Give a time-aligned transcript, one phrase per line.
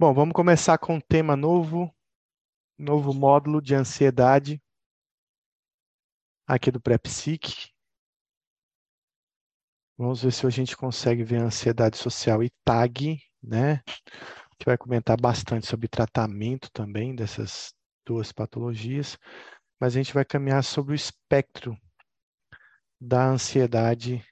[0.00, 1.92] Bom, vamos começar com um tema novo,
[2.78, 4.62] novo módulo de ansiedade
[6.46, 7.72] aqui do PrEPSIC.
[9.96, 13.82] Vamos ver se a gente consegue ver a ansiedade social e TAG, né?
[14.52, 17.74] Gente vai comentar bastante sobre tratamento também dessas
[18.06, 19.18] duas patologias,
[19.80, 21.76] mas a gente vai caminhar sobre o espectro
[23.00, 24.24] da ansiedade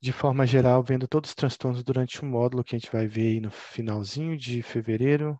[0.00, 3.28] de forma geral, vendo todos os transtornos durante o módulo que a gente vai ver
[3.28, 5.38] aí no finalzinho de fevereiro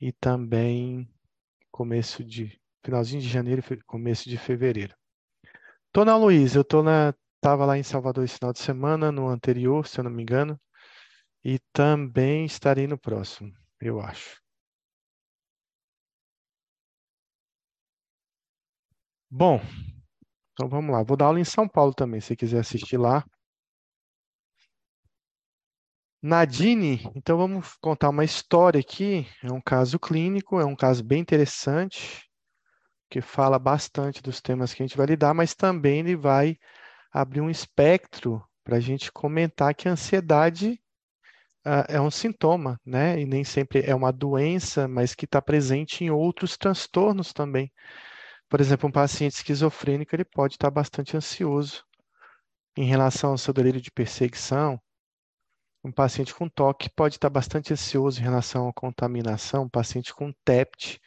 [0.00, 1.08] e também
[1.70, 4.94] começo de finalzinho de janeiro começo de fevereiro.
[5.92, 9.28] Tô na Luiz, eu tô na estava lá em Salvador esse final de semana, no
[9.28, 10.58] anterior, se eu não me engano,
[11.44, 14.40] e também estarei no próximo, eu acho.
[19.30, 19.60] Bom,
[20.54, 21.02] então vamos lá.
[21.02, 23.24] Vou dar aula em São Paulo também, se quiser assistir lá.
[26.22, 29.26] Nadine, então vamos contar uma história aqui.
[29.42, 32.22] É um caso clínico, é um caso bem interessante,
[33.10, 36.56] que fala bastante dos temas que a gente vai lidar, mas também ele vai
[37.12, 40.80] abrir um espectro para a gente comentar que a ansiedade
[41.66, 43.20] uh, é um sintoma, né?
[43.20, 47.70] E nem sempre é uma doença, mas que está presente em outros transtornos também.
[48.54, 51.84] Por exemplo, um paciente esquizofrênico ele pode estar bastante ansioso
[52.76, 54.80] em relação ao seu delírio de perseguição.
[55.82, 59.64] Um paciente com toque pode estar bastante ansioso em relação à contaminação.
[59.64, 61.00] Um paciente com TEPT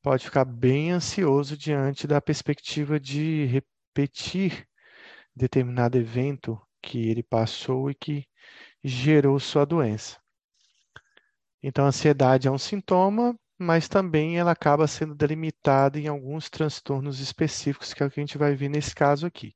[0.00, 4.64] pode ficar bem ansioso diante da perspectiva de repetir
[5.34, 8.24] determinado evento que ele passou e que
[8.84, 10.16] gerou sua doença.
[11.60, 17.18] Então, a ansiedade é um sintoma, mas também ela acaba sendo delimitada em alguns transtornos
[17.18, 19.54] específicos, que é o que a gente vai ver nesse caso aqui.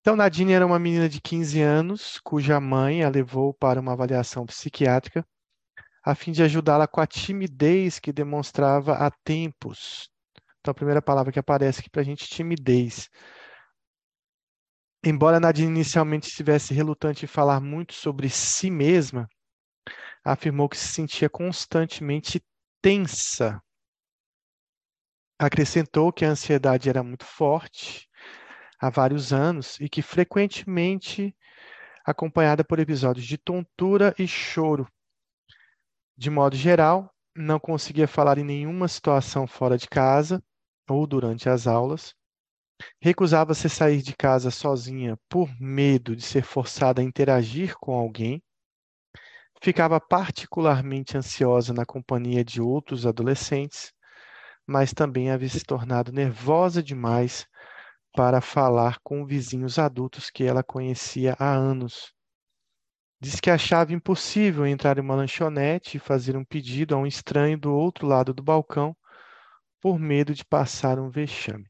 [0.00, 4.46] Então, Nadine era uma menina de 15 anos, cuja mãe a levou para uma avaliação
[4.46, 5.26] psiquiátrica,
[6.04, 10.10] a fim de ajudá-la com a timidez que demonstrava há tempos.
[10.60, 13.08] Então, a primeira palavra que aparece aqui para a gente, timidez.
[15.04, 19.28] Embora Nadine inicialmente estivesse relutante em falar muito sobre si mesma,
[20.24, 22.42] afirmou que se sentia constantemente
[22.82, 23.62] tensa.
[25.38, 28.08] Acrescentou que a ansiedade era muito forte
[28.78, 31.34] há vários anos e que frequentemente
[32.04, 34.86] acompanhada por episódios de tontura e choro.
[36.16, 40.42] De modo geral, não conseguia falar em nenhuma situação fora de casa
[40.88, 42.14] ou durante as aulas.
[43.00, 48.42] Recusava-se sair de casa sozinha por medo de ser forçada a interagir com alguém
[49.62, 53.92] Ficava particularmente ansiosa na companhia de outros adolescentes,
[54.66, 57.46] mas também havia se tornado nervosa demais
[58.14, 62.12] para falar com vizinhos adultos que ela conhecia há anos.
[63.20, 67.58] Diz que achava impossível entrar em uma lanchonete e fazer um pedido a um estranho
[67.58, 68.96] do outro lado do balcão
[69.78, 71.66] por medo de passar um vexame.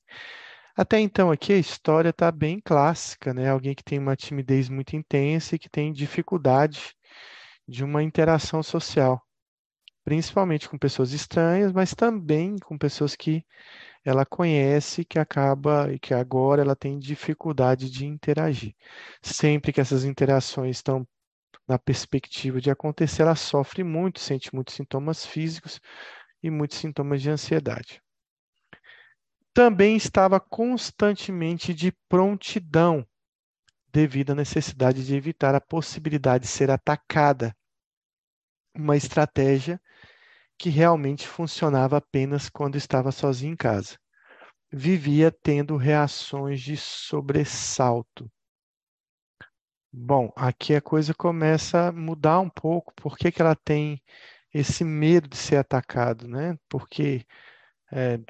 [0.76, 3.50] Até então aqui a história está bem clássica, né?
[3.50, 6.94] Alguém que tem uma timidez muito intensa e que tem dificuldade
[7.70, 9.24] de uma interação social,
[10.04, 13.46] principalmente com pessoas estranhas, mas também com pessoas que
[14.04, 18.74] ela conhece que acaba e que agora ela tem dificuldade de interagir.
[19.22, 21.06] Sempre que essas interações estão
[21.68, 25.80] na perspectiva de acontecer, ela sofre muito, sente muitos sintomas físicos
[26.42, 28.02] e muitos sintomas de ansiedade.
[29.54, 33.06] Também estava constantemente de prontidão,
[33.92, 37.54] devido à necessidade de evitar a possibilidade de ser atacada
[38.74, 39.80] uma estratégia
[40.60, 43.98] que realmente funcionava apenas quando estava sozinho em casa.
[44.70, 48.30] Vivia tendo reações de sobressalto.
[49.92, 52.92] Bom, aqui a coisa começa a mudar um pouco.
[52.94, 54.02] Por que, que ela tem
[54.52, 56.56] esse medo de ser atacado, né?
[56.68, 57.24] Porque
[57.92, 58.20] é,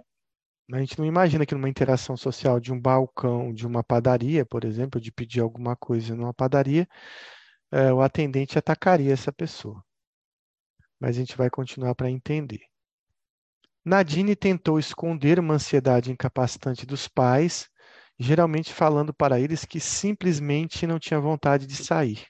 [0.73, 4.65] a gente não imagina que numa interação social de um balcão, de uma padaria, por
[4.65, 6.89] exemplo, de pedir alguma coisa numa padaria,
[7.73, 9.85] é, o atendente atacaria essa pessoa
[11.01, 12.61] mas a gente vai continuar para entender.
[13.85, 17.71] Nadine tentou esconder uma ansiedade incapacitante dos pais,
[18.19, 22.27] geralmente falando para eles que simplesmente não tinha vontade de sair.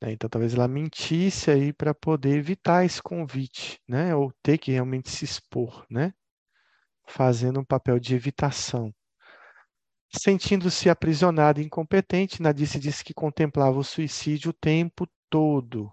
[0.00, 4.14] Né, então, talvez ela mentisse aí para poder evitar esse convite, né?
[4.14, 6.12] Ou ter que realmente se expor, né?
[7.06, 8.92] Fazendo um papel de evitação.
[10.10, 15.92] Sentindo-se aprisionada e incompetente, Nadine disse que contemplava o suicídio o tempo todo,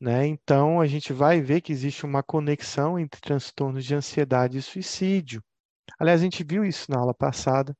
[0.00, 0.26] né?
[0.26, 5.42] Então, a gente vai ver que existe uma conexão entre transtornos de ansiedade e suicídio.
[5.98, 7.76] Aliás, a gente viu isso na aula passada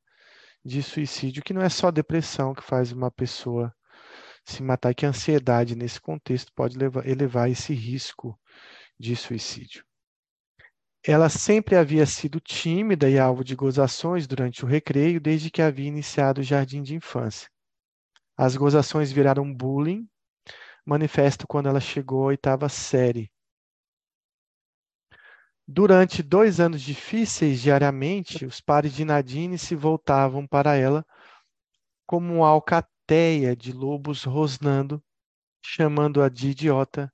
[0.65, 3.75] de suicídio, que não é só depressão que faz uma pessoa
[4.45, 8.39] se matar, que a ansiedade nesse contexto pode levar, elevar esse risco
[8.99, 9.85] de suicídio.
[11.03, 15.89] Ela sempre havia sido tímida e alvo de gozações durante o recreio desde que havia
[15.89, 17.49] iniciado o jardim de infância.
[18.37, 20.07] As gozações viraram bullying,
[20.85, 23.31] manifesto quando ela chegou à oitava série.
[25.67, 31.07] Durante dois anos difíceis, diariamente, os pares de Nadine se voltavam para ela
[32.07, 35.01] como uma alcateia de lobos rosnando,
[35.65, 37.13] chamando-a de idiota,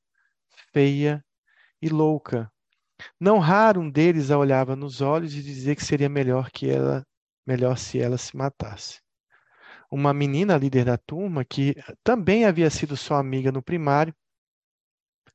[0.72, 1.22] feia
[1.82, 2.50] e louca.
[3.20, 7.06] Não raro um deles a olhava nos olhos e dizia que seria melhor que ela,
[7.46, 9.05] melhor se ela se matasse.
[9.96, 14.14] Uma menina líder da turma, que também havia sido sua amiga no primário,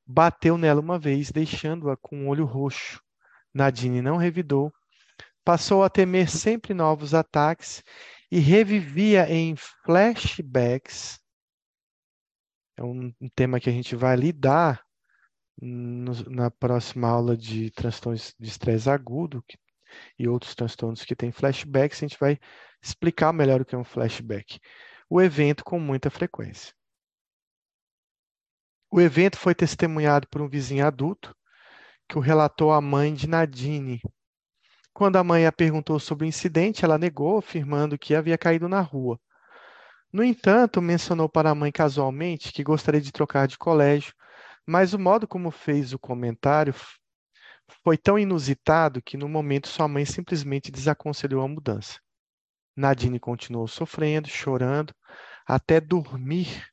[0.05, 3.01] bateu nela uma vez, deixando-a com um olho roxo.
[3.51, 4.71] Nadine não revidou,
[5.43, 7.83] passou a temer sempre novos ataques
[8.29, 11.19] e revivia em flashbacks.
[12.77, 14.85] É um, tema que a gente vai lidar
[15.59, 19.57] no, na próxima aula de transtornos de estresse agudo que,
[20.17, 22.01] e outros transtornos que têm flashbacks.
[22.01, 22.39] A gente vai
[22.81, 24.59] explicar melhor o que é um flashback.
[25.09, 26.73] O evento com muita frequência.
[28.89, 31.35] O evento foi testemunhado por um vizinho adulto
[32.07, 34.01] que o relatou à mãe de Nadine.
[34.93, 38.81] Quando a mãe a perguntou sobre o incidente, ela negou, afirmando que havia caído na
[38.81, 39.17] rua.
[40.11, 44.13] No entanto, mencionou para a mãe casualmente que gostaria de trocar de colégio,
[44.67, 46.73] mas o modo como fez o comentário
[47.83, 51.99] foi tão inusitado que no momento sua mãe simplesmente desaconselhou a mudança.
[52.75, 54.93] Nadine continuou sofrendo, chorando,
[55.47, 56.65] até dormir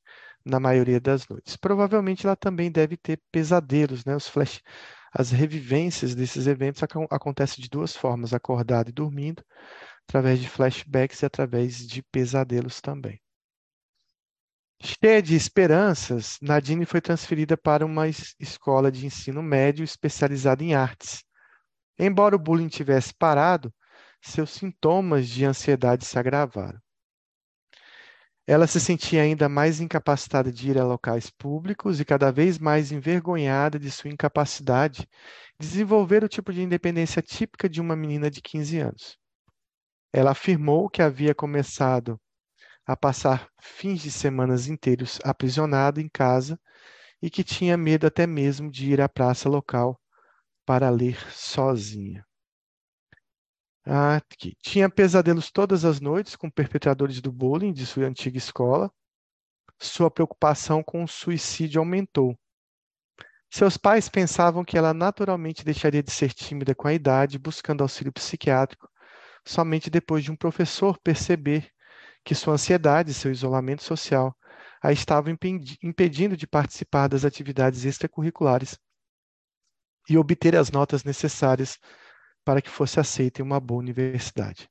[0.44, 1.56] na maioria das noites.
[1.56, 4.16] Provavelmente ela também deve ter pesadelos, né?
[4.16, 4.62] Os flash,
[5.12, 9.44] as revivências desses eventos ac acontecem de duas formas, acordado e dormindo,
[10.08, 13.20] através de flashbacks e através de pesadelos também.
[14.80, 21.24] Cheia de esperanças, Nadine foi transferida para uma escola de ensino médio especializada em artes.
[21.98, 23.74] Embora o bullying tivesse parado,
[24.22, 26.80] seus sintomas de ansiedade se agravaram.
[28.46, 32.92] Ela se sentia ainda mais incapacitada de ir a locais públicos e cada vez mais
[32.92, 35.08] envergonhada de sua incapacidade
[35.60, 39.18] de desenvolver o tipo de independência típica de uma menina de 15 anos.
[40.12, 42.18] Ela afirmou que havia começado
[42.88, 46.58] a passar fins de semanas inteiros aprisionada em casa
[47.20, 50.00] e que tinha medo até mesmo de ir à praça local
[50.64, 52.26] para ler sozinha.
[53.86, 54.22] Ah,
[54.62, 58.90] tinha pesadelos todas as noites com perpetradores do bullying de sua antiga escola.
[59.78, 62.38] Sua preocupação com o suicídio aumentou.
[63.50, 68.12] Seus pais pensavam que ela naturalmente deixaria de ser tímida com a idade, buscando auxílio
[68.12, 68.88] psiquiátrico,
[69.44, 71.70] somente depois de um professor perceber
[72.28, 74.36] que sua ansiedade e seu isolamento social
[74.82, 75.34] a estavam
[75.82, 78.78] impedindo de participar das atividades extracurriculares
[80.10, 81.78] e obter as notas necessárias
[82.44, 84.68] para que fosse aceita em uma boa universidade.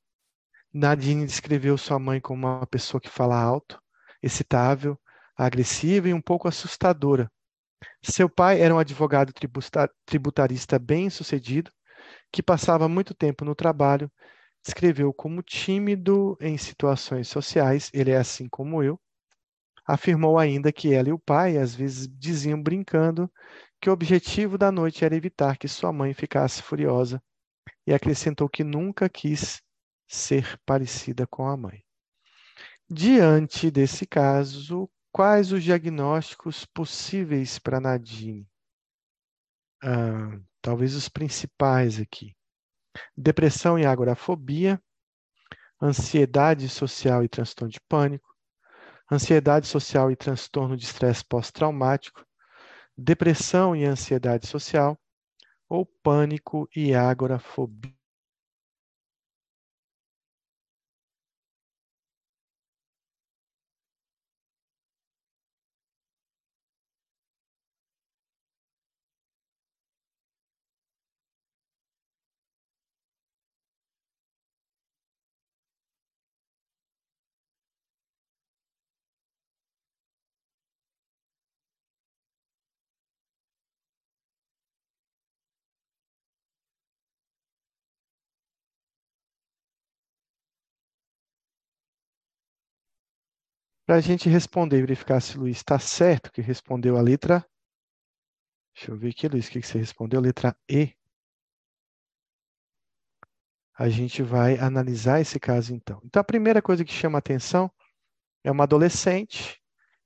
[0.72, 3.82] Nadine descreveu sua mãe como uma pessoa que fala alto,
[4.22, 4.96] excitável,
[5.36, 7.28] agressiva e um pouco assustadora.
[8.00, 9.32] Seu pai era um advogado
[10.06, 11.72] tributarista bem-sucedido,
[12.30, 14.08] que passava muito tempo no trabalho,
[14.68, 19.00] descreveu como tímido em situações sociais, ele é assim como eu.
[19.86, 23.32] Afirmou ainda que ela e o pai às vezes diziam brincando
[23.80, 27.22] que o objetivo da noite era evitar que sua mãe ficasse furiosa
[27.86, 29.62] e acrescentou que nunca quis
[30.06, 31.82] ser parecida com a mãe.
[32.90, 38.46] Diante desse caso, quais os diagnósticos possíveis para Nadine?
[39.82, 42.37] Ah, talvez os principais aqui:
[43.16, 44.80] depressão e agorafobia,
[45.80, 48.28] ansiedade social e transtorno de pânico,
[49.10, 52.24] ansiedade social e transtorno de estresse pós-traumático,
[52.96, 54.98] depressão e ansiedade social,
[55.68, 57.97] ou pânico e agorafobia.
[93.88, 97.42] Para a gente responder verificar se Luiz está certo, que respondeu a letra.
[98.74, 100.20] Deixa eu ver aqui, Luiz, o que você respondeu?
[100.20, 100.94] Letra E.
[103.78, 106.02] A gente vai analisar esse caso então.
[106.04, 107.70] Então, a primeira coisa que chama atenção
[108.44, 109.58] é uma adolescente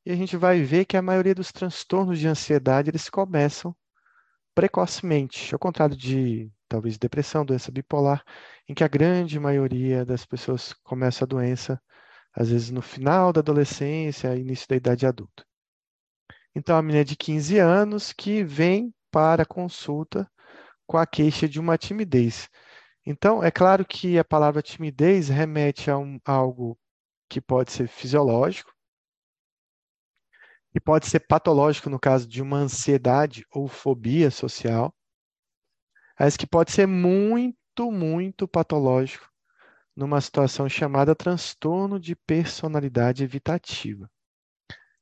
[0.06, 3.74] e a gente vai ver que a maioria dos transtornos de ansiedade eles começam
[4.54, 8.24] precocemente, ao contrário de talvez depressão, doença bipolar,
[8.68, 11.82] em que a grande maioria das pessoas começa a doença
[12.34, 15.44] às vezes no final da adolescência, início da idade adulta.
[16.54, 20.30] Então, a menina de 15 anos que vem para a consulta
[20.86, 22.50] com a queixa de uma timidez.
[23.06, 26.78] Então, é claro que a palavra timidez remete a, um, a algo
[27.28, 28.72] que pode ser fisiológico,
[30.74, 34.94] e pode ser patológico no caso de uma ansiedade ou fobia social,
[36.18, 39.31] mas que pode ser muito, muito patológico
[40.02, 44.10] numa situação chamada transtorno de personalidade evitativa,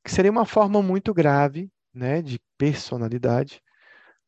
[0.04, 3.62] que seria uma forma muito grave né, de personalidade,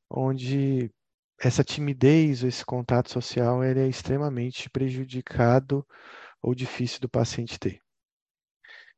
[0.09, 0.91] onde
[1.39, 5.87] essa timidez ou esse contato social ele é extremamente prejudicado
[6.41, 7.79] ou difícil do paciente ter.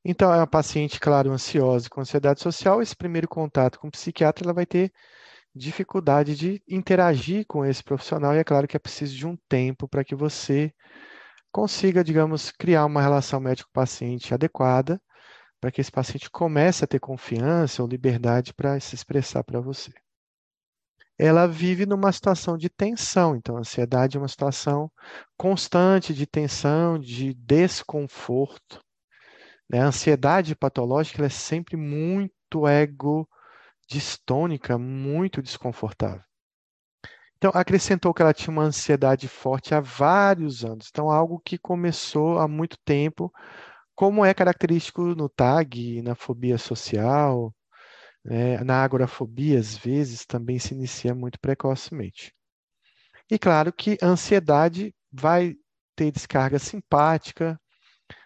[0.05, 4.45] Então, é uma paciente, claro, ansiosa com ansiedade social, esse primeiro contato com o psiquiatra,
[4.45, 4.93] ela vai ter
[5.53, 9.89] dificuldade de interagir com esse profissional, e é claro que é preciso de um tempo
[9.89, 10.73] para que você
[11.55, 15.01] consiga, digamos, criar uma relação médico-paciente adequada,
[15.61, 19.93] para que esse paciente comece a ter confiança ou liberdade para se expressar para você.
[21.17, 24.91] Ela vive numa situação de tensão, então a ansiedade é uma situação
[25.37, 28.83] constante de tensão, de desconforto,
[29.71, 29.81] né?
[29.81, 33.29] A ansiedade patológica é sempre muito ego
[33.89, 36.34] distônica, muito desconfortável.
[37.45, 40.89] Então, acrescentou que ela tinha uma ansiedade forte há vários anos.
[40.91, 43.31] Então, algo que começou há muito tempo,
[43.95, 47.55] como é característico no TAG, na fobia social,
[48.25, 48.65] né?
[48.65, 52.35] na agorafobia, às vezes, também se inicia muito precocemente.
[53.31, 55.55] E claro que a ansiedade vai
[55.95, 57.61] ter descarga simpática,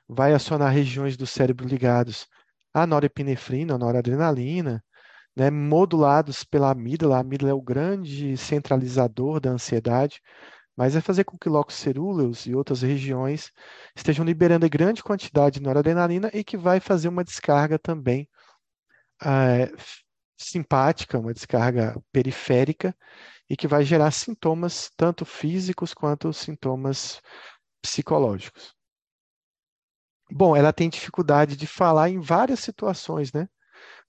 [0.08, 2.28] vai acionar regiões do cérebro ligados
[2.72, 4.80] à norepinefrina, à noradrenalina,
[5.38, 7.16] né, modulados pela amígdala.
[7.16, 10.20] A amígdala é o grande centralizador da ansiedade,
[10.76, 13.52] mas vai fazer com que locus cerúleos e outras regiões
[13.96, 18.28] estejam liberando grande quantidade de noradrenalina e que vai fazer uma descarga também
[19.22, 19.70] é,
[20.36, 22.94] simpática, uma descarga periférica,
[23.50, 27.20] e que vai gerar sintomas tanto físicos quanto sintomas
[27.82, 28.74] psicológicos.
[30.30, 33.48] Bom, ela tem dificuldade de falar em várias situações, né?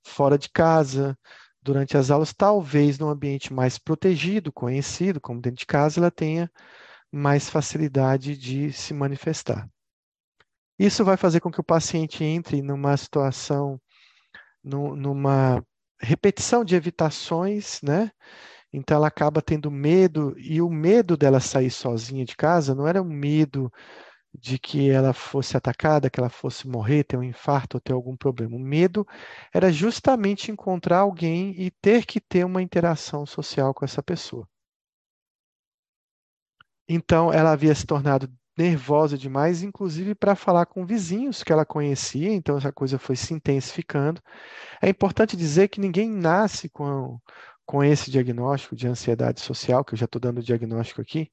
[0.03, 1.17] Fora de casa,
[1.61, 6.51] durante as aulas, talvez num ambiente mais protegido, conhecido, como dentro de casa, ela tenha
[7.11, 9.67] mais facilidade de se manifestar.
[10.77, 13.79] Isso vai fazer com que o paciente entre numa situação,
[14.63, 15.63] numa
[15.99, 18.11] repetição de evitações, né?
[18.71, 23.01] Então ela acaba tendo medo, e o medo dela sair sozinha de casa não era
[23.01, 23.71] um medo
[24.33, 28.15] de que ela fosse atacada, que ela fosse morrer, ter um infarto ou ter algum
[28.15, 28.55] problema.
[28.55, 29.05] O medo
[29.53, 34.47] era justamente encontrar alguém e ter que ter uma interação social com essa pessoa.
[36.87, 42.33] Então, ela havia se tornado nervosa demais, inclusive para falar com vizinhos que ela conhecia,
[42.33, 44.21] então essa coisa foi se intensificando.
[44.81, 47.19] É importante dizer que ninguém nasce com,
[47.65, 51.31] com esse diagnóstico de ansiedade social, que eu já estou dando o diagnóstico aqui,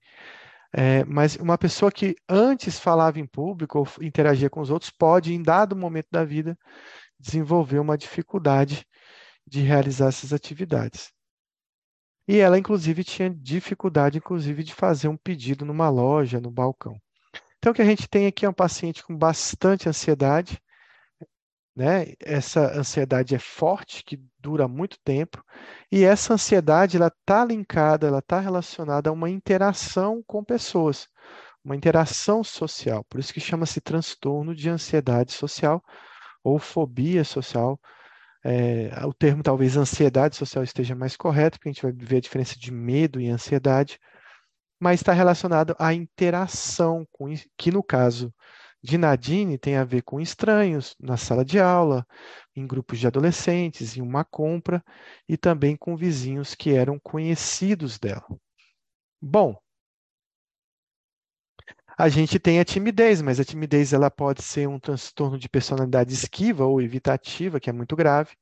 [0.72, 5.32] é, mas uma pessoa que antes falava em público ou interagia com os outros pode,
[5.32, 6.58] em dado momento da vida,
[7.18, 8.86] desenvolver uma dificuldade
[9.46, 11.12] de realizar essas atividades.
[12.28, 17.00] E ela, inclusive, tinha dificuldade, inclusive, de fazer um pedido numa loja, no balcão.
[17.58, 20.60] Então, o que a gente tem aqui é um paciente com bastante ansiedade,
[21.76, 22.14] né?
[22.20, 25.44] Essa ansiedade é forte, que dura muito tempo,
[25.92, 31.06] e essa ansiedade ela está linkada, ela está relacionada a uma interação com pessoas,
[31.62, 33.04] uma interação social.
[33.04, 35.84] Por isso que chama-se transtorno de ansiedade social
[36.42, 37.78] ou fobia social.
[38.42, 42.20] É, o termo talvez ansiedade social esteja mais correto, porque a gente vai ver a
[42.20, 43.98] diferença de medo e ansiedade,
[44.80, 48.32] mas está relacionado à interação com, que no caso
[48.86, 52.06] de Nadine tem a ver com estranhos na sala de aula,
[52.54, 54.82] em grupos de adolescentes, em uma compra
[55.28, 58.24] e também com vizinhos que eram conhecidos dela.
[59.20, 59.56] Bom,
[61.98, 66.12] a gente tem a timidez, mas a timidez ela pode ser um transtorno de personalidade
[66.12, 68.36] esquiva ou evitativa, que é muito grave.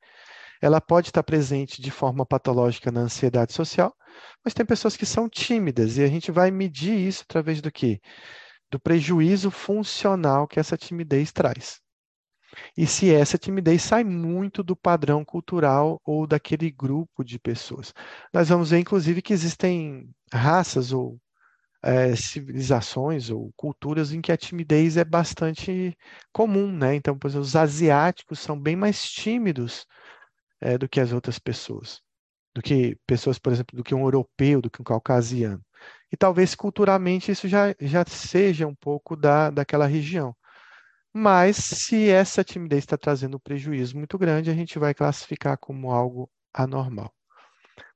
[0.61, 3.95] Ela pode estar presente de forma patológica na ansiedade social,
[4.43, 7.99] mas tem pessoas que são tímidas e a gente vai medir isso através do quê?
[8.75, 11.79] Do prejuízo funcional que essa timidez traz.
[12.75, 17.93] E se essa timidez sai muito do padrão cultural ou daquele grupo de pessoas.
[18.33, 21.17] Nós vamos ver, inclusive, que existem raças ou
[21.81, 25.97] é, civilizações ou culturas em que a timidez é bastante
[26.33, 26.95] comum, né?
[26.95, 29.85] Então, por exemplo, os asiáticos são bem mais tímidos
[30.59, 32.01] é, do que as outras pessoas,
[32.53, 35.63] do que pessoas, por exemplo, do que um europeu, do que um caucasiano.
[36.11, 40.35] E talvez culturalmente isso já, já seja um pouco da, daquela região.
[41.13, 46.29] Mas se essa timidez está trazendo prejuízo muito grande, a gente vai classificar como algo
[46.53, 47.13] anormal.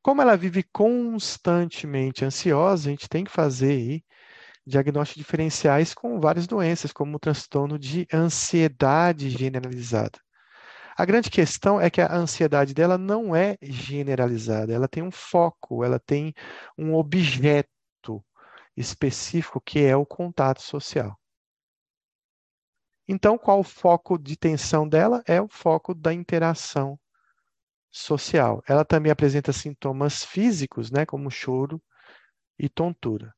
[0.01, 4.03] Como ela vive constantemente ansiosa, a gente tem que fazer aí
[4.65, 10.19] diagnósticos diferenciais com várias doenças, como o transtorno de ansiedade generalizada.
[10.97, 15.83] A grande questão é que a ansiedade dela não é generalizada, ela tem um foco,
[15.83, 16.33] ela tem
[16.77, 17.69] um objeto
[18.79, 21.19] específico que é o contato social.
[23.07, 25.21] Então, qual o foco de tensão dela?
[25.27, 26.97] É o foco da interação
[27.91, 28.61] social.
[28.67, 31.81] Ela também apresenta sintomas físicos, né, como choro
[32.57, 33.33] e tontura.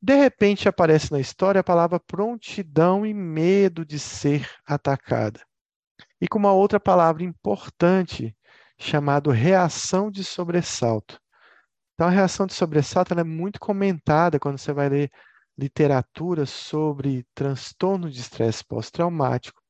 [0.00, 5.40] De repente aparece na história a palavra prontidão e medo de ser atacada.
[6.20, 8.36] E com uma outra palavra importante
[8.78, 11.18] chamada reação de sobressalto.
[11.94, 15.10] Então, a reação de sobressalto é muito comentada quando você vai ler
[15.56, 19.64] literatura sobre transtorno de estresse pós-traumático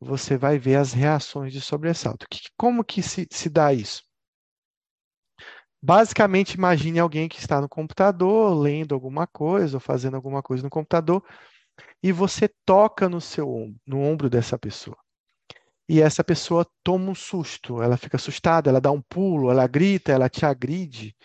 [0.00, 2.26] você vai ver as reações de sobressalto.
[2.56, 4.02] Como que se, se dá isso?
[5.80, 10.70] Basicamente, imagine alguém que está no computador, lendo alguma coisa, ou fazendo alguma coisa no
[10.70, 11.22] computador,
[12.02, 14.96] e você toca no seu no ombro dessa pessoa.
[15.88, 20.12] E essa pessoa toma um susto, ela fica assustada, ela dá um pulo, ela grita,
[20.12, 21.16] ela te agride,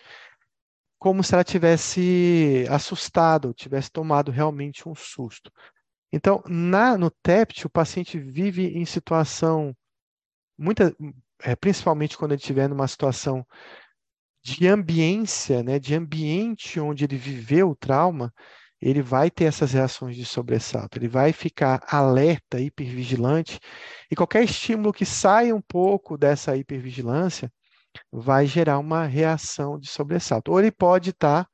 [1.04, 5.52] como se ela tivesse assustado, tivesse tomado realmente um susto.
[6.10, 9.76] Então, na, no TEPT, o paciente vive em situação,
[10.56, 10.96] muita,
[11.42, 13.46] é, principalmente quando ele estiver numa situação
[14.42, 18.32] de ambiência, né, de ambiente onde ele viveu o trauma,
[18.80, 23.60] ele vai ter essas reações de sobressalto, ele vai ficar alerta, hipervigilante,
[24.10, 27.52] e qualquer estímulo que saia um pouco dessa hipervigilância
[28.16, 30.52] vai gerar uma reação de sobressalto.
[30.52, 31.48] Ou ele pode estar,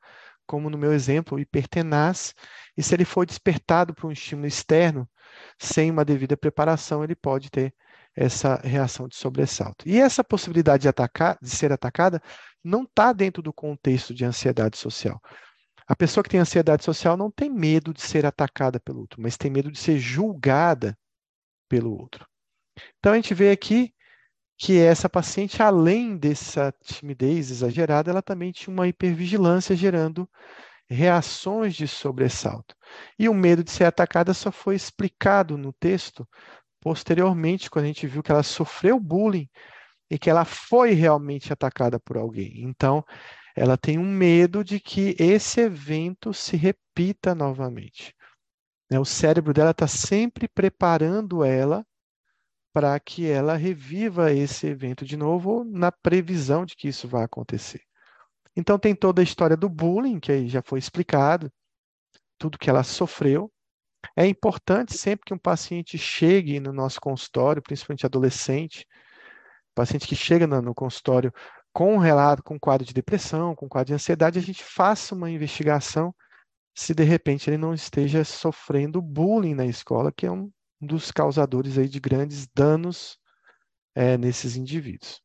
[0.45, 2.35] como no meu exemplo, hipertenaz,
[2.77, 5.09] e se ele for despertado por um estímulo externo,
[5.57, 7.73] sem uma devida preparação, ele pode ter
[8.15, 9.87] essa reação de sobressalto.
[9.87, 12.21] E essa possibilidade de, atacar, de ser atacada
[12.63, 15.19] não está dentro do contexto de ansiedade social.
[15.87, 19.35] A pessoa que tem ansiedade social não tem medo de ser atacada pelo outro, mas
[19.35, 20.95] tem medo de ser julgada
[21.67, 22.25] pelo outro.
[22.99, 23.93] Então a gente vê aqui
[24.61, 30.29] que essa paciente, além dessa timidez exagerada, ela também tinha uma hipervigilância gerando
[30.87, 32.75] reações de sobressalto.
[33.17, 36.29] E o medo de ser atacada só foi explicado no texto
[36.79, 39.49] posteriormente, quando a gente viu que ela sofreu bullying
[40.11, 42.61] e que ela foi realmente atacada por alguém.
[42.61, 43.03] Então,
[43.55, 48.13] ela tem um medo de que esse evento se repita novamente.
[48.91, 51.83] Né, o cérebro dela está sempre preparando ela
[52.73, 57.81] para que ela reviva esse evento de novo, na previsão de que isso vai acontecer.
[58.55, 61.51] Então tem toda a história do bullying, que aí já foi explicado,
[62.37, 63.51] tudo que ela sofreu.
[64.15, 68.85] É importante sempre que um paciente chegue no nosso consultório, principalmente adolescente,
[69.75, 71.31] paciente que chega no, consultório
[71.73, 74.63] com um relato, com um quadro de depressão, com um quadro de ansiedade, a gente
[74.63, 76.13] faça uma investigação
[76.73, 81.77] se de repente ele não esteja sofrendo bullying na escola, que é um dos causadores
[81.77, 83.17] aí de grandes danos
[83.93, 85.21] é, nesses indivíduos.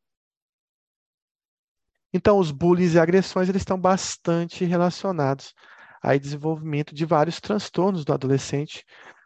[2.12, 5.55] Então, os bullying e agressões eles estão bastante relacionados
[6.03, 8.85] ao desenvolvimento de vários transtornos do adolescente,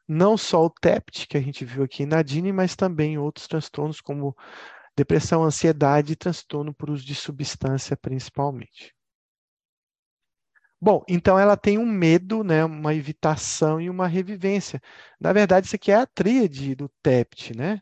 [0.09, 4.01] não só o TEPT, que a gente viu aqui na DINE, mas também outros transtornos
[4.01, 4.35] como
[4.97, 8.95] depressão, ansiedade e transtorno por uso de substância, principalmente.
[10.83, 14.81] Bom, então ela tem um medo, né, uma evitação e uma revivência.
[15.21, 17.81] Na verdade, isso aqui é a tríade do TEPT, né?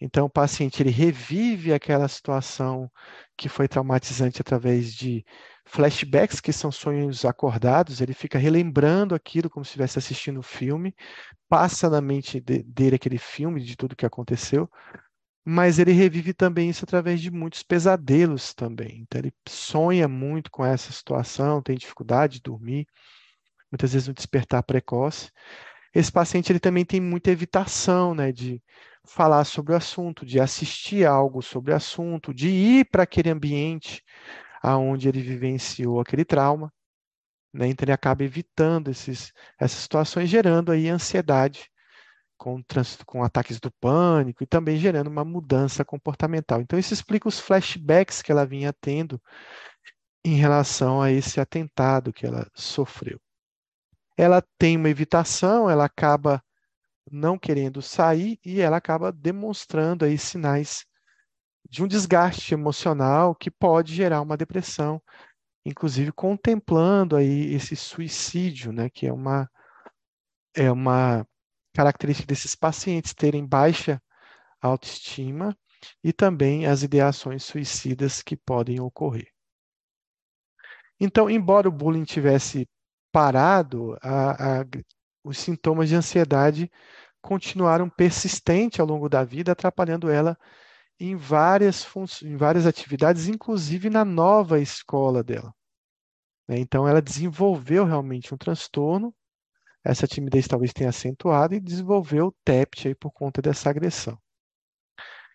[0.00, 2.90] Então, o paciente ele revive aquela situação
[3.36, 5.24] que foi traumatizante através de
[5.66, 10.42] flashbacks, que são sonhos acordados, ele fica relembrando aquilo como se estivesse assistindo o um
[10.42, 10.94] filme,
[11.48, 14.70] passa na mente de, dele aquele filme de tudo que aconteceu,
[15.44, 19.00] mas ele revive também isso através de muitos pesadelos também.
[19.02, 22.86] Então ele sonha muito com essa situação, tem dificuldade de dormir,
[23.70, 25.30] muitas vezes um despertar precoce.
[25.94, 28.62] Esse paciente ele também tem muita evitação, né, de
[29.04, 34.02] falar sobre o assunto, de assistir algo sobre o assunto, de ir para aquele ambiente
[34.62, 36.72] aonde ele vivenciou aquele trauma.
[37.52, 37.68] Né?
[37.68, 41.70] Então, ele acaba evitando esses, essas situações, gerando aí ansiedade
[42.44, 42.62] com,
[43.06, 46.60] com ataques do pânico e também gerando uma mudança comportamental.
[46.60, 49.18] Então, isso explica os flashbacks que ela vinha tendo
[50.22, 53.18] em relação a esse atentado que ela sofreu.
[54.16, 56.42] ela tem uma evitação, ela acaba
[57.10, 60.84] não querendo sair e ela acaba demonstrando aí sinais
[61.68, 65.02] de um desgaste emocional que pode gerar uma depressão,
[65.64, 69.48] inclusive contemplando aí esse suicídio, né, que é uma
[70.54, 71.26] é uma
[71.74, 74.00] característica desses pacientes terem baixa
[74.62, 75.56] autoestima
[76.02, 79.28] e também as ideações suicidas que podem ocorrer.
[80.98, 82.66] Então, embora o bullying tivesse
[83.12, 84.64] parado, a, a,
[85.22, 86.70] os sintomas de ansiedade
[87.20, 90.38] continuaram persistentes ao longo da vida, atrapalhando ela
[90.98, 91.86] em várias,
[92.22, 95.52] em várias atividades, inclusive na nova escola dela.
[96.48, 96.58] Né?
[96.58, 99.14] Então, ela desenvolveu realmente um transtorno,
[99.84, 104.18] essa timidez talvez tenha acentuado, e desenvolveu o TEPT aí por conta dessa agressão.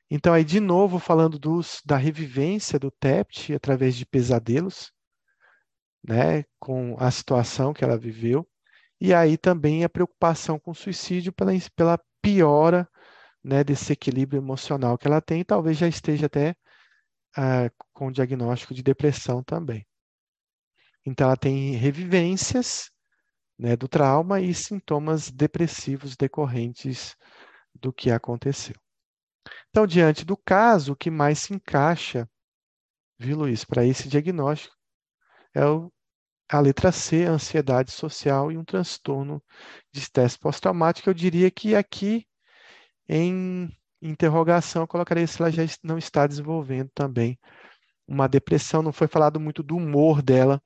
[0.09, 4.91] Então, aí, de novo, falando dos, da revivência do TEPT através de pesadelos,
[6.03, 8.47] né, com a situação que ela viveu,
[8.99, 12.89] e aí também a preocupação com o suicídio pela, pela piora
[13.43, 16.55] né, desse equilíbrio emocional que ela tem, talvez já esteja até
[17.37, 19.85] uh, com diagnóstico de depressão também.
[21.05, 22.89] Então, ela tem revivências
[23.59, 27.17] né, do trauma e sintomas depressivos decorrentes
[27.75, 28.75] do que aconteceu.
[29.69, 32.27] Então, diante do caso, o que mais se encaixa,
[33.19, 34.75] viu, Luiz, para esse diagnóstico
[35.53, 35.91] é o,
[36.49, 39.43] a letra C, ansiedade social e um transtorno
[39.91, 41.09] de estresse pós-traumático.
[41.09, 42.25] Eu diria que aqui,
[43.07, 43.69] em
[44.01, 47.37] interrogação, eu colocaria se ela já não está desenvolvendo também
[48.07, 48.81] uma depressão.
[48.81, 50.61] Não foi falado muito do humor dela,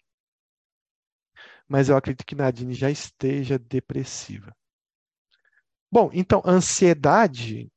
[1.68, 4.56] mas eu acredito que Nadine já esteja depressiva.
[5.92, 7.72] Bom, então, ansiedade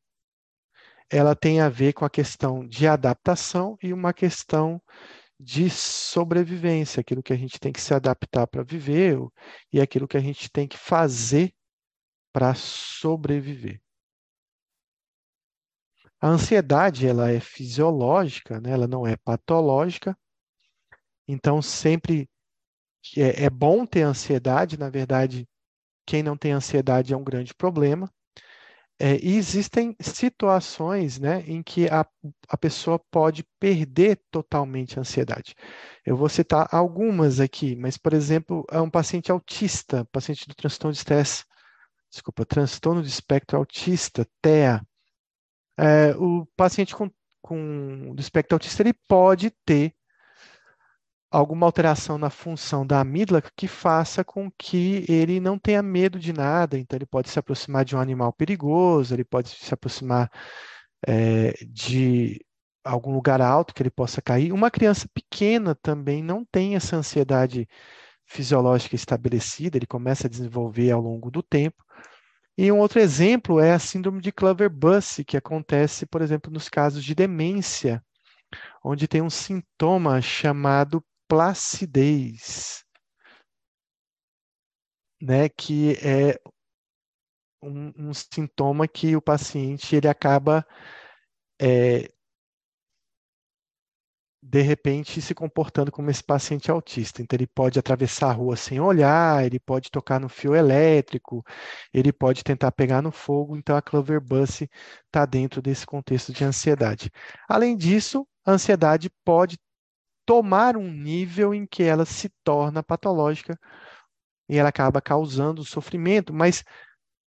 [1.10, 4.82] ela tem a ver com a questão de adaptação e uma questão
[5.38, 9.18] de sobrevivência, aquilo que a gente tem que se adaptar para viver
[9.72, 11.52] e aquilo que a gente tem que fazer
[12.32, 13.80] para sobreviver.
[16.20, 18.70] A ansiedade ela é fisiológica, né?
[18.70, 20.16] ela não é patológica.
[21.28, 22.28] Então sempre
[23.16, 24.78] é, é bom ter ansiedade.
[24.78, 25.48] Na verdade,
[26.06, 28.10] quem não tem ansiedade é um grande problema.
[28.98, 32.06] É, e existem situações né, em que a,
[32.48, 35.54] a pessoa pode perder totalmente a ansiedade.
[36.04, 40.92] Eu vou citar algumas aqui, mas, por exemplo, é um paciente autista, paciente do transtorno
[40.92, 41.44] de estresse,
[42.10, 44.80] desculpa, transtorno de espectro autista, TEA.
[45.78, 47.10] É, o paciente com,
[47.42, 49.94] com do espectro autista ele pode ter
[51.38, 56.32] alguma alteração na função da amígdala que faça com que ele não tenha medo de
[56.32, 56.78] nada.
[56.78, 60.30] Então, ele pode se aproximar de um animal perigoso, ele pode se aproximar
[61.06, 62.40] é, de
[62.82, 64.52] algum lugar alto que ele possa cair.
[64.52, 67.68] Uma criança pequena também não tem essa ansiedade
[68.24, 71.84] fisiológica estabelecida, ele começa a desenvolver ao longo do tempo.
[72.56, 77.04] E um outro exemplo é a síndrome de Clover-Buss, que acontece, por exemplo, nos casos
[77.04, 78.02] de demência,
[78.82, 82.84] onde tem um sintoma chamado placidez,
[85.20, 86.38] né, que é
[87.62, 90.66] um, um sintoma que o paciente ele acaba
[91.60, 92.08] é,
[94.48, 97.20] de repente se comportando como esse paciente autista.
[97.20, 101.44] Então, ele pode atravessar a rua sem olhar, ele pode tocar no fio elétrico,
[101.92, 103.56] ele pode tentar pegar no fogo.
[103.56, 104.62] Então, a Clover Bus
[105.06, 107.10] está dentro desse contexto de ansiedade.
[107.48, 109.58] Além disso, a ansiedade pode
[110.26, 113.58] tomar um nível em que ela se torna patológica
[114.48, 116.64] e ela acaba causando sofrimento, mas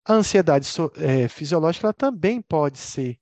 [0.06, 3.20] a ansiedade é, fisiológica ela também pode ser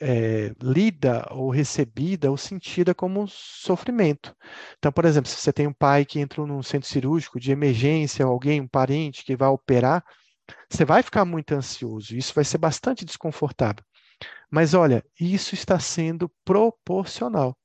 [0.00, 4.34] é, lida ou recebida ou sentida como sofrimento.
[4.78, 8.26] Então, por exemplo, se você tem um pai que entrou num centro cirúrgico de emergência,
[8.26, 10.02] ou alguém, um parente que vai operar,
[10.68, 13.84] você vai ficar muito ansioso, isso vai ser bastante desconfortável.
[14.50, 17.56] Mas olha, isso está sendo proporcional.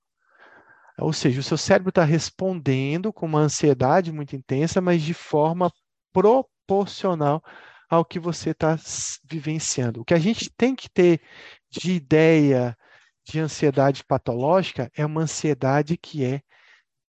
[0.97, 5.71] Ou seja, o seu cérebro está respondendo com uma ansiedade muito intensa, mas de forma
[6.13, 7.43] proporcional
[7.89, 8.77] ao que você está
[9.23, 10.01] vivenciando.
[10.01, 11.21] O que a gente tem que ter
[11.69, 12.77] de ideia
[13.23, 16.41] de ansiedade patológica é uma ansiedade que é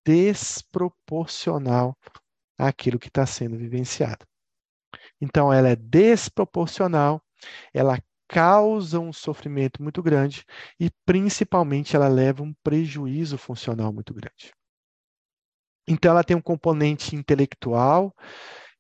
[0.06, 1.98] desproporcional
[2.58, 4.26] àquilo que está sendo vivenciado.
[5.20, 7.22] Então, ela é desproporcional,
[7.74, 7.98] ela
[8.34, 10.44] causa um sofrimento muito grande
[10.80, 14.52] e, principalmente, ela leva um prejuízo funcional muito grande.
[15.88, 18.12] Então, ela tem um componente intelectual,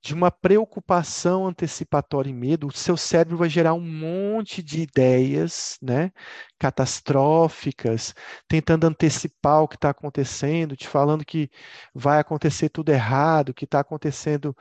[0.01, 5.77] de uma preocupação antecipatória e medo, o seu cérebro vai gerar um monte de ideias,
[5.81, 6.11] né,
[6.59, 8.13] catastróficas,
[8.47, 11.47] tentando antecipar o que está acontecendo, te falando que
[11.93, 14.55] vai acontecer tudo errado, que está acontecendo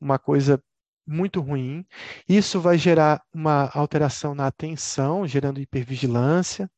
[0.00, 0.62] uma coisa
[1.06, 1.86] muito ruim.
[2.28, 6.70] Isso vai gerar uma alteração na atenção, gerando hipervigilância,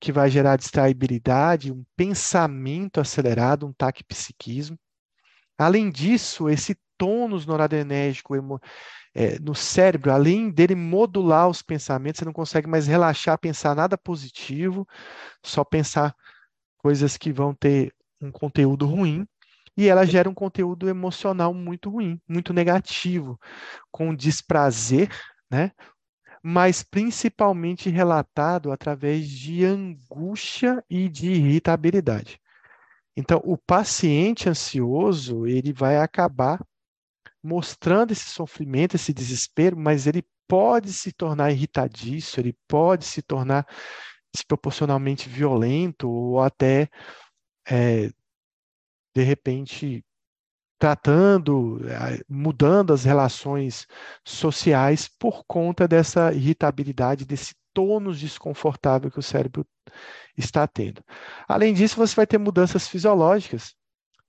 [0.00, 4.78] que vai gerar distraibilidade, um pensamento acelerado, um taquipsiquismo.
[5.58, 8.34] Além disso, esse tônus noradrenérgico
[9.14, 13.98] é, no cérebro, além dele modular os pensamentos, você não consegue mais relaxar, pensar nada
[13.98, 14.86] positivo,
[15.44, 16.14] só pensar
[16.78, 19.26] coisas que vão ter um conteúdo ruim.
[19.76, 23.38] E ela gera um conteúdo emocional muito ruim, muito negativo,
[23.90, 25.08] com desprazer,
[25.50, 25.72] né?
[26.42, 32.40] mas principalmente relatado através de angústia e de irritabilidade.
[33.16, 36.64] Então, o paciente ansioso, ele vai acabar
[37.42, 43.66] mostrando esse sofrimento, esse desespero, mas ele pode se tornar irritadiço, ele pode se tornar
[44.32, 46.88] desproporcionalmente violento ou até,
[47.68, 48.10] é,
[49.20, 50.02] de repente,
[50.78, 53.86] tratando, eh, mudando as relações
[54.24, 59.66] sociais por conta dessa irritabilidade, desse tônus desconfortável que o cérebro
[60.36, 61.04] está tendo.
[61.46, 63.74] Além disso, você vai ter mudanças fisiológicas,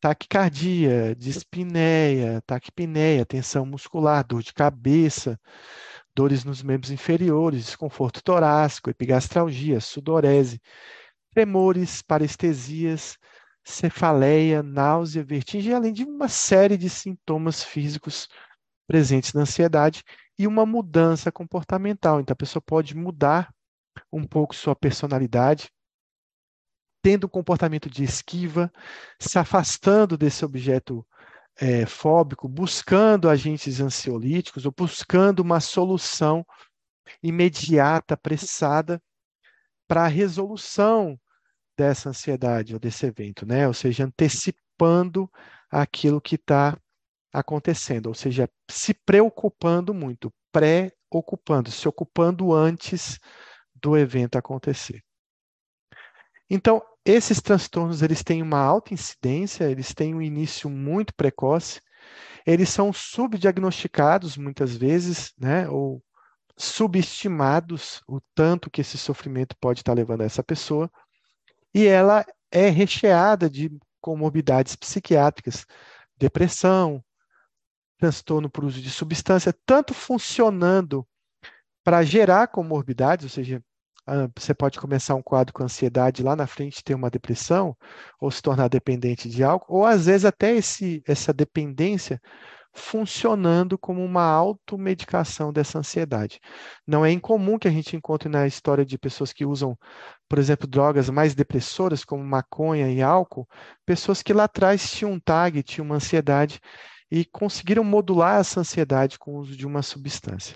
[0.01, 5.39] taquicardia, dispneia, taquipneia, tensão muscular, dor de cabeça,
[6.13, 10.59] dores nos membros inferiores, desconforto torácico, epigastralgia, sudorese,
[11.33, 13.17] tremores, parestesias,
[13.71, 18.27] cefaleia, náusea, vertigem, além de uma série de sintomas físicos
[18.87, 20.03] presentes na ansiedade
[20.37, 22.19] e uma mudança comportamental.
[22.19, 23.53] Então, a pessoa pode mudar
[24.11, 25.69] um pouco sua personalidade,
[27.01, 28.71] tendo um comportamento de esquiva,
[29.19, 31.05] se afastando desse objeto
[31.55, 36.45] é, fóbico, buscando agentes ansiolíticos ou buscando uma solução
[37.23, 39.01] imediata, apressada,
[39.87, 41.19] para a resolução
[41.77, 43.67] dessa ansiedade ou desse evento, né?
[43.67, 45.29] Ou seja, antecipando
[45.69, 46.77] aquilo que está
[47.33, 53.17] acontecendo, ou seja, se preocupando muito, pré-ocupando, se ocupando antes
[53.73, 55.01] do evento acontecer.
[56.49, 61.81] Então, esses transtornos eles têm uma alta incidência, eles têm um início muito precoce,
[62.45, 66.03] eles são subdiagnosticados muitas vezes, né, ou
[66.57, 70.91] subestimados o tanto que esse sofrimento pode estar levando a essa pessoa
[71.73, 75.65] e ela é recheada de comorbidades psiquiátricas,
[76.17, 77.03] depressão,
[77.97, 81.07] transtorno por uso de substância, tanto funcionando
[81.83, 83.63] para gerar comorbidades, ou seja,
[84.35, 87.77] você pode começar um quadro com ansiedade lá na frente ter uma depressão
[88.19, 92.19] ou se tornar dependente de algo, ou às vezes até esse, essa dependência
[92.73, 96.39] funcionando como uma automedicação dessa ansiedade.
[96.87, 99.77] Não é incomum que a gente encontre na história de pessoas que usam,
[100.29, 103.47] por exemplo, drogas mais depressoras, como maconha e álcool,
[103.85, 106.59] pessoas que lá atrás tinham um tag, tinham uma ansiedade
[107.11, 110.55] e conseguiram modular essa ansiedade com o uso de uma substância.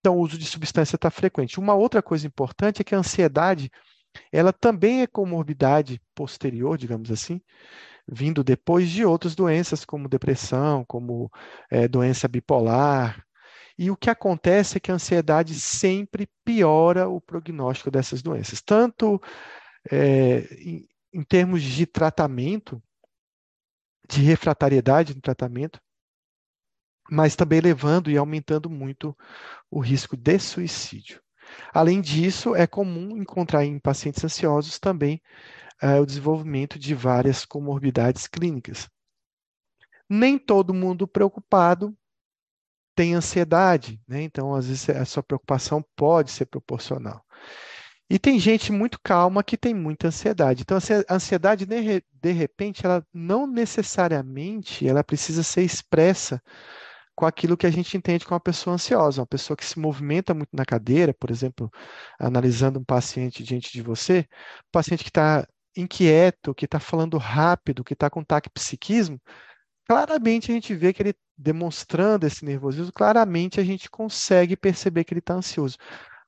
[0.00, 1.60] Então, o uso de substância está frequente.
[1.60, 3.70] Uma outra coisa importante é que a ansiedade,
[4.32, 7.40] ela também é comorbidade posterior, digamos assim,
[8.08, 11.30] vindo depois de outras doenças, como depressão, como
[11.70, 13.24] é, doença bipolar.
[13.78, 19.20] E o que acontece é que a ansiedade sempre piora o prognóstico dessas doenças, tanto
[19.90, 22.82] é, em, em termos de tratamento,
[24.08, 25.80] de refratariedade no tratamento,
[27.10, 29.16] mas também levando e aumentando muito
[29.70, 31.20] o risco de suicídio.
[31.72, 35.20] Além disso, é comum encontrar em pacientes ansiosos também
[35.82, 38.88] uh, o desenvolvimento de várias comorbidades clínicas.
[40.08, 41.96] Nem todo mundo preocupado
[42.94, 44.22] tem ansiedade, né?
[44.22, 47.22] então às vezes a sua preocupação pode ser proporcional.
[48.08, 50.62] E tem gente muito calma que tem muita ansiedade.
[50.62, 56.40] Então a ansiedade de repente ela não necessariamente ela precisa ser expressa
[57.16, 60.34] com aquilo que a gente entende como uma pessoa ansiosa, uma pessoa que se movimenta
[60.34, 61.70] muito na cadeira, por exemplo,
[62.18, 64.28] analisando um paciente diante de você,
[64.70, 69.20] paciente que está inquieto, que está falando rápido, que está com taquipsiquismo,
[69.86, 75.12] claramente a gente vê que ele demonstrando esse nervosismo, claramente a gente consegue perceber que
[75.12, 75.76] ele está ansioso.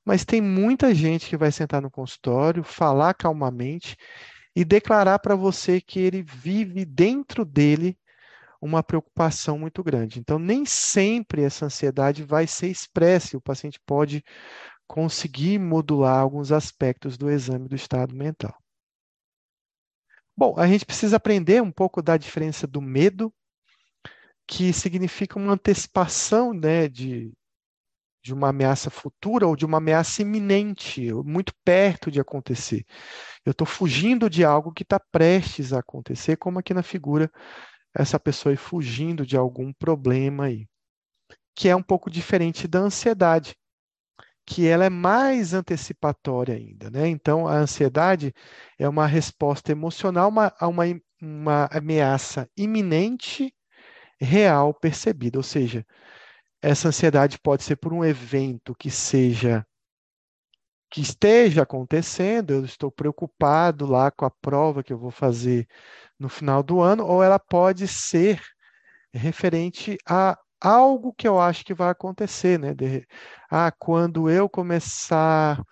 [0.05, 3.95] Mas tem muita gente que vai sentar no consultório, falar calmamente
[4.55, 7.97] e declarar para você que ele vive dentro dele
[8.61, 10.19] uma preocupação muito grande.
[10.19, 14.23] Então, nem sempre essa ansiedade vai ser expressa, o paciente pode
[14.87, 18.55] conseguir modular alguns aspectos do exame do estado mental.
[20.39, 23.29] Bom, a gente precisa aprender um pouco da diferença do medo,
[24.47, 27.33] que significa uma antecipação né, de,
[28.23, 32.85] de uma ameaça futura ou de uma ameaça iminente, muito perto de acontecer.
[33.45, 37.29] Eu estou fugindo de algo que está prestes a acontecer, como aqui na figura
[37.93, 40.65] essa pessoa ir fugindo de algum problema aí,
[41.53, 43.57] que é um pouco diferente da ansiedade,
[44.45, 47.07] que ela é mais antecipatória ainda, né?
[47.07, 48.33] Então, a ansiedade
[48.77, 50.83] é uma resposta emocional a uma,
[51.21, 53.53] uma ameaça iminente,
[54.19, 55.85] real, percebida, ou seja,
[56.61, 59.65] essa ansiedade pode ser por um evento que seja
[60.91, 65.67] que esteja acontecendo, eu estou preocupado lá com a prova que eu vou fazer
[66.17, 68.41] no final do ano, ou ela pode ser
[69.13, 72.73] referente a algo que eu acho que vai acontecer, né?
[72.73, 73.07] De,
[73.49, 75.63] ah, quando eu começar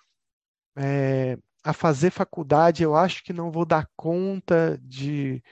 [0.78, 5.44] é, a fazer faculdade, eu acho que não vou dar conta de,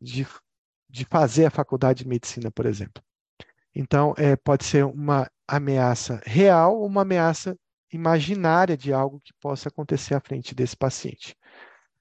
[0.00, 0.26] de,
[0.88, 3.02] de fazer a faculdade de medicina, por exemplo.
[3.74, 7.56] Então, é, pode ser uma ameaça real ou uma ameaça
[7.92, 11.36] imaginária de algo que possa acontecer à frente desse paciente.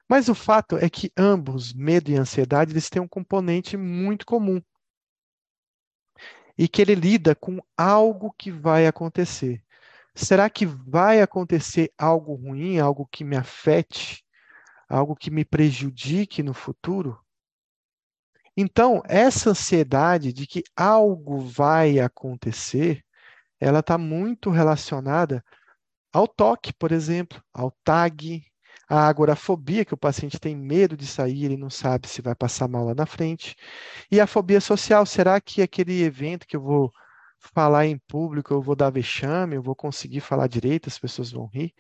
[0.10, 4.62] Mas o fato é que ambos, medo e ansiedade, eles têm um componente muito comum.
[6.62, 9.64] E que ele lida com algo que vai acontecer.
[10.14, 14.24] Será que vai acontecer algo ruim, algo que me afete,
[14.88, 17.20] algo que me prejudique no futuro?
[18.56, 23.04] Então, essa ansiedade de que algo vai acontecer,
[23.60, 25.44] ela está muito relacionada
[26.14, 28.46] ao toque, por exemplo, ao tag,
[28.92, 32.68] à agorafobia, que o paciente tem medo de sair, ele não sabe se vai passar
[32.68, 33.56] mal lá na frente.
[34.12, 36.92] E a fobia social, será que aquele evento que eu vou
[37.40, 41.46] falar em público, eu vou dar vexame, eu vou conseguir falar direito, as pessoas vão
[41.48, 41.74] rir?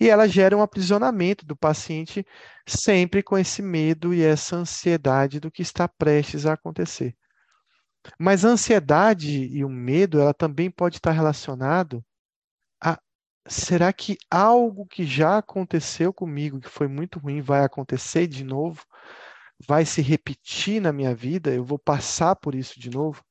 [0.00, 2.26] E ela gera um aprisionamento do paciente
[2.66, 7.14] sempre com esse medo e essa ansiedade do que está prestes a acontecer.
[8.18, 12.02] Mas a ansiedade e o medo, ela também pode estar relacionado
[13.48, 18.84] será que algo que já aconteceu comigo, que foi muito ruim, vai acontecer de novo?
[19.66, 21.54] Vai se repetir na minha vida?
[21.54, 23.24] Eu vou passar por isso de novo?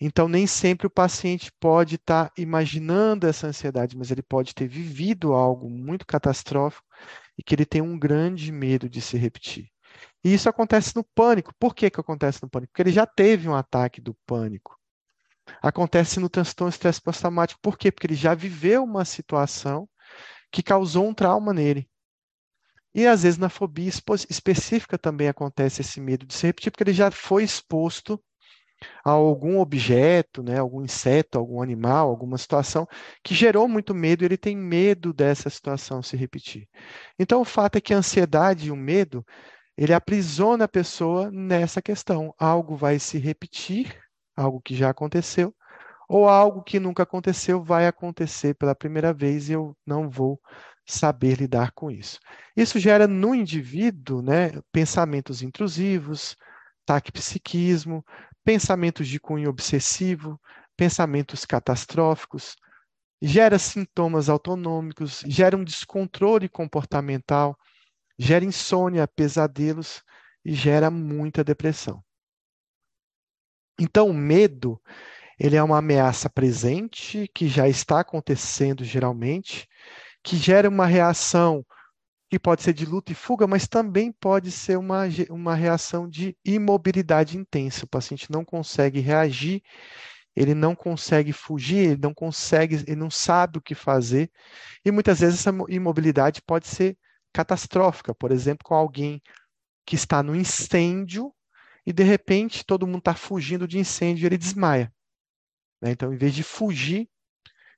[0.00, 4.66] Então, nem sempre o paciente pode estar tá imaginando essa ansiedade, mas ele pode ter
[4.66, 6.86] vivido algo muito catastrófico
[7.38, 9.70] e que ele tem um grande medo de se repetir.
[10.24, 11.54] E isso acontece no pânico.
[11.58, 12.72] Por que, que acontece no pânico?
[12.72, 14.76] Porque ele já teve um ataque do pânico
[15.62, 17.60] acontece no transtorno estresse pós-traumático.
[17.60, 17.90] Por quê?
[17.90, 19.88] Porque ele já viveu uma situação
[20.50, 21.88] que causou um trauma nele.
[22.94, 23.88] E às vezes na fobia
[24.28, 28.22] específica também acontece esse medo de se repetir, porque ele já foi exposto
[29.04, 32.86] a algum objeto, né, algum inseto, algum animal, alguma situação
[33.22, 36.68] que gerou muito medo ele tem medo dessa situação se repetir.
[37.18, 39.24] Então o fato é que a ansiedade e o medo,
[39.76, 42.34] ele aprisiona a pessoa nessa questão.
[42.38, 43.98] Algo vai se repetir
[44.36, 45.54] algo que já aconteceu,
[46.08, 50.40] ou algo que nunca aconteceu vai acontecer pela primeira vez e eu não vou
[50.86, 52.18] saber lidar com isso.
[52.56, 56.36] Isso gera no indivíduo né, pensamentos intrusivos,
[56.84, 58.04] taquipsiquismo,
[58.44, 60.40] pensamentos de cunho obsessivo,
[60.76, 62.56] pensamentos catastróficos,
[63.20, 67.56] gera sintomas autonômicos, gera um descontrole comportamental,
[68.18, 70.02] gera insônia, pesadelos
[70.44, 72.02] e gera muita depressão.
[73.82, 74.80] Então, o medo,
[75.36, 79.66] ele é uma ameaça presente, que já está acontecendo geralmente,
[80.22, 81.66] que gera uma reação
[82.30, 86.36] que pode ser de luta e fuga, mas também pode ser uma, uma reação de
[86.44, 87.84] imobilidade intensa.
[87.84, 89.60] O paciente não consegue reagir,
[90.36, 94.30] ele não consegue fugir, ele não consegue, ele não sabe o que fazer,
[94.84, 96.96] e muitas vezes essa imobilidade pode ser
[97.32, 99.20] catastrófica, por exemplo, com alguém
[99.84, 101.34] que está no incêndio
[101.86, 104.92] e de repente todo mundo está fugindo de incêndio e ele desmaia.
[105.80, 105.90] Né?
[105.90, 107.08] Então, em vez de fugir,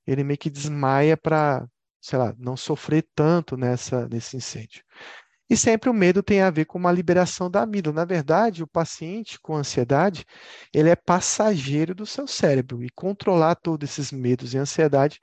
[0.07, 1.67] ele meio que desmaia para,
[2.01, 4.85] sei lá, não sofrer tanto nessa, nesse incêndio.
[5.49, 7.97] E sempre o medo tem a ver com uma liberação da amígdala.
[7.97, 10.25] Na verdade, o paciente com ansiedade,
[10.73, 15.21] ele é passageiro do seu cérebro e controlar todos esses medos e ansiedade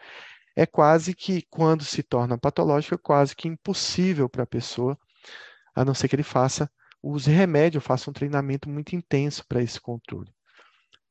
[0.56, 4.98] é quase que, quando se torna patológico, é quase que impossível para a pessoa,
[5.74, 6.70] a não ser que ele faça
[7.04, 10.32] use remédio, faça um treinamento muito intenso para esse controle.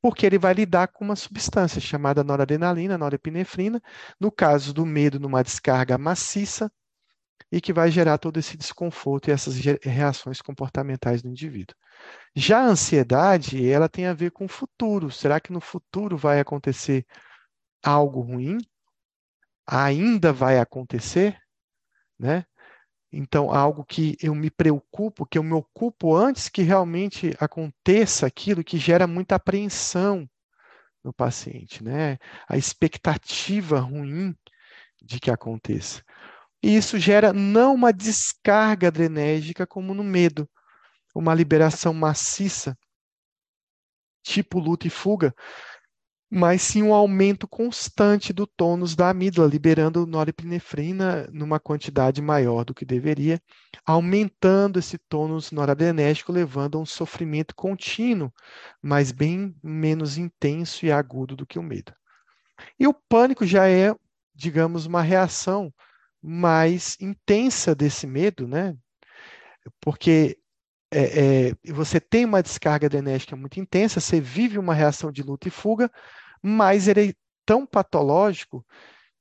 [0.03, 3.82] Porque ele vai lidar com uma substância chamada noradrenalina, norepinefrina,
[4.18, 6.70] no caso do medo, numa descarga maciça,
[7.53, 11.76] e que vai gerar todo esse desconforto e essas reações comportamentais no indivíduo.
[12.34, 15.11] Já a ansiedade, ela tem a ver com o futuro.
[15.11, 17.05] Será que no futuro vai acontecer
[17.82, 18.59] algo ruim?
[19.66, 21.36] Ainda vai acontecer?
[22.18, 22.45] Né?
[23.13, 28.63] Então, algo que eu me preocupo, que eu me ocupo antes que realmente aconteça aquilo
[28.63, 30.29] que gera muita apreensão
[31.03, 32.19] no paciente, né?
[32.49, 34.35] A expectativa ruim
[35.03, 36.05] de que aconteça.
[36.63, 40.49] E isso gera não uma descarga adrenérgica como no medo,
[41.15, 42.77] uma liberação maciça
[44.23, 45.35] tipo luta e fuga,
[46.31, 52.72] mas sim um aumento constante do tônus da amígdala, liberando norepinefrina numa quantidade maior do
[52.72, 53.43] que deveria,
[53.85, 58.33] aumentando esse tônus noradrenérgico, levando a um sofrimento contínuo,
[58.81, 61.93] mas bem menos intenso e agudo do que o medo.
[62.78, 63.93] E o pânico já é,
[64.33, 65.72] digamos, uma reação
[66.22, 68.76] mais intensa desse medo, né?
[69.81, 70.39] Porque
[70.91, 75.49] é, é, você tem uma descarga adrenérgica muito intensa, você vive uma reação de luta
[75.49, 75.91] e fuga,
[76.43, 77.14] mas ele é
[77.47, 78.64] tão patológico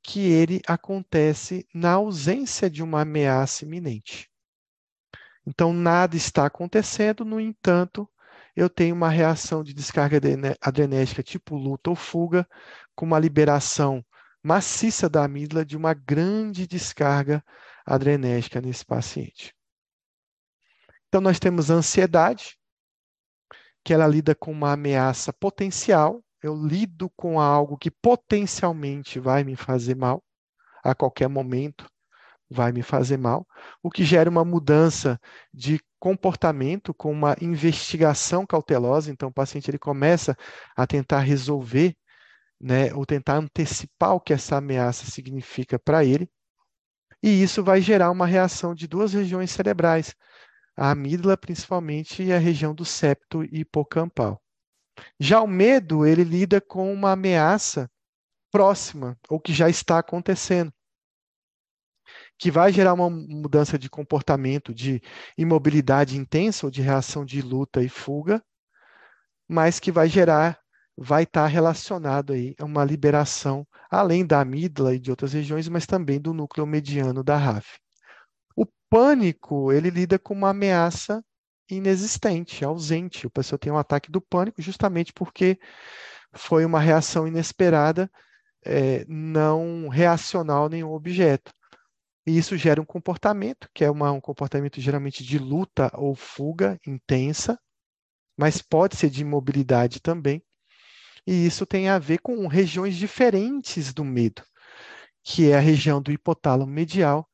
[0.02, 4.30] que ele acontece na ausência de uma ameaça iminente.
[5.46, 8.10] Então, nada está acontecendo, no entanto,
[8.56, 10.20] eu tenho uma reação de descarga
[10.62, 12.48] adrenérgica tipo luta ou fuga,
[12.96, 14.04] com uma liberação
[14.44, 17.44] maciça da amígdala de uma grande descarga
[17.86, 19.54] adrenérgica nesse paciente.
[21.10, 22.56] Então, nós temos a ansiedade,
[23.84, 29.56] que ela lida com uma ameaça potencial, eu lido com algo que potencialmente vai me
[29.56, 30.24] fazer mal,
[30.84, 31.90] a qualquer momento
[32.48, 33.46] vai me fazer mal,
[33.82, 35.20] o que gera uma mudança
[35.52, 39.12] de comportamento com uma investigação cautelosa.
[39.12, 40.38] Então, o paciente ele começa
[40.76, 41.96] a tentar resolver,
[42.62, 46.30] né, ou tentar antecipar o que essa ameaça significa para ele,
[47.22, 50.16] e isso vai gerar uma reação de duas regiões cerebrais,
[50.80, 54.42] a amígdala principalmente e a região do septo hipocampal.
[55.20, 57.92] Já o medo, ele lida com uma ameaça
[58.50, 60.72] próxima, ou que já está acontecendo,
[62.38, 65.02] que vai gerar uma mudança de comportamento, de
[65.38, 68.42] imobilidade intensa ou de reação de luta e fuga,
[69.50, 70.58] mas que vai gerar,
[70.98, 75.86] vai estar relacionado aí a uma liberação, além da amígdala e de outras regiões, mas
[75.86, 77.80] também do núcleo mediano da RAF.
[78.90, 81.24] Pânico, ele lida com uma ameaça
[81.70, 83.28] inexistente, ausente.
[83.28, 85.60] O pessoa tem um ataque do pânico justamente porque
[86.34, 88.10] foi uma reação inesperada,
[88.66, 91.52] é, não reacional a nenhum objeto.
[92.26, 96.80] E isso gera um comportamento, que é uma, um comportamento geralmente de luta ou fuga
[96.86, 97.60] intensa,
[98.38, 100.44] mas pode ser de imobilidade também.
[101.28, 104.44] E isso tem a ver com regiões diferentes do medo,
[105.24, 107.29] que é a região do hipotálamo medial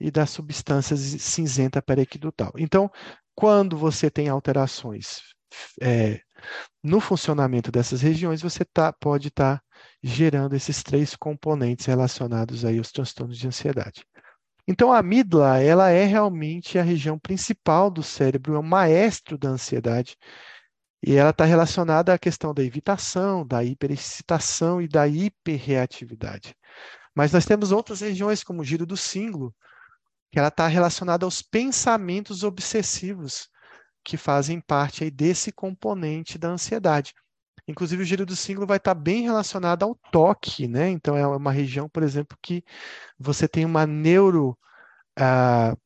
[0.00, 2.52] e das substâncias cinzenta periquidutal.
[2.56, 2.90] Então,
[3.34, 5.20] quando você tem alterações
[5.80, 6.20] é,
[6.82, 9.62] no funcionamento dessas regiões, você tá, pode estar tá
[10.02, 14.04] gerando esses três componentes relacionados aí aos transtornos de ansiedade.
[14.66, 19.48] Então, a amígdala, ela é realmente a região principal do cérebro, é o maestro da
[19.48, 20.16] ansiedade,
[21.02, 26.54] e ela está relacionada à questão da evitação, da hiperexcitação e da hiperreatividade.
[27.14, 29.54] Mas nós temos outras regiões, como o giro do símbolo,
[30.30, 33.48] que ela está relacionada aos pensamentos obsessivos
[34.04, 37.12] que fazem parte aí desse componente da ansiedade.
[37.68, 40.88] Inclusive, o giro do símbolo vai estar tá bem relacionado ao toque, né?
[40.88, 42.64] Então, é uma região, por exemplo, que
[43.18, 44.58] você tem uma neuro
[45.18, 45.76] uh,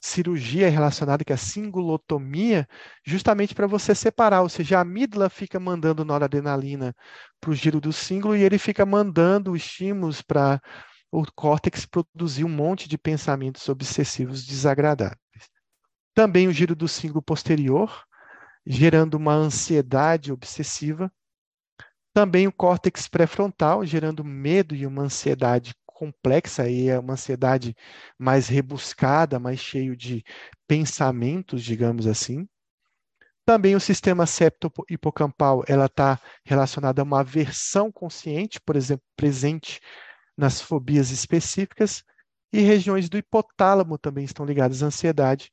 [0.00, 2.66] cirurgia relacionada, que é a singulotomia,
[3.04, 6.94] justamente para você separar, ou seja, a amígdala fica mandando noradrenalina
[7.40, 10.60] para o giro do símbolo e ele fica mandando estímulos para
[11.10, 15.18] o córtex produzir um monte de pensamentos obsessivos desagradáveis.
[16.14, 18.04] Também o giro do símbolo posterior,
[18.66, 21.10] gerando uma ansiedade obsessiva.
[22.12, 27.74] Também o córtex pré-frontal, gerando medo e uma ansiedade complexa, e é uma ansiedade
[28.18, 30.22] mais rebuscada, mais cheio de
[30.66, 32.46] pensamentos, digamos assim.
[33.44, 39.80] Também o sistema septo-hipocampal, ela está relacionada a uma aversão consciente, por exemplo, presente
[40.38, 42.04] nas fobias específicas,
[42.52, 45.50] e regiões do hipotálamo também estão ligadas à ansiedade,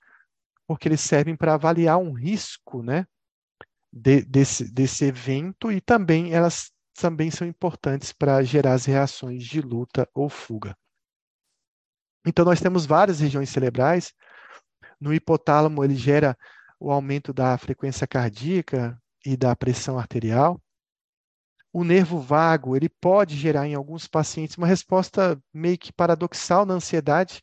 [0.67, 3.05] porque eles servem para avaliar um risco né,
[3.91, 9.59] de, desse, desse evento e também elas também são importantes para gerar as reações de
[9.59, 10.77] luta ou fuga.
[12.25, 14.13] Então, nós temos várias regiões cerebrais.
[14.99, 16.37] No hipotálamo, ele gera
[16.79, 20.59] o aumento da frequência cardíaca e da pressão arterial
[21.75, 26.75] o nervo vago ele pode gerar em alguns pacientes uma resposta meio que paradoxal na
[26.75, 27.41] ansiedade,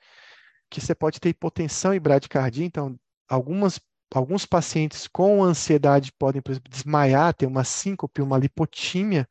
[0.70, 2.64] que você pode ter hipotensão e bradicardia.
[2.64, 3.78] Então, algumas,
[4.14, 9.28] alguns pacientes com ansiedade podem, por exemplo, desmaiar, ter uma síncope, uma lipotímia,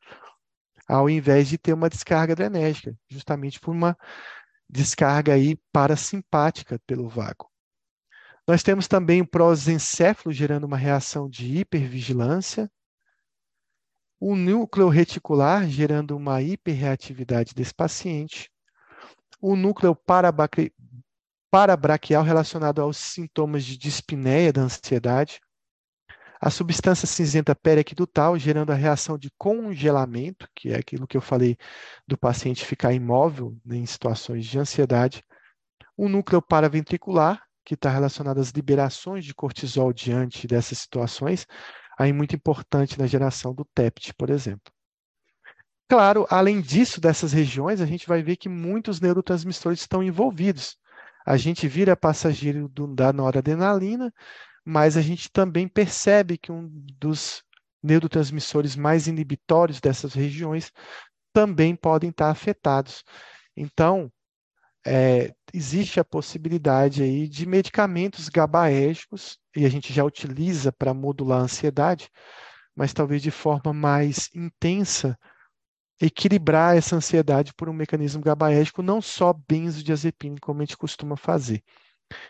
[0.86, 3.98] ao invés de ter uma descarga adrenérgica, justamente por uma
[4.70, 7.50] descarga aí parasimpática pelo vago.
[8.46, 12.70] Nós temos também o prosencéfalo gerando uma reação de hipervigilância,
[14.24, 18.48] o núcleo reticular, gerando uma hiperreatividade desse paciente,
[19.40, 19.98] o núcleo
[21.50, 25.40] parabraquial relacionado aos sintomas de dispneia da ansiedade,
[26.44, 31.56] A substância cinzenta periaquedutal, gerando a reação de congelamento, que é aquilo que eu falei
[32.04, 35.22] do paciente ficar imóvel né, em situações de ansiedade.
[35.96, 41.46] O núcleo paraventricular, que está relacionado às liberações de cortisol diante dessas situações,
[41.98, 44.72] aí muito importante na geração do TEPT, por exemplo.
[45.88, 50.76] Claro, além disso, dessas regiões, a gente vai ver que muitos neurotransmissores estão envolvidos.
[51.26, 54.12] A gente vira passageiro do, da noradrenalina,
[54.64, 56.68] mas a gente também percebe que um
[56.98, 57.42] dos
[57.82, 60.72] neurotransmissores mais inibitórios dessas regiões
[61.32, 63.04] também podem estar afetados.
[63.56, 64.10] Então,
[64.86, 71.40] é, existe a possibilidade aí de medicamentos gabaérgicos, e a gente já utiliza para modular
[71.40, 72.08] a ansiedade,
[72.74, 75.18] mas talvez de forma mais intensa,
[76.00, 81.62] equilibrar essa ansiedade por um mecanismo gabaérgico, não só benzodiazepina, como a gente costuma fazer.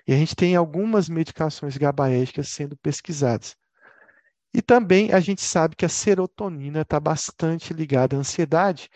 [0.06, 3.56] E a gente tem algumas medicações gabaérgicas sendo pesquisadas.
[4.54, 8.90] E também a gente sabe que a serotonina está bastante ligada à ansiedade,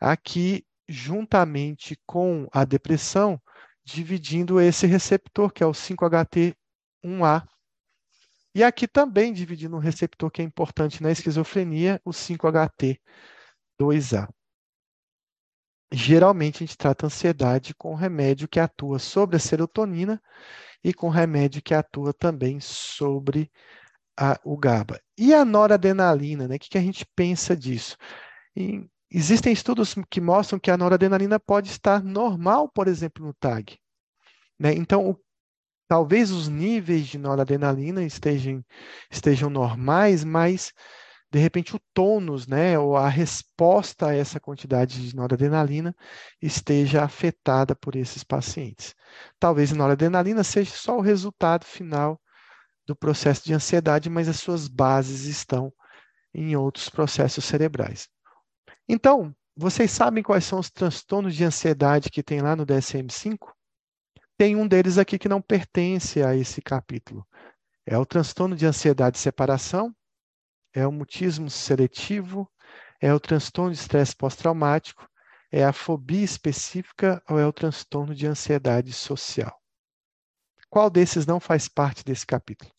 [0.00, 3.40] aqui juntamente com a depressão,
[3.84, 7.46] dividindo esse receptor, que é o 5HT1A.
[8.56, 14.26] E aqui também dividindo um receptor que é importante na esquizofrenia, o 5HT2A.
[15.92, 20.22] Geralmente a gente trata a ansiedade com remédio que atua sobre a serotonina
[20.82, 23.52] e com remédio que atua também sobre
[24.18, 25.02] a, o GABA.
[25.18, 26.56] E a noradrenalina, né?
[26.56, 27.98] O que, que a gente pensa disso?
[28.56, 33.78] Em, existem estudos que mostram que a noradrenalina pode estar normal, por exemplo, no TAG.
[34.58, 34.72] Né?
[34.72, 35.25] Então, o,
[35.88, 38.64] talvez os níveis de noradrenalina estejam,
[39.10, 40.72] estejam normais, mas
[41.30, 45.94] de repente o tônus, né, ou a resposta a essa quantidade de noradrenalina
[46.40, 48.94] esteja afetada por esses pacientes.
[49.38, 52.20] Talvez a noradrenalina seja só o resultado final
[52.86, 55.72] do processo de ansiedade, mas as suas bases estão
[56.32, 58.08] em outros processos cerebrais.
[58.88, 63.55] Então, vocês sabem quais são os transtornos de ansiedade que tem lá no DSM-5?
[64.38, 67.26] Tem um deles aqui que não pertence a esse capítulo.
[67.86, 69.94] É o transtorno de ansiedade de separação,
[70.74, 72.46] é o mutismo seletivo,
[73.00, 75.08] é o transtorno de estresse pós-traumático,
[75.50, 79.58] é a fobia específica ou é o transtorno de ansiedade social?
[80.68, 82.75] Qual desses não faz parte desse capítulo?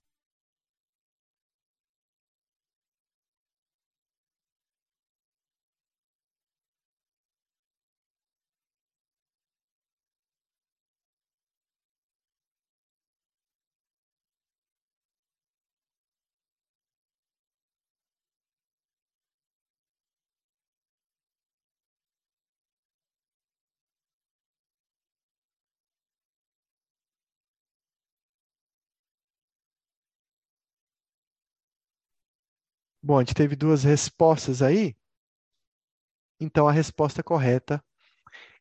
[33.08, 34.94] Bom, a gente teve duas respostas aí.
[36.42, 37.82] Então, a resposta correta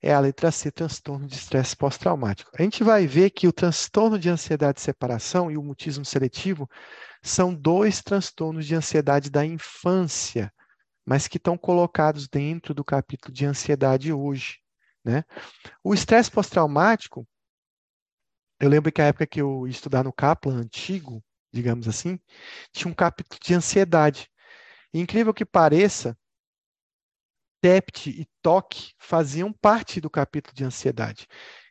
[0.00, 2.52] é a letra C, transtorno de estresse pós-traumático.
[2.56, 6.70] A gente vai ver que o transtorno de ansiedade de separação e o mutismo seletivo
[7.20, 10.54] são dois transtornos de ansiedade da infância,
[11.04, 14.60] mas que estão colocados dentro do capítulo de ansiedade hoje.
[15.04, 15.24] Né?
[15.82, 17.26] O estresse pós-traumático,
[18.60, 21.20] eu lembro que a época que eu ia estudar no Kaplan antigo,
[21.52, 22.16] digamos assim,
[22.72, 24.30] tinha um capítulo de ansiedade.
[25.00, 26.16] Incrível que pareça,
[27.60, 31.26] TEPT e TOC faziam parte do capítulo de ansiedade.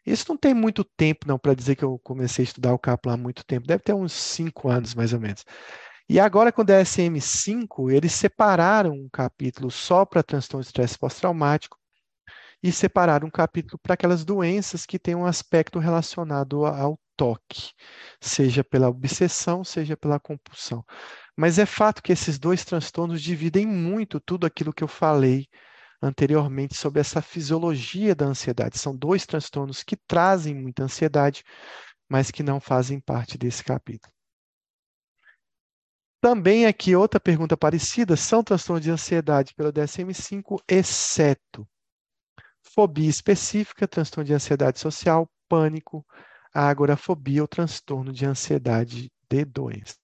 [0.06, 3.14] Isso não tem muito tempo, não, para dizer que eu comecei a estudar o Kaplan
[3.14, 3.66] há muito tempo.
[3.66, 5.44] Deve ter uns cinco anos, mais ou menos.
[6.08, 11.78] E agora, com o DSM-5, eles separaram um capítulo só para transtorno de estresse pós-traumático
[12.62, 17.72] e separaram um capítulo para aquelas doenças que têm um aspecto relacionado ao toque,
[18.20, 20.84] seja pela obsessão, seja pela compulsão.
[21.36, 25.48] Mas é fato que esses dois transtornos dividem muito tudo aquilo que eu falei
[26.02, 28.78] anteriormente sobre essa fisiologia da ansiedade.
[28.78, 31.44] São dois transtornos que trazem muita ansiedade,
[32.10, 34.14] mas que não fazem parte desse capítulo.
[36.22, 41.68] Também aqui outra pergunta parecida, são transtornos de ansiedade pelo DSM-5, exceto
[42.74, 46.06] fobia específica, transtorno de ansiedade social, pânico,
[46.64, 49.96] agorafobia ou transtorno de ansiedade de doença.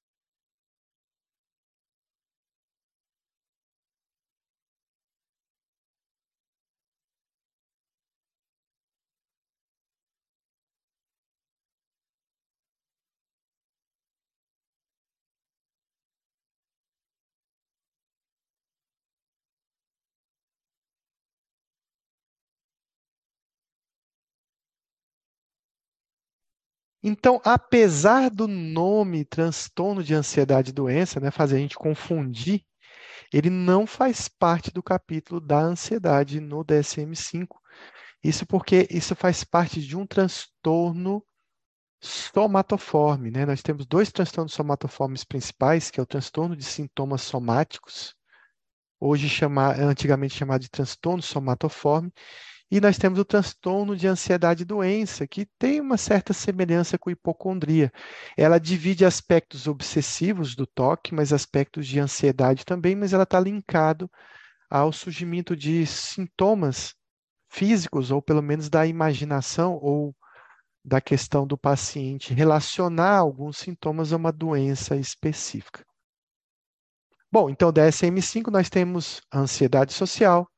[27.04, 32.64] Então, apesar do nome transtorno de ansiedade e doença, né, fazer a gente confundir,
[33.34, 37.48] ele não faz parte do capítulo da ansiedade no DSM-5.
[38.24, 41.26] Isso porque isso faz parte de um transtorno
[42.02, 43.46] somatoforme, né?
[43.46, 48.16] Nós temos dois transtornos somatoformes principais, que é o transtorno de sintomas somáticos,
[49.00, 52.12] hoje chama, antigamente chamado de transtorno somatoforme,
[52.72, 57.12] e nós temos o transtorno de ansiedade e doença, que tem uma certa semelhança com
[57.12, 57.92] hipocondria.
[58.38, 64.10] Ela divide aspectos obsessivos do toque, mas aspectos de ansiedade também, mas ela está linkado
[64.70, 66.96] ao surgimento de sintomas
[67.50, 70.16] físicos, ou pelo menos da imaginação, ou
[70.84, 75.86] da questão do paciente relacionar alguns sintomas a uma doença específica.
[77.30, 80.51] Bom, então, DSM-5 nós temos ansiedade social,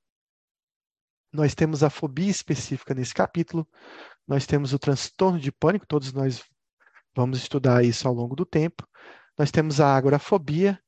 [1.34, 3.68] nós temos a fobia específica nesse capítulo,
[4.28, 6.44] nós temos o transtorno de pânico, todos nós
[7.16, 8.88] vamos estudar isso ao longo do tempo.
[9.38, 10.80] Nós temos a agorafobia,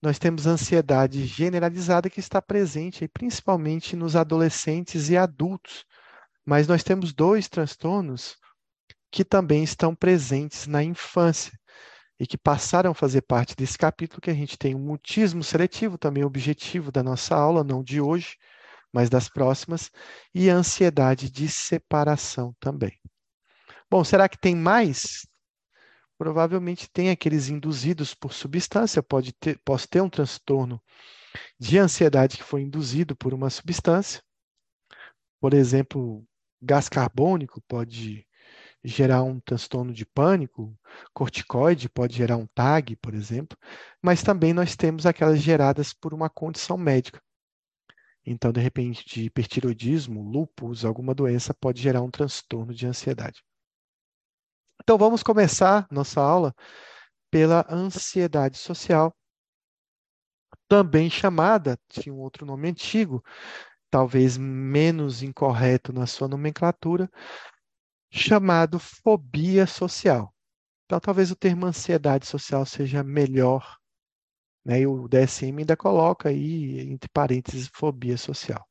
[0.00, 5.84] nós temos a ansiedade generalizada que está presente principalmente nos adolescentes e adultos.
[6.44, 8.36] Mas nós temos dois transtornos
[9.10, 11.52] que também estão presentes na infância
[12.18, 15.98] e que passaram a fazer parte desse capítulo, que a gente tem o mutismo seletivo,
[15.98, 18.36] também objetivo da nossa aula, não de hoje,
[18.92, 19.90] mas das próximas,
[20.34, 22.98] e ansiedade de separação também.
[23.90, 25.26] Bom, será que tem mais?
[26.18, 30.80] Provavelmente tem aqueles induzidos por substância, pode ter, posso ter um transtorno
[31.58, 34.22] de ansiedade que foi induzido por uma substância.
[35.40, 36.24] Por exemplo,
[36.60, 38.26] gás carbônico pode
[38.84, 40.76] gerar um transtorno de pânico,
[41.12, 43.56] corticoide pode gerar um TAG, por exemplo,
[44.02, 47.20] mas também nós temos aquelas geradas por uma condição médica.
[48.24, 53.42] Então, de repente, de hipertiroidismo, lúpus, alguma doença pode gerar um transtorno de ansiedade.
[54.82, 56.54] Então, vamos começar nossa aula
[57.30, 59.12] pela ansiedade social,
[60.68, 63.22] também chamada, tinha um outro nome antigo,
[63.90, 67.10] talvez menos incorreto na sua nomenclatura,
[68.10, 70.34] chamado fobia social.
[70.86, 73.78] Então, talvez o termo ansiedade social seja melhor
[74.64, 74.80] né?
[74.80, 78.64] E o DSM ainda coloca aí, entre parênteses, fobia social.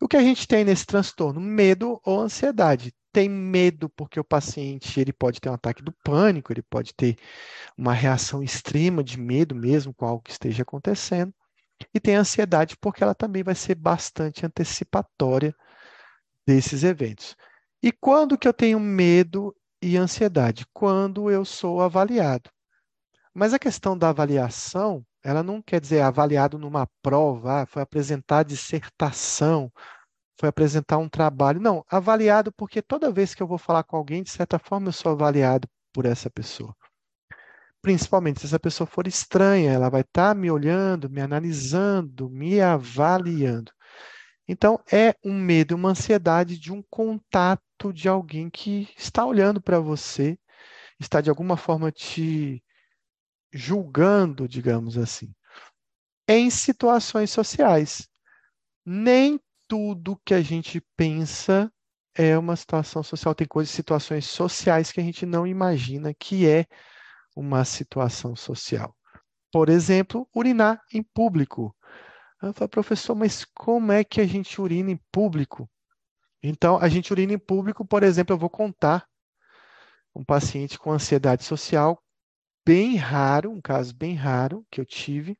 [0.00, 1.40] O que a gente tem nesse transtorno?
[1.40, 2.92] Medo ou ansiedade.
[3.12, 7.16] Tem medo porque o paciente ele pode ter um ataque do pânico, ele pode ter
[7.76, 11.32] uma reação extrema de medo mesmo com algo que esteja acontecendo.
[11.94, 15.54] E tem ansiedade porque ela também vai ser bastante antecipatória
[16.46, 17.36] desses eventos.
[17.82, 20.66] E quando que eu tenho medo e ansiedade?
[20.72, 22.50] Quando eu sou avaliado.
[23.34, 28.42] Mas a questão da avaliação, ela não quer dizer avaliado numa prova, ah, foi apresentar
[28.44, 29.72] dissertação,
[30.38, 31.60] foi apresentar um trabalho.
[31.60, 34.92] Não, avaliado porque toda vez que eu vou falar com alguém, de certa forma, eu
[34.92, 36.74] sou avaliado por essa pessoa.
[37.80, 42.60] Principalmente se essa pessoa for estranha, ela vai estar tá me olhando, me analisando, me
[42.60, 43.72] avaliando.
[44.48, 49.78] Então, é um medo, uma ansiedade de um contato de alguém que está olhando para
[49.78, 50.38] você,
[50.98, 52.62] está de alguma forma te
[53.52, 55.32] julgando, digamos assim,
[56.26, 58.08] em situações sociais.
[58.84, 59.38] Nem
[59.68, 61.72] tudo que a gente pensa
[62.14, 63.34] é uma situação social.
[63.34, 66.66] Tem coisas, situações sociais que a gente não imagina que é
[67.36, 68.96] uma situação social.
[69.52, 71.74] Por exemplo, urinar em público.
[72.42, 75.70] Eu falo, professor, mas como é que a gente urina em público?
[76.42, 79.06] Então, a gente urina em público, por exemplo, eu vou contar
[80.14, 82.02] um paciente com ansiedade social
[82.64, 85.36] bem raro, um caso bem raro que eu tive,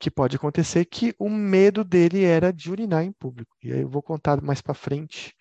[0.00, 3.56] que pode acontecer, que o medo dele era de urinar em público.
[3.62, 5.34] E aí eu vou contar mais para frente.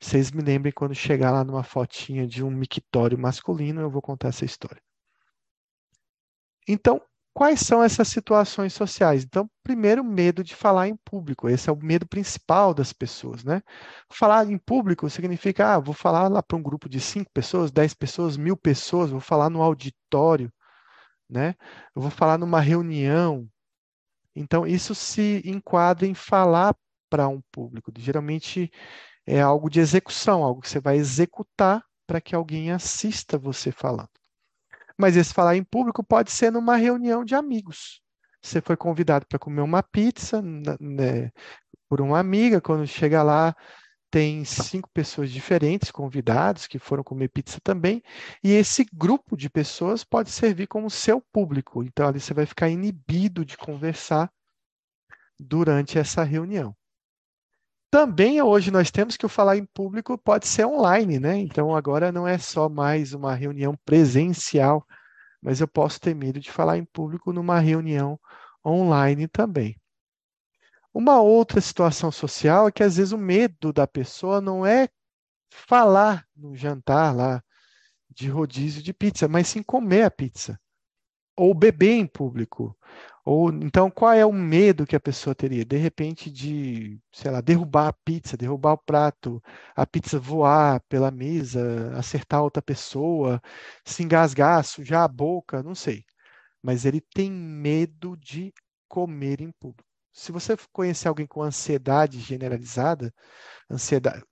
[0.00, 4.28] Vocês me lembrem quando chegar lá numa fotinha de um mictório masculino, eu vou contar
[4.28, 4.82] essa história.
[6.66, 7.02] Então,
[7.34, 9.24] quais são essas situações sociais?
[9.24, 11.48] Então, primeiro, medo de falar em público.
[11.48, 13.62] Esse é o medo principal das pessoas, né?
[14.12, 17.94] Falar em público significa, ah, vou falar lá para um grupo de cinco pessoas, dez
[17.94, 20.52] pessoas, mil pessoas, vou falar no auditório,
[21.28, 21.54] né?
[21.96, 23.48] Eu vou falar numa reunião.
[24.34, 26.76] Então, isso se enquadra em falar
[27.10, 27.92] para um público.
[27.98, 28.70] Geralmente
[29.26, 34.19] é algo de execução, algo que você vai executar para que alguém assista você falando.
[35.00, 38.02] Mas esse falar em público pode ser numa reunião de amigos.
[38.42, 41.30] Você foi convidado para comer uma pizza né,
[41.88, 43.54] por uma amiga, quando chega lá,
[44.10, 48.02] tem cinco pessoas diferentes convidados que foram comer pizza também,
[48.42, 51.82] e esse grupo de pessoas pode servir como seu público.
[51.82, 54.30] Então, ali você vai ficar inibido de conversar
[55.38, 56.76] durante essa reunião.
[57.90, 61.36] Também hoje nós temos que o falar em público pode ser online, né?
[61.38, 64.86] Então agora não é só mais uma reunião presencial,
[65.42, 68.18] mas eu posso ter medo de falar em público numa reunião
[68.64, 69.76] online também.
[70.94, 74.88] Uma outra situação social é que às vezes o medo da pessoa não é
[75.50, 77.42] falar no jantar lá
[78.08, 80.60] de rodízio de pizza, mas sim comer a pizza
[81.36, 82.76] ou beber em público.
[83.24, 85.64] Ou então qual é o medo que a pessoa teria?
[85.64, 89.42] De repente de, sei lá, derrubar a pizza, derrubar o prato,
[89.76, 93.40] a pizza voar pela mesa, acertar outra pessoa,
[93.84, 96.04] se engasgar, sujar a boca, não sei.
[96.62, 98.52] Mas ele tem medo de
[98.88, 99.88] comer em público.
[100.12, 103.12] Se você conhecer alguém com ansiedade generalizada,
[103.70, 104.22] ansiedade,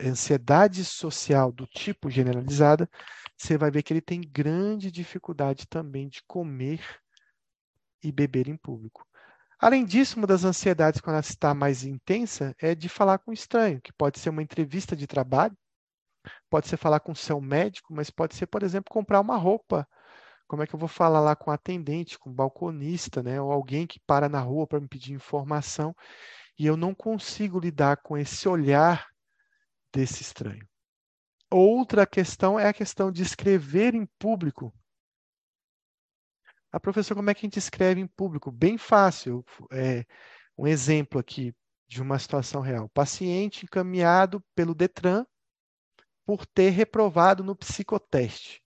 [0.00, 2.88] ansiedade social do tipo generalizada,
[3.36, 6.80] você vai ver que ele tem grande dificuldade também de comer
[8.02, 9.06] e beber em público.
[9.58, 13.34] Além disso, uma das ansiedades, quando ela está mais intensa, é de falar com um
[13.34, 15.56] estranho, que pode ser uma entrevista de trabalho,
[16.50, 19.86] pode ser falar com seu médico, mas pode ser, por exemplo, comprar uma roupa.
[20.48, 23.40] Como é que eu vou falar lá com atendente, com balconista, né?
[23.40, 25.94] ou alguém que para na rua para me pedir informação,
[26.58, 29.06] e eu não consigo lidar com esse olhar
[29.94, 30.66] desse estranho.
[31.50, 34.74] Outra questão é a questão de escrever em público.
[36.72, 38.50] A professora, como é que a gente escreve em público?
[38.50, 39.44] Bem fácil.
[39.70, 40.06] É,
[40.56, 41.54] um exemplo aqui
[41.86, 42.88] de uma situação real.
[42.88, 45.26] Paciente encaminhado pelo Detran
[46.24, 48.62] por ter reprovado no psicoteste.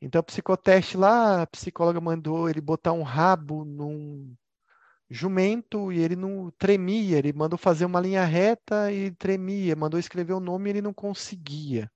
[0.00, 4.32] Então, psicoteste lá, a psicóloga mandou ele botar um rabo num
[5.10, 10.34] jumento e ele não tremia, ele mandou fazer uma linha reta e tremia, mandou escrever
[10.34, 11.90] o nome e ele não conseguia.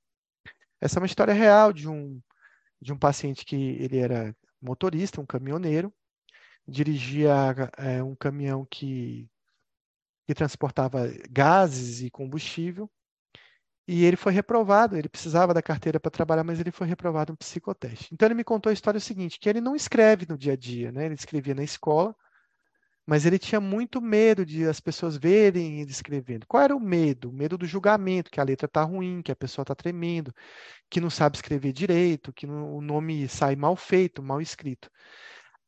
[0.80, 2.20] Essa é uma história real de um,
[2.80, 5.92] de um paciente que ele era motorista, um caminhoneiro,
[6.66, 7.32] dirigia
[7.76, 9.28] é, um caminhão que,
[10.26, 12.90] que transportava gases e combustível,
[13.86, 17.36] e ele foi reprovado, ele precisava da carteira para trabalhar, mas ele foi reprovado no
[17.36, 18.14] psicoteste.
[18.14, 20.92] Então ele me contou a história seguinte, que ele não escreve no dia a dia,
[20.92, 21.06] né?
[21.06, 22.14] Ele escrevia na escola,
[23.06, 26.46] mas ele tinha muito medo de as pessoas verem ele escrevendo.
[26.46, 27.30] Qual era o medo?
[27.30, 30.32] O medo do julgamento, que a letra está ruim, que a pessoa está tremendo,
[30.88, 34.90] que não sabe escrever direito, que o nome sai mal feito, mal escrito.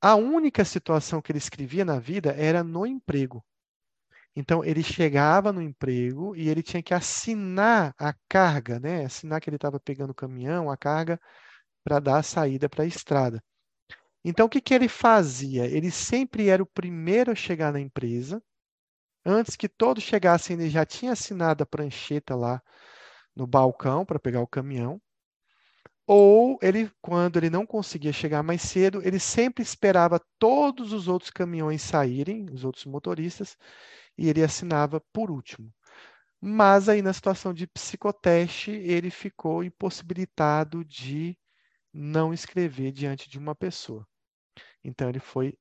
[0.00, 3.44] A única situação que ele escrevia na vida era no emprego.
[4.36, 9.04] Então, ele chegava no emprego e ele tinha que assinar a carga, né?
[9.04, 11.20] assinar que ele estava pegando o caminhão, a carga,
[11.84, 13.42] para dar a saída para a estrada.
[14.24, 15.66] Então, o que, que ele fazia?
[15.66, 18.42] Ele sempre era o primeiro a chegar na empresa.
[19.24, 22.62] Antes que todos chegassem, ele já tinha assinado a prancheta lá
[23.36, 25.00] no balcão para pegar o caminhão.
[26.06, 31.30] Ou ele, quando ele não conseguia chegar mais cedo, ele sempre esperava todos os outros
[31.30, 33.56] caminhões saírem, os outros motoristas,
[34.18, 35.72] e ele assinava por último.
[36.40, 41.38] Mas aí na situação de psicoteste, ele ficou impossibilitado de
[41.92, 44.06] não escrever diante de uma pessoa.
[44.84, 45.56] Então ele foi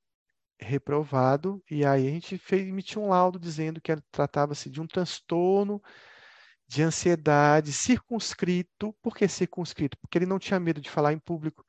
[0.60, 5.82] reprovado e aí a gente fez, emitiu um laudo dizendo que tratava-se de um transtorno
[6.66, 8.94] de ansiedade circunscrito.
[9.02, 9.98] Por que circunscrito?
[9.98, 11.64] Porque ele não tinha medo de falar em público,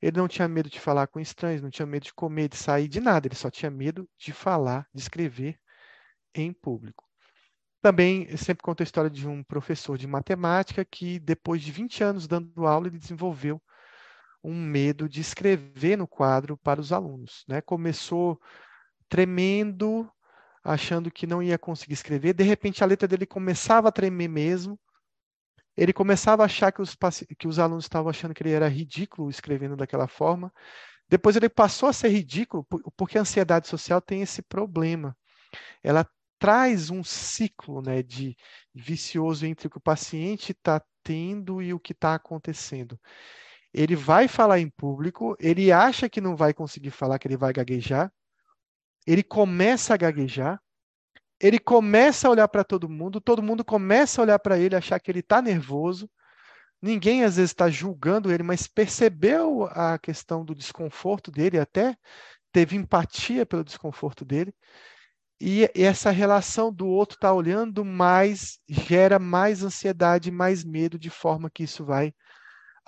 [0.00, 2.88] ele não tinha medo de falar com estranhos, não tinha medo de comer, de sair,
[2.88, 5.58] de nada, ele só tinha medo de falar, de escrever
[6.34, 7.04] em público.
[7.82, 12.26] Também sempre conto a história de um professor de matemática que, depois de 20 anos
[12.26, 13.60] dando aula, ele desenvolveu
[14.42, 17.44] um medo de escrever no quadro para os alunos.
[17.46, 17.60] Né?
[17.60, 18.40] Começou
[19.08, 20.10] tremendo,
[20.64, 24.78] achando que não ia conseguir escrever, de repente a letra dele começava a tremer mesmo,
[25.76, 26.96] ele começava a achar que os,
[27.38, 30.52] que os alunos estavam achando que ele era ridículo escrevendo daquela forma.
[31.08, 32.66] Depois ele passou a ser ridículo,
[32.96, 35.16] porque a ansiedade social tem esse problema.
[35.82, 36.06] Ela
[36.38, 38.36] traz um ciclo né, de
[38.74, 42.98] vicioso entre o que o paciente está tendo e o que está acontecendo
[43.72, 47.52] ele vai falar em público, ele acha que não vai conseguir falar, que ele vai
[47.52, 48.12] gaguejar,
[49.06, 50.60] ele começa a gaguejar,
[51.40, 55.00] ele começa a olhar para todo mundo, todo mundo começa a olhar para ele, achar
[55.00, 56.10] que ele está nervoso.
[56.82, 61.96] Ninguém às vezes está julgando ele, mas percebeu a questão do desconforto dele, até
[62.52, 64.52] teve empatia pelo desconforto dele.
[65.40, 71.08] E essa relação do outro estar tá olhando mais gera mais ansiedade, mais medo, de
[71.08, 72.12] forma que isso vai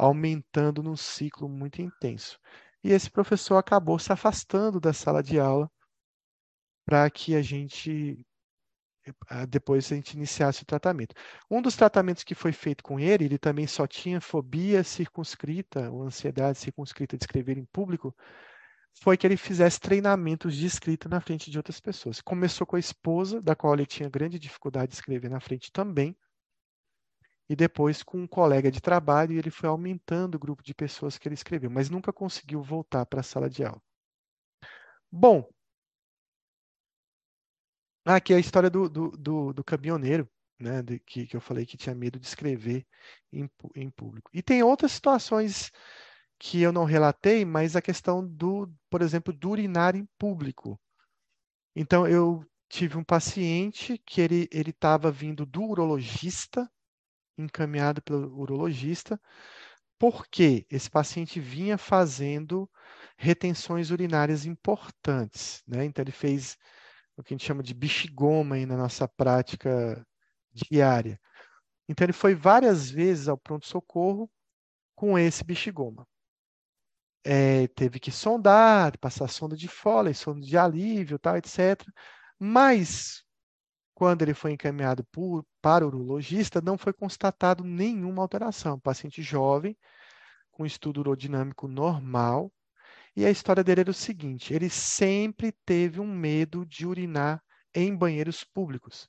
[0.03, 2.39] aumentando num ciclo muito intenso.
[2.83, 5.71] E esse professor acabou se afastando da sala de aula
[6.85, 8.27] para que a gente
[9.31, 11.15] eh, depois a gente iniciasse o tratamento.
[11.51, 16.03] Um dos tratamentos que foi feito com ele, ele também só tinha fobia circunscrita, ou
[16.03, 18.15] ansiedade circunscrita de escrever em público,
[19.01, 22.21] foi que ele fizesse treinamentos de escrita na frente de outras pessoas.
[22.21, 26.17] Começou com a esposa, da qual ele tinha grande dificuldade de escrever na frente também,
[27.49, 31.19] e depois com um colega de trabalho, e ele foi aumentando o grupo de pessoas
[31.19, 33.83] que ele escreveu, mas nunca conseguiu voltar para a sala de aula.
[35.11, 35.49] Bom,
[38.05, 40.29] aqui é a história do, do, do, do caminhoneiro,
[40.59, 42.87] né, de, que, que eu falei que tinha medo de escrever
[43.33, 44.31] em, em público.
[44.33, 45.71] E tem outras situações
[46.39, 50.81] que eu não relatei, mas a questão do, por exemplo, do urinar em público.
[51.77, 56.71] Então, eu tive um paciente que ele estava vindo do urologista,
[57.39, 59.21] encaminhado pelo urologista,
[59.99, 62.71] porque esse paciente vinha fazendo
[63.17, 65.63] retenções urinárias importantes.
[65.67, 65.85] Né?
[65.85, 66.57] Então, ele fez
[67.17, 70.05] o que a gente chama de bexigoma aí na nossa prática
[70.53, 71.21] diária.
[71.89, 74.31] Então, ele foi várias vezes ao pronto-socorro
[74.95, 76.07] com esse bexigoma
[77.25, 81.81] é, teve que sondar, passar sonda de Foley, sonda de alívio, tal, etc.
[82.39, 83.22] Mas,
[84.03, 88.77] quando ele foi encaminhado por, para o urologista, não foi constatado nenhuma alteração.
[88.77, 89.77] Paciente jovem,
[90.51, 92.53] com estudo urodinâmico normal.
[93.15, 97.41] E a história dele era o seguinte: ele sempre teve um medo de urinar
[97.73, 99.09] em banheiros públicos.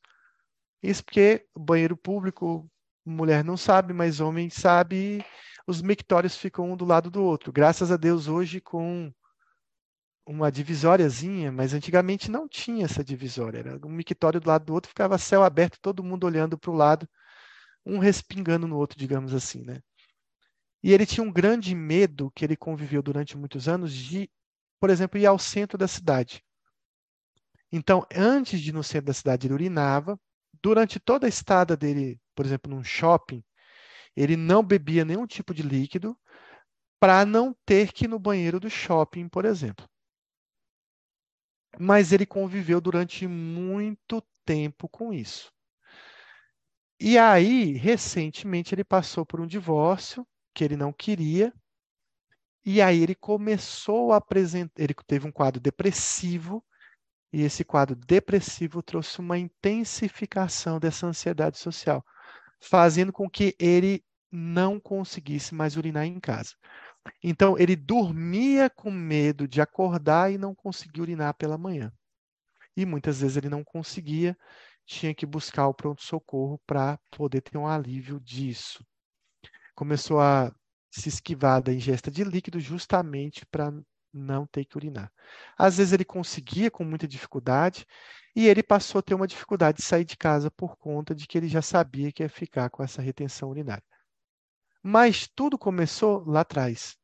[0.80, 2.70] Isso porque banheiro público,
[3.04, 5.26] mulher não sabe, mas homem sabe,
[5.66, 7.52] os mictórios ficam um do lado do outro.
[7.52, 9.12] Graças a Deus, hoje, com
[10.26, 13.60] uma divisóriazinha, mas antigamente não tinha essa divisória.
[13.60, 16.76] Era um mictório do lado do outro, ficava céu aberto, todo mundo olhando para o
[16.76, 17.08] lado,
[17.86, 19.82] um respingando no outro, digamos assim, né?
[20.82, 24.30] E ele tinha um grande medo que ele conviveu durante muitos anos de,
[24.80, 26.44] por exemplo, ir ao centro da cidade.
[27.72, 30.20] Então, antes de ir no centro da cidade, ele urinava.
[30.62, 33.44] Durante toda a estada dele, por exemplo, num shopping,
[34.16, 36.18] ele não bebia nenhum tipo de líquido
[37.00, 39.86] para não ter que ir no banheiro do shopping, por exemplo.
[41.80, 45.52] Mas ele conviveu durante muito tempo com isso.
[47.00, 51.54] E aí, recentemente, ele passou por um divórcio que ele não queria.
[52.66, 56.64] E aí ele começou a apresentar, ele teve um quadro depressivo,
[57.34, 62.06] e esse quadro depressivo trouxe uma intensificação dessa ansiedade social
[62.64, 66.56] fazendo com que ele não conseguisse mais urinar em casa.
[67.24, 71.92] Então, ele dormia com medo de acordar e não conseguir urinar pela manhã.
[72.76, 74.38] E muitas vezes ele não conseguia,
[74.86, 78.86] tinha que buscar o pronto-socorro para poder ter um alívio disso.
[79.76, 80.54] Começou a
[80.92, 83.74] se esquivar da ingesta de líquido justamente para
[84.14, 85.12] não ter que urinar.
[85.58, 87.86] Às vezes ele conseguia com muita dificuldade
[88.36, 91.38] e ele passou a ter uma dificuldade de sair de casa por conta de que
[91.38, 93.84] ele já sabia que ia ficar com essa retenção urinária.
[94.84, 96.98] Mas tudo começou lá atrás.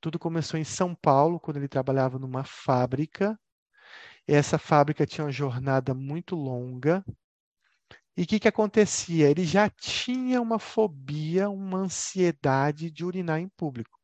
[0.00, 3.36] Tudo começou em São Paulo, quando ele trabalhava numa fábrica.
[4.28, 7.04] Essa fábrica tinha uma jornada muito longa.
[8.16, 9.28] E o que, que acontecia?
[9.28, 13.98] Ele já tinha uma fobia, uma ansiedade de urinar em público.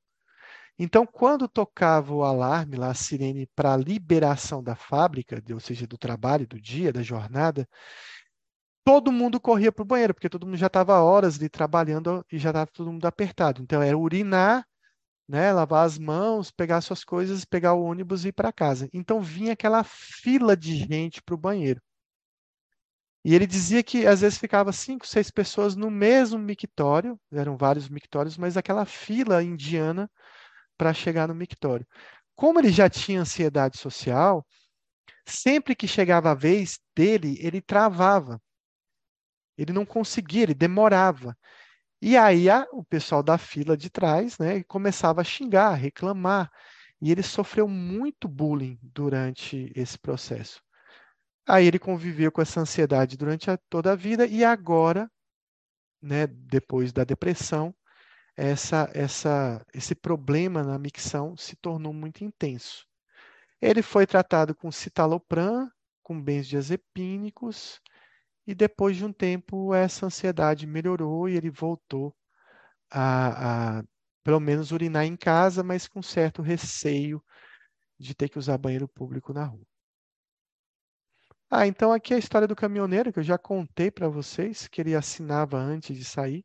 [0.76, 5.86] Então, quando tocava o alarme, lá, a sirene para a liberação da fábrica, ou seja,
[5.86, 7.68] do trabalho, do dia, da jornada,
[8.84, 12.38] todo mundo corria para o banheiro, porque todo mundo já estava horas ali trabalhando e
[12.38, 13.62] já estava todo mundo apertado.
[13.62, 14.66] Então, era urinar,
[15.28, 18.88] né, lavar as mãos, pegar suas coisas, pegar o ônibus e ir para casa.
[18.92, 21.80] Então, vinha aquela fila de gente para o banheiro.
[23.24, 27.88] E ele dizia que às vezes ficava cinco, seis pessoas no mesmo mictório, eram vários
[27.88, 30.10] mictórios, mas aquela fila indiana
[30.76, 31.86] para chegar no mictório.
[32.34, 34.46] Como ele já tinha ansiedade social,
[35.26, 38.40] sempre que chegava a vez dele, ele travava.
[39.60, 41.36] Ele não conseguia, ele demorava.
[42.00, 46.50] E aí a, o pessoal da fila de trás né, começava a xingar, a reclamar.
[47.00, 50.62] E ele sofreu muito bullying durante esse processo.
[51.46, 55.10] Aí ele conviveu com essa ansiedade durante a, toda a vida e agora,
[56.00, 57.74] né, depois da depressão,
[58.36, 62.86] essa, essa, esse problema na micção se tornou muito intenso.
[63.60, 65.70] Ele foi tratado com citalopram,
[66.02, 67.80] com benzodiazepínicos,
[68.46, 72.14] e depois de um tempo essa ansiedade melhorou e ele voltou
[72.90, 73.84] a, a
[74.24, 77.22] pelo menos urinar em casa, mas com certo receio
[77.98, 79.66] de ter que usar banheiro público na rua.
[81.50, 84.80] Ah, então aqui é a história do caminhoneiro que eu já contei para vocês, que
[84.80, 86.44] ele assinava antes de sair.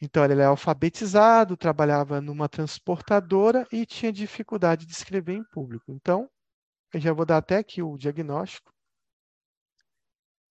[0.00, 5.90] Então, ele é alfabetizado, trabalhava numa transportadora e tinha dificuldade de escrever em público.
[5.90, 6.28] Então,
[6.92, 8.72] eu já vou dar até aqui o diagnóstico,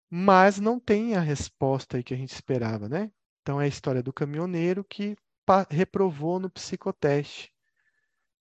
[0.10, 3.12] mas não tem a resposta que a gente esperava, né?
[3.42, 5.16] Então, é a história do caminhoneiro que
[5.70, 7.54] reprovou no psicoteste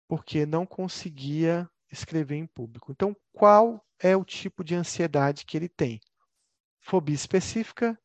[0.07, 2.91] porque não conseguia escrever em público.
[2.91, 5.99] Então, qual é o tipo de ansiedade que ele tem?
[6.81, 7.97] Fobia específica,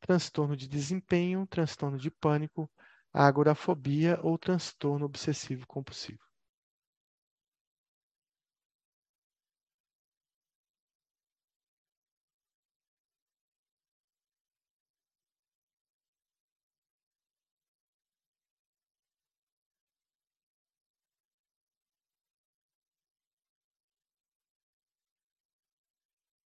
[0.00, 2.68] transtorno de desempenho, transtorno de pânico,
[3.12, 6.25] agorafobia ou transtorno obsessivo compulsivo.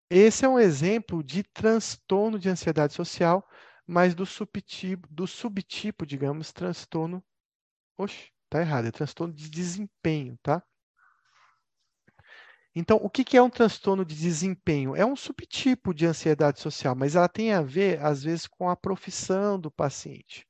[0.09, 3.45] Esse é um exemplo de transtorno de ansiedade social,
[3.85, 7.23] mas do subtipo, do subtipo, digamos, transtorno.
[7.97, 10.63] Oxe, tá errado, é transtorno de desempenho, tá?
[12.79, 14.95] Então, o que é um transtorno de desempenho?
[14.95, 18.75] É um subtipo de ansiedade social, mas ela tem a ver, às vezes, com a
[18.75, 20.45] profissão do paciente.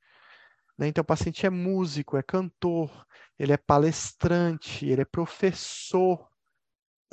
[0.76, 0.88] Né?
[0.88, 3.06] Então, o paciente é músico, é cantor,
[3.38, 6.27] ele é palestrante, ele é professor,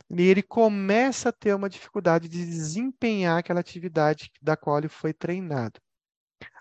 [0.09, 5.13] e ele começa a ter uma dificuldade de desempenhar aquela atividade da qual ele foi
[5.13, 5.79] treinado.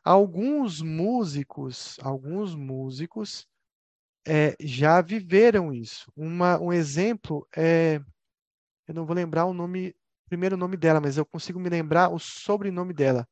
[0.05, 3.47] Alguns músicos, alguns músicos
[4.27, 6.11] é, já viveram isso.
[6.17, 8.01] Uma, um exemplo é,
[8.87, 9.95] eu não vou lembrar o nome,
[10.29, 13.27] primeiro nome dela, mas eu consigo me lembrar o sobrenome dela.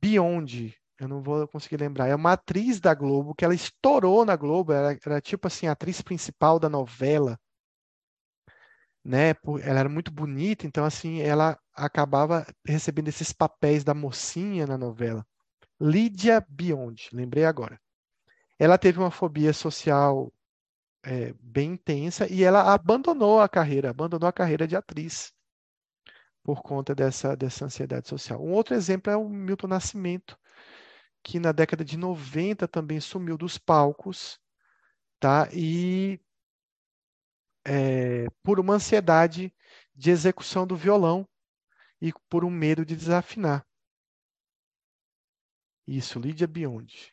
[0.00, 2.08] Beyond, eu não vou conseguir lembrar.
[2.08, 5.72] É uma atriz da Globo que ela estourou na Globo, era, era tipo assim, a
[5.72, 7.38] atriz principal da novela
[9.04, 9.30] né?
[9.62, 15.26] Ela era muito bonita, então assim, ela acabava recebendo esses papéis da mocinha na novela.
[15.80, 17.80] Lídia Beyond, lembrei agora.
[18.58, 20.32] Ela teve uma fobia social
[21.04, 25.32] é, bem intensa e ela abandonou a carreira, abandonou a carreira de atriz
[26.42, 28.40] por conta dessa, dessa ansiedade social.
[28.42, 30.38] Um outro exemplo é o Milton Nascimento,
[31.22, 34.38] que na década de 90 também sumiu dos palcos,
[35.20, 35.48] tá?
[35.52, 36.20] E
[37.64, 39.54] é, por uma ansiedade
[39.94, 41.28] de execução do violão
[42.00, 43.66] e por um medo de desafinar.
[45.86, 47.12] Isso, Lídia Biondi.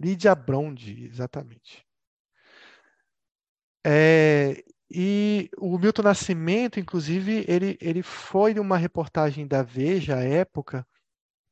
[0.00, 1.84] Lídia Brondi, exatamente.
[3.84, 10.86] É, e o Milton Nascimento, inclusive, ele, ele foi numa reportagem da Veja, à época,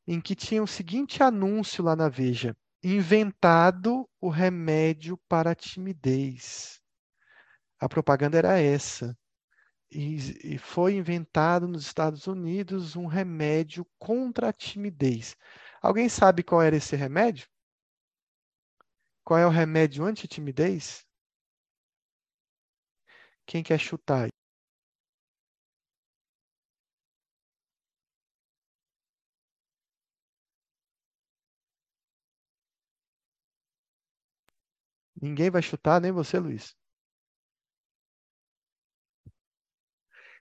[0.06, 6.80] em que tinha o seguinte anúncio lá na Veja: inventado o remédio para a timidez.
[7.80, 9.16] A propaganda era essa.
[9.90, 15.36] E, e foi inventado nos Estados Unidos um remédio contra a timidez.
[15.82, 17.48] Alguém sabe qual era esse remédio?
[19.22, 21.04] Qual é o remédio anti-timidez?
[23.44, 24.28] Quem quer chutar?
[35.20, 36.74] Ninguém vai chutar, nem você, Luiz.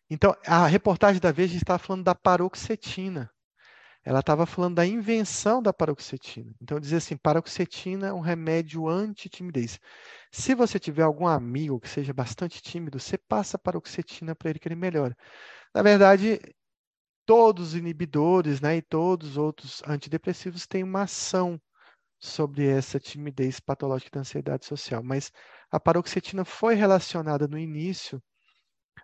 [0.10, 3.30] Então, a reportagem da Veja estava falando da paroxetina.
[4.04, 6.54] Ela estava falando da invenção da paroxetina.
[6.62, 9.80] Então, dizia assim: paroxetina é um remédio anti-timidez.
[10.32, 14.68] Se você tiver algum amigo que seja bastante tímido, você passa paroxetina para ele que
[14.68, 15.18] ele melhora.
[15.74, 16.40] Na verdade,
[17.26, 21.60] todos os inibidores né, e todos os outros antidepressivos têm uma ação
[22.20, 25.04] sobre essa timidez patológica da ansiedade social.
[25.04, 25.32] Mas
[25.72, 28.22] a paroxetina foi relacionada no início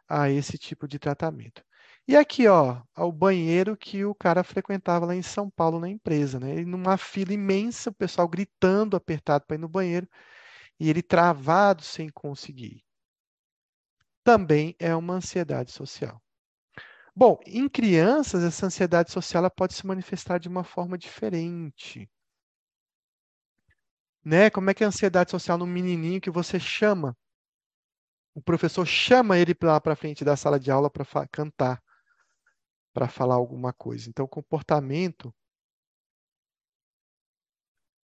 [0.07, 1.63] a esse tipo de tratamento.
[2.07, 6.39] E aqui, ó, o banheiro que o cara frequentava lá em São Paulo na empresa,
[6.39, 6.51] né?
[6.51, 10.07] Ele numa fila imensa, o pessoal gritando apertado para ir no banheiro
[10.79, 12.83] e ele travado sem conseguir.
[14.23, 16.21] Também é uma ansiedade social.
[17.15, 22.09] Bom, em crianças, essa ansiedade social pode se manifestar de uma forma diferente.
[24.23, 24.49] Né?
[24.49, 27.15] Como é que é a ansiedade social no menininho que você chama
[28.33, 31.83] o professor chama ele lá para frente da sala de aula para cantar,
[32.93, 34.09] para falar alguma coisa.
[34.09, 35.33] Então, comportamento.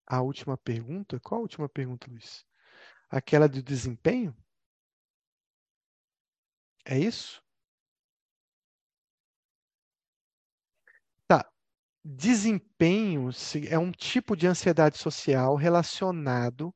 [0.05, 1.19] A última pergunta?
[1.19, 2.45] Qual a última pergunta, Luiz?
[3.09, 4.35] Aquela do desempenho?
[6.85, 7.41] É isso?
[11.27, 11.49] Tá.
[12.03, 13.29] Desempenho
[13.69, 16.73] é um tipo de ansiedade social relacionado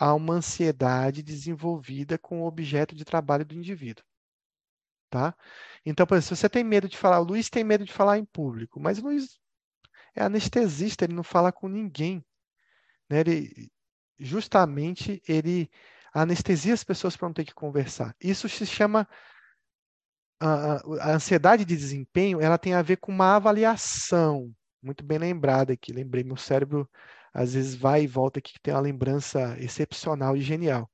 [0.00, 4.02] a uma ansiedade desenvolvida com o objeto de trabalho do indivíduo.
[5.10, 5.36] Tá?
[5.84, 8.16] Então, por exemplo, se você tem medo de falar, o Luiz tem medo de falar
[8.16, 9.38] em público, mas o Luiz
[10.14, 12.24] é anestesista, ele não fala com ninguém.
[13.10, 13.20] Né?
[13.20, 13.70] Ele,
[14.18, 15.70] justamente, ele
[16.14, 18.16] anestesia as pessoas para não ter que conversar.
[18.18, 19.06] Isso se chama
[20.40, 24.50] a, a, ansiedade de desempenho, ela tem a ver com uma avaliação.
[24.82, 26.88] Muito bem lembrada aqui, lembrei, meu cérebro
[27.32, 30.90] às vezes vai e volta aqui que tem uma lembrança excepcional e genial.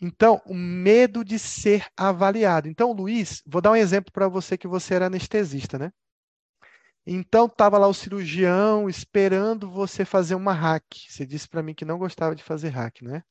[0.00, 2.68] Então, o medo de ser avaliado.
[2.68, 5.90] Então, Luiz, vou dar um exemplo para você que você era anestesista, né?
[7.06, 10.84] Então, estava lá o cirurgião esperando você fazer uma hack.
[11.08, 13.22] Você disse para mim que não gostava de fazer hack, né?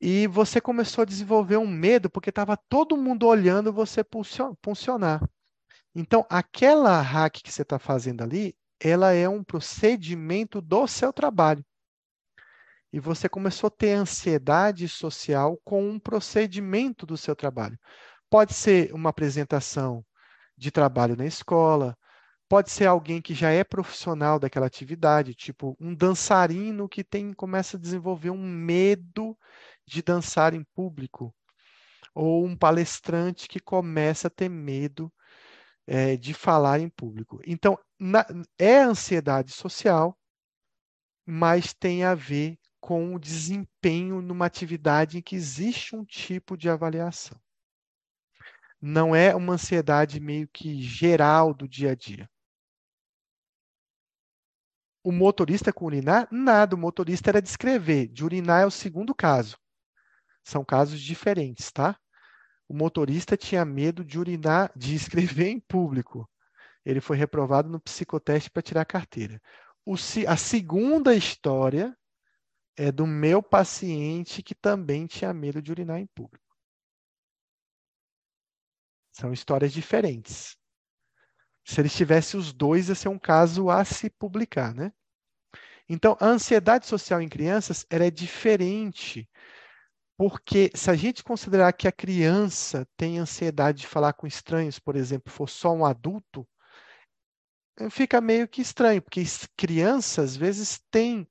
[0.00, 4.04] E você começou a desenvolver um medo porque estava todo mundo olhando você
[4.64, 5.22] funcionar.
[5.94, 11.64] Então, aquela hack que você está fazendo ali, ela é um procedimento do seu trabalho.
[12.92, 17.78] E você começou a ter ansiedade social com um procedimento do seu trabalho.
[18.28, 20.04] Pode ser uma apresentação
[20.58, 21.96] de trabalho na escola,
[22.48, 27.76] pode ser alguém que já é profissional daquela atividade, tipo um dançarino que tem começa
[27.76, 29.36] a desenvolver um medo
[29.86, 31.34] de dançar em público,
[32.14, 35.10] ou um palestrante que começa a ter medo
[35.86, 37.40] é, de falar em público.
[37.46, 38.24] Então, na,
[38.58, 40.18] é ansiedade social,
[41.26, 46.68] mas tem a ver com o desempenho numa atividade em que existe um tipo de
[46.68, 47.40] avaliação.
[48.80, 52.28] Não é uma ansiedade meio que geral do dia a dia.
[55.04, 56.74] O motorista com urinar, nada.
[56.74, 58.08] O motorista era descrever.
[58.08, 59.56] De urinar é o segundo caso.
[60.44, 61.96] São casos diferentes, tá?
[62.72, 66.26] O motorista tinha medo de urinar, de escrever em público.
[66.86, 69.38] Ele foi reprovado no psicoteste para tirar a carteira.
[69.84, 69.92] O,
[70.26, 71.94] a segunda história
[72.74, 76.56] é do meu paciente que também tinha medo de urinar em público.
[79.12, 80.56] São histórias diferentes.
[81.66, 84.94] Se eles tivessem os dois, ia ser um caso a se publicar, né?
[85.86, 89.28] Então, a ansiedade social em crianças ela é diferente,
[90.22, 94.94] porque se a gente considerar que a criança tem ansiedade de falar com estranhos, por
[94.94, 96.46] exemplo, for só um adulto,
[97.90, 99.24] fica meio que estranho, porque
[99.56, 101.28] crianças às vezes têm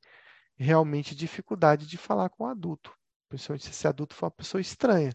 [0.58, 2.94] realmente dificuldade de falar com adulto,
[3.30, 5.14] principalmente se esse adulto for uma pessoa estranha.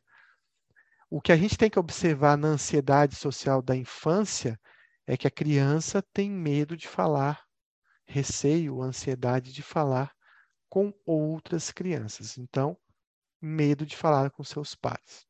[1.10, 4.58] O que a gente tem que observar na ansiedade social da infância
[5.06, 7.44] é que a criança tem medo de falar,
[8.06, 10.14] receio, ansiedade de falar
[10.66, 12.38] com outras crianças.
[12.38, 12.74] Então,
[13.46, 15.26] medo de falar com seus pais.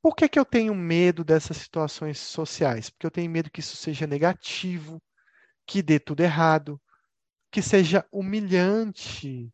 [0.00, 2.88] Por que, que eu tenho medo dessas situações sociais?
[2.88, 5.02] Porque eu tenho medo que isso seja negativo,
[5.66, 6.80] que dê tudo errado,
[7.50, 9.52] que seja humilhante,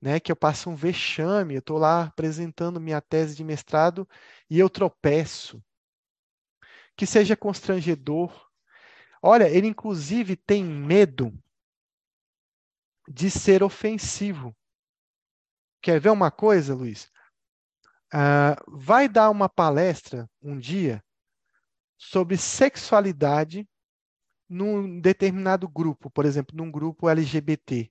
[0.00, 0.20] né?
[0.20, 1.54] que eu passe um vexame.
[1.54, 4.08] Eu estou lá apresentando minha tese de mestrado
[4.50, 5.62] e eu tropeço.
[6.96, 8.48] Que seja constrangedor.
[9.22, 11.32] Olha, ele inclusive tem medo
[13.08, 14.54] de ser ofensivo.
[15.80, 17.10] Quer ver uma coisa, Luiz?
[18.14, 21.02] Uh, vai dar uma palestra um dia
[21.98, 23.68] sobre sexualidade
[24.48, 27.90] num determinado grupo, por exemplo, num grupo LGBT.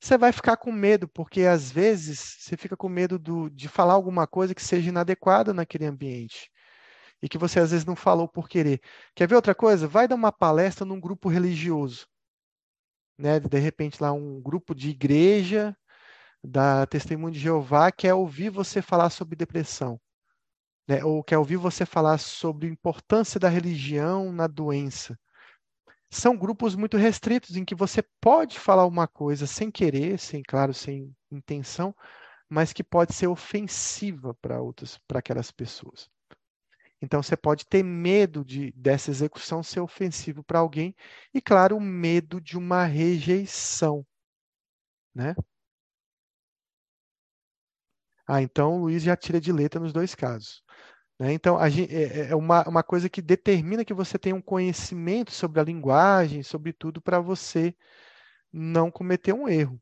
[0.00, 3.92] Você vai ficar com medo, porque às vezes você fica com medo do, de falar
[3.92, 6.50] alguma coisa que seja inadequada naquele ambiente
[7.22, 8.80] e que você às vezes não falou por querer.
[9.14, 9.86] Quer ver outra coisa?
[9.86, 12.08] Vai dar uma palestra num grupo religioso,
[13.18, 13.38] né?
[13.38, 15.76] De repente lá um grupo de igreja
[16.42, 20.00] da Testemunho de Jeová quer ouvir você falar sobre depressão,
[20.88, 21.04] né?
[21.04, 25.18] Ou quer ouvir você falar sobre a importância da religião na doença
[26.12, 30.74] são grupos muito restritos em que você pode falar uma coisa sem querer, sem claro,
[30.74, 31.96] sem intenção,
[32.48, 36.10] mas que pode ser ofensiva para outras, para aquelas pessoas.
[37.00, 40.94] Então você pode ter medo de dessa execução ser ofensivo para alguém
[41.32, 44.06] e claro, o medo de uma rejeição,
[45.14, 45.34] né?
[48.34, 50.62] Ah, então o Luiz já tira de letra nos dois casos.
[51.18, 51.34] Né?
[51.34, 55.30] Então, gente, é, é, é uma, uma coisa que determina que você tenha um conhecimento
[55.30, 57.76] sobre a linguagem, sobre tudo, para você
[58.50, 59.78] não cometer um erro.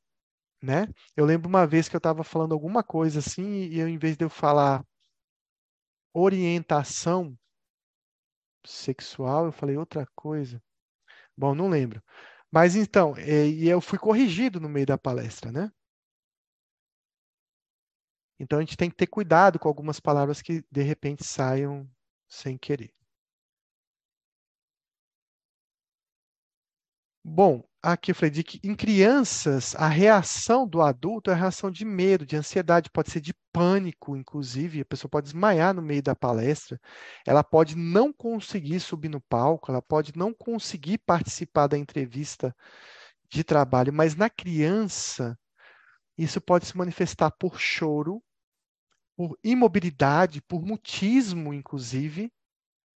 [0.61, 0.89] Né?
[1.17, 4.17] Eu lembro uma vez que eu estava falando alguma coisa assim, e eu, em vez
[4.17, 4.85] de eu falar
[6.13, 7.39] orientação
[8.67, 10.61] sexual, eu falei outra coisa.
[11.37, 12.03] Bom, não lembro.
[12.51, 15.71] Mas então, é, e eu fui corrigido no meio da palestra, né?
[18.41, 21.87] Então a gente tem que ter cuidado com algumas palavras que de repente saiam
[22.29, 22.91] sem querer.
[27.23, 31.71] Bom, aqui eu falei de que em crianças a reação do adulto é a reação
[31.71, 36.03] de medo, de ansiedade, pode ser de pânico, inclusive, a pessoa pode desmaiar no meio
[36.03, 36.81] da palestra,
[37.27, 42.57] ela pode não conseguir subir no palco, ela pode não conseguir participar da entrevista
[43.31, 45.39] de trabalho, mas na criança
[46.19, 48.23] isso pode se manifestar por choro,
[49.21, 52.33] por imobilidade, por mutismo, inclusive,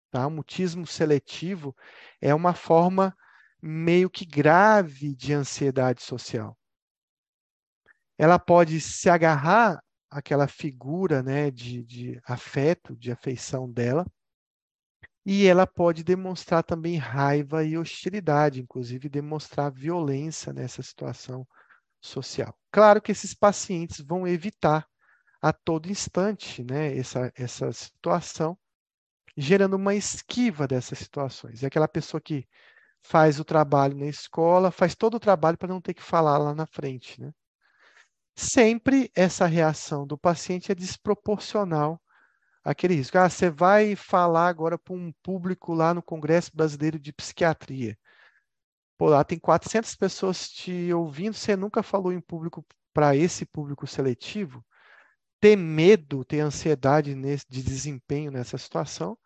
[0.08, 0.24] tá?
[0.24, 1.74] O mutismo seletivo
[2.20, 3.12] é uma forma
[3.60, 6.56] meio que grave de ansiedade social.
[8.16, 14.06] Ela pode se agarrar aquela figura né, de, de afeto, de afeição dela.
[15.26, 21.44] E ela pode demonstrar também raiva e hostilidade, inclusive demonstrar violência nessa situação
[22.00, 22.56] social.
[22.70, 24.86] Claro que esses pacientes vão evitar
[25.42, 28.56] a todo instante né, essa, essa situação,
[29.36, 31.64] gerando uma esquiva dessas situações.
[31.64, 32.46] É aquela pessoa que
[33.02, 36.54] faz o trabalho na escola, faz todo o trabalho para não ter que falar lá
[36.54, 37.20] na frente.
[37.20, 37.32] Né?
[38.36, 42.00] Sempre essa reação do paciente é desproporcional
[42.64, 43.18] àquele risco.
[43.18, 47.98] Ah, você vai falar agora para um público lá no Congresso Brasileiro de Psiquiatria.
[48.96, 52.64] Pô, lá tem 400 pessoas te ouvindo, você nunca falou em público
[52.94, 54.64] para esse público seletivo.
[55.42, 59.18] Ter medo, ter ansiedade nesse, de desempenho nessa situação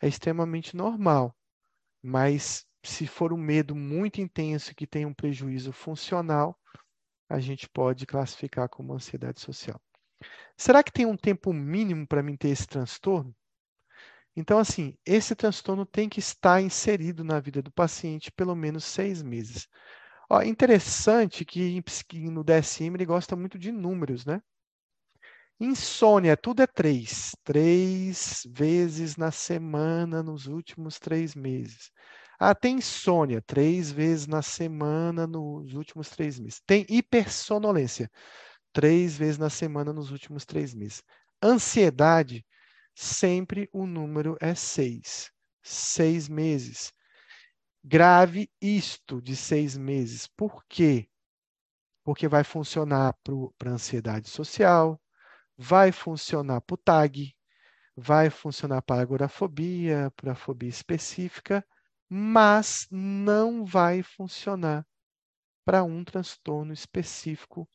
[0.00, 1.36] é extremamente normal.
[2.02, 6.58] Mas se for um medo muito intenso que tem um prejuízo funcional,
[7.28, 9.80] a gente pode classificar como ansiedade social.
[10.56, 13.32] Será que tem um tempo mínimo para mim ter esse transtorno?
[14.34, 19.22] Então, assim, esse transtorno tem que estar inserido na vida do paciente pelo menos seis
[19.22, 19.68] meses.
[20.28, 21.80] Ó, interessante que
[22.32, 24.42] no DSM ele gosta muito de números, né?
[25.64, 27.36] Insônia, tudo é três.
[27.44, 31.92] Três vezes na semana nos últimos três meses.
[32.36, 36.60] Ah, tem insônia, três vezes na semana nos últimos três meses.
[36.66, 38.10] Tem hipersonolência,
[38.72, 41.00] três vezes na semana nos últimos três meses.
[41.40, 42.44] Ansiedade,
[42.92, 45.30] sempre o número é seis.
[45.62, 46.92] Seis meses.
[47.84, 50.26] Grave isto de seis meses.
[50.26, 51.08] Por quê?
[52.02, 53.14] Porque vai funcionar
[53.56, 55.00] para a ansiedade social,
[55.62, 57.36] vai funcionar para o TAG,
[57.96, 61.64] vai funcionar para agorafobia, para fobia específica,
[62.08, 64.84] mas não vai funcionar
[65.64, 67.70] para um transtorno específico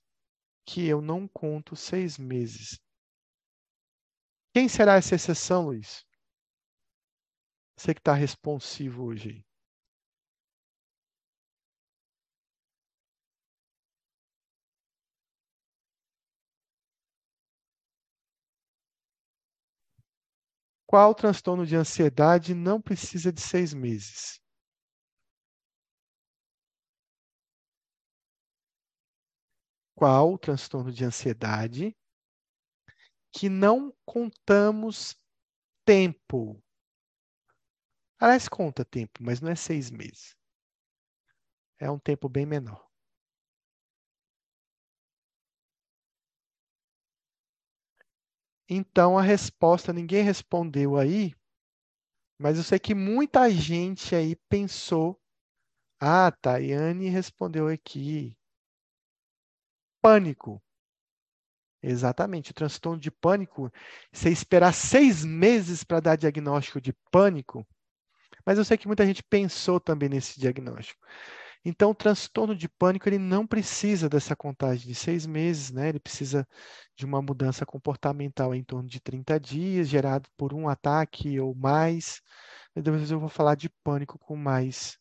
[0.66, 2.78] que eu não conto seis meses.
[4.54, 6.06] Quem será essa exceção, Luiz?
[7.78, 9.47] Você que está responsivo hoje.
[20.88, 24.40] Qual transtorno de ansiedade não precisa de seis meses?
[29.94, 31.94] Qual transtorno de ansiedade
[33.34, 35.14] que não contamos
[35.84, 36.64] tempo?
[38.18, 40.38] Aliás, conta tempo, mas não é seis meses.
[41.80, 42.87] É um tempo bem menor.
[48.70, 51.34] Então a resposta ninguém respondeu aí,
[52.40, 55.20] mas eu sei que muita gente aí pensou:
[56.00, 58.36] ah, Tayane respondeu aqui.
[60.02, 60.62] Pânico.
[61.82, 63.72] Exatamente, o transtorno de pânico,
[64.12, 67.66] você esperar seis meses para dar diagnóstico de pânico,
[68.46, 71.00] mas eu sei que muita gente pensou também nesse diagnóstico.
[71.70, 75.90] Então, o transtorno de pânico ele não precisa dessa contagem de seis meses, né?
[75.90, 76.48] Ele precisa
[76.96, 82.22] de uma mudança comportamental em torno de 30 dias, gerado por um ataque ou mais.
[82.74, 84.98] Depois eu vou falar de pânico com mais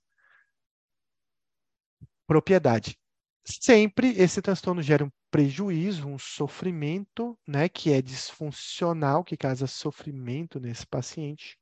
[2.27, 2.99] propriedade.
[3.45, 10.59] Sempre esse transtorno gera um prejuízo, um sofrimento, né, que é disfuncional, que causa sofrimento
[10.59, 11.57] nesse paciente.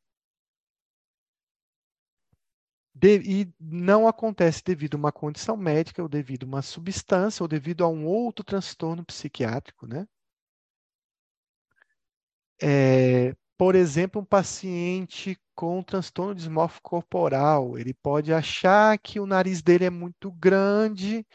[2.95, 7.49] De, e não acontece devido a uma condição médica, ou devido a uma substância, ou
[7.49, 10.07] devido a um outro transtorno psiquiátrico, né?
[12.63, 19.63] É, por exemplo, um paciente com transtorno dismórfico corporal, ele pode achar que o nariz
[19.63, 21.27] dele é muito grande,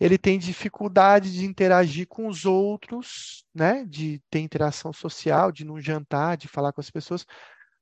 [0.00, 3.84] ele tem dificuldade de interagir com os outros, né?
[3.86, 7.26] De ter interação social, de não jantar, de falar com as pessoas,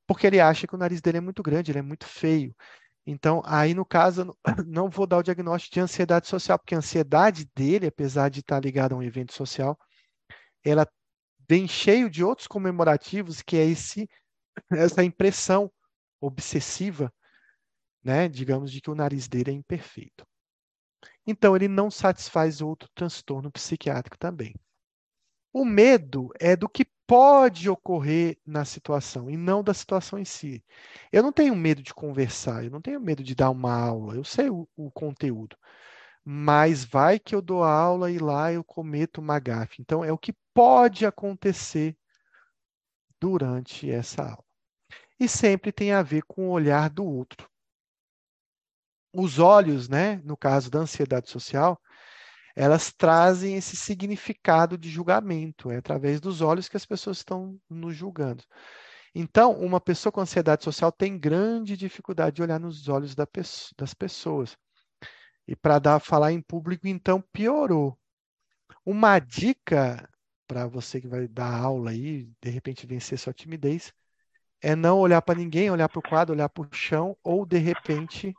[0.07, 2.55] porque ele acha que o nariz dele é muito grande, ele é muito feio.
[3.05, 4.35] Então, aí no caso,
[4.65, 8.59] não vou dar o diagnóstico de ansiedade social, porque a ansiedade dele, apesar de estar
[8.59, 9.77] ligada a um evento social,
[10.63, 10.87] ela
[11.47, 14.09] vem cheio de outros comemorativos, que é esse,
[14.71, 15.71] essa impressão
[16.21, 17.13] obsessiva,
[18.01, 20.25] né, digamos, de que o nariz dele é imperfeito.
[21.27, 24.55] Então, ele não satisfaz outro transtorno psiquiátrico também.
[25.53, 30.65] O medo é do que pode ocorrer na situação e não da situação em si.
[31.11, 34.23] Eu não tenho medo de conversar, eu não tenho medo de dar uma aula, eu
[34.23, 35.55] sei o, o conteúdo.
[36.25, 39.79] Mas vai que eu dou aula e lá eu cometo uma gafe.
[39.79, 41.95] Então, é o que pode acontecer
[43.21, 44.45] durante essa aula.
[45.19, 47.47] E sempre tem a ver com o olhar do outro.
[49.13, 51.79] Os olhos, né, no caso da ansiedade social,
[52.55, 57.95] elas trazem esse significado de julgamento, é através dos olhos que as pessoas estão nos
[57.95, 58.43] julgando.
[59.15, 63.27] Então, uma pessoa com ansiedade social tem grande dificuldade de olhar nos olhos da
[63.77, 64.57] das pessoas.
[65.47, 67.97] E para dar falar em público, então piorou.
[68.85, 70.09] Uma dica
[70.47, 73.93] para você que vai dar aula aí, de repente vencer sua timidez,
[74.61, 77.57] é não olhar para ninguém, olhar para o quadro, olhar para o chão, ou de
[77.57, 78.33] repente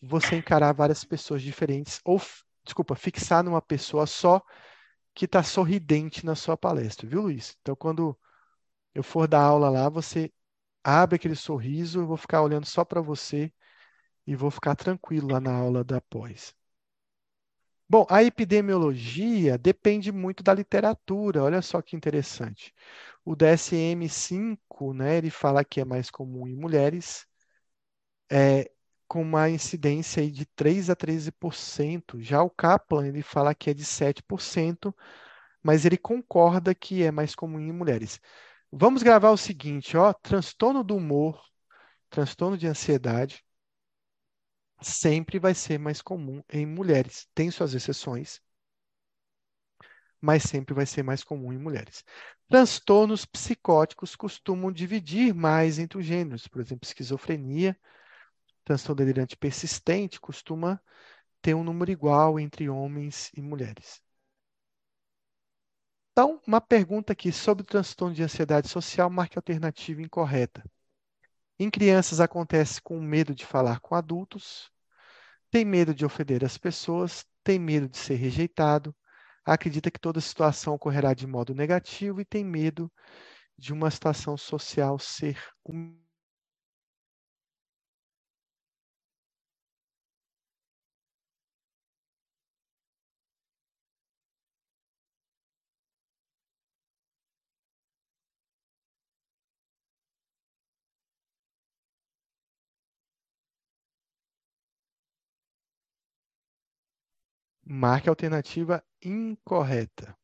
[0.00, 2.20] você encarar várias pessoas diferentes, ou,
[2.68, 4.42] desculpa, fixar numa pessoa só
[5.14, 7.56] que está sorridente na sua palestra, viu, Luiz?
[7.62, 8.18] Então, quando
[8.94, 10.32] eu for dar aula lá, você
[10.84, 13.52] abre aquele sorriso, eu vou ficar olhando só para você
[14.26, 16.54] e vou ficar tranquilo lá na aula da pós.
[17.88, 21.42] Bom, a epidemiologia depende muito da literatura.
[21.42, 22.74] Olha só que interessante.
[23.24, 27.26] O DSM-5, né, ele fala que é mais comum em mulheres,
[28.30, 28.70] é,
[29.08, 32.20] com uma incidência aí de 3 a 13%.
[32.20, 34.94] Já o Kaplan, ele fala que é de 7%,
[35.62, 38.20] mas ele concorda que é mais comum em mulheres.
[38.72, 41.42] Vamos gravar o seguinte, ó, transtorno do humor,
[42.10, 43.44] transtorno de ansiedade,
[44.80, 47.26] sempre vai ser mais comum em mulheres.
[47.34, 48.40] Tem suas exceções,
[50.20, 52.04] mas sempre vai ser mais comum em mulheres.
[52.48, 56.48] Transtornos psicóticos costumam dividir mais entre os gêneros.
[56.48, 57.78] Por exemplo, esquizofrenia,
[58.68, 60.80] transtorno delirante persistente costuma
[61.40, 64.02] ter um número igual entre homens e mulheres.
[66.12, 70.62] Então, uma pergunta aqui sobre o transtorno de ansiedade social, marque alternativa incorreta.
[71.58, 74.70] Em crianças acontece com medo de falar com adultos,
[75.50, 78.94] tem medo de ofender as pessoas, tem medo de ser rejeitado,
[79.44, 82.92] acredita que toda situação ocorrerá de modo negativo e tem medo
[83.56, 85.38] de uma situação social ser
[107.70, 110.16] Marque a alternativa incorreta.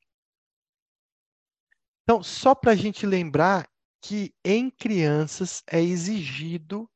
[2.03, 3.69] Então, só para a gente lembrar
[4.01, 6.91] que em crianças é exigido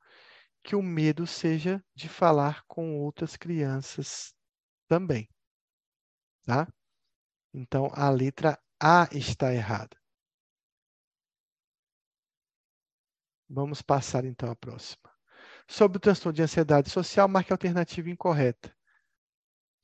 [0.65, 4.35] que o medo seja de falar com outras crianças
[4.89, 5.29] também.
[6.45, 6.67] Tá?
[7.53, 9.99] Então, a letra A está errada.
[13.51, 15.11] Vamos passar então à próxima.
[15.67, 18.78] Sobre o transtorno de ansiedade social, marque a alternativa incorreta.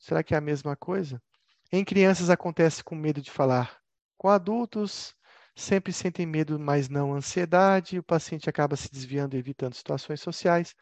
[0.05, 1.19] Será que é a mesma coisa?
[1.73, 3.81] Em crianças acontece com medo de falar
[4.19, 5.17] com adultos,
[5.57, 10.75] sempre sentem medo, mas não ansiedade, o paciente acaba se desviando evitando situações sociais.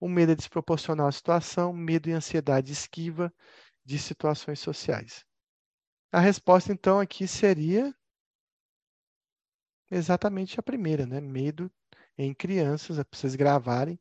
[0.00, 3.30] O medo é desproporcional à situação, medo e ansiedade esquiva
[3.84, 5.26] de situações sociais.
[6.10, 7.94] A resposta, então, aqui seria
[9.90, 11.20] exatamente a primeira, né?
[11.20, 11.70] Medo
[12.16, 14.00] em crianças, é para vocês gravarem,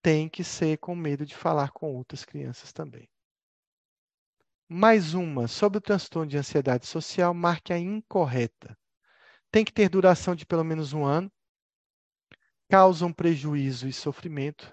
[0.00, 3.10] tem que ser com medo de falar com outras crianças também.
[4.72, 8.78] Mais uma, sobre o transtorno de ansiedade social, marque a incorreta.
[9.50, 11.28] Tem que ter duração de pelo menos um ano,
[12.70, 14.72] causam prejuízo e sofrimento,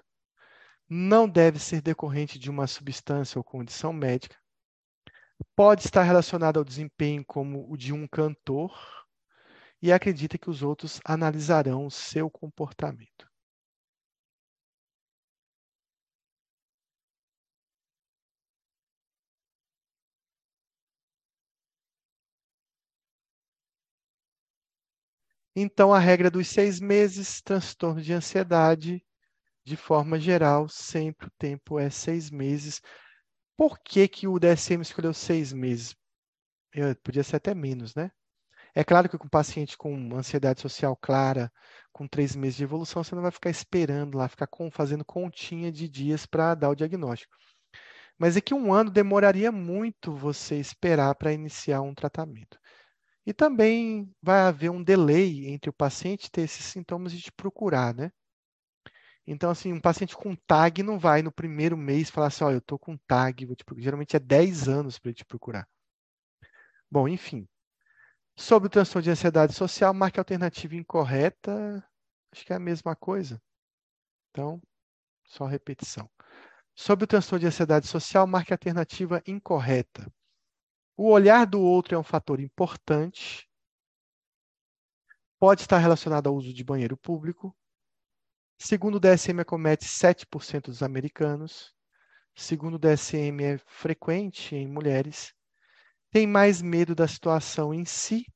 [0.88, 4.36] não deve ser decorrente de uma substância ou condição médica,
[5.56, 8.72] pode estar relacionado ao desempenho como o de um cantor
[9.82, 13.27] e acredita que os outros analisarão o seu comportamento.
[25.60, 29.04] Então, a regra dos seis meses, transtorno de ansiedade,
[29.64, 32.80] de forma geral, sempre o tempo é seis meses.
[33.56, 35.96] Por que, que o DSM escolheu seis meses?
[36.72, 38.12] Eu, podia ser até menos, né?
[38.72, 41.50] É claro que com um paciente com ansiedade social clara,
[41.92, 45.72] com três meses de evolução, você não vai ficar esperando lá, ficar com, fazendo continha
[45.72, 47.34] de dias para dar o diagnóstico.
[48.16, 52.60] Mas é que um ano demoraria muito você esperar para iniciar um tratamento.
[53.28, 57.94] E também vai haver um delay entre o paciente ter esses sintomas e te procurar,
[57.94, 58.10] né?
[59.26, 62.52] Então, assim, um paciente com TAG não vai no primeiro mês falar assim, ó, oh,
[62.52, 63.84] eu tô com TAG, vou te procurar.
[63.84, 65.68] Geralmente é 10 anos para te procurar.
[66.90, 67.46] Bom, enfim.
[68.34, 71.86] Sobre o transtorno de ansiedade social, marque alternativa incorreta.
[72.32, 73.38] Acho que é a mesma coisa.
[74.30, 74.58] Então,
[75.26, 76.08] só repetição.
[76.74, 80.10] Sobre o transtorno de ansiedade social, marque alternativa incorreta.
[81.00, 83.48] O olhar do outro é um fator importante.
[85.38, 87.56] Pode estar relacionado ao uso de banheiro público.
[88.58, 91.72] Segundo o DSM, acomete 7% dos americanos.
[92.34, 95.32] Segundo o DSM, é frequente em mulheres.
[96.10, 98.26] tem mais medo da situação em si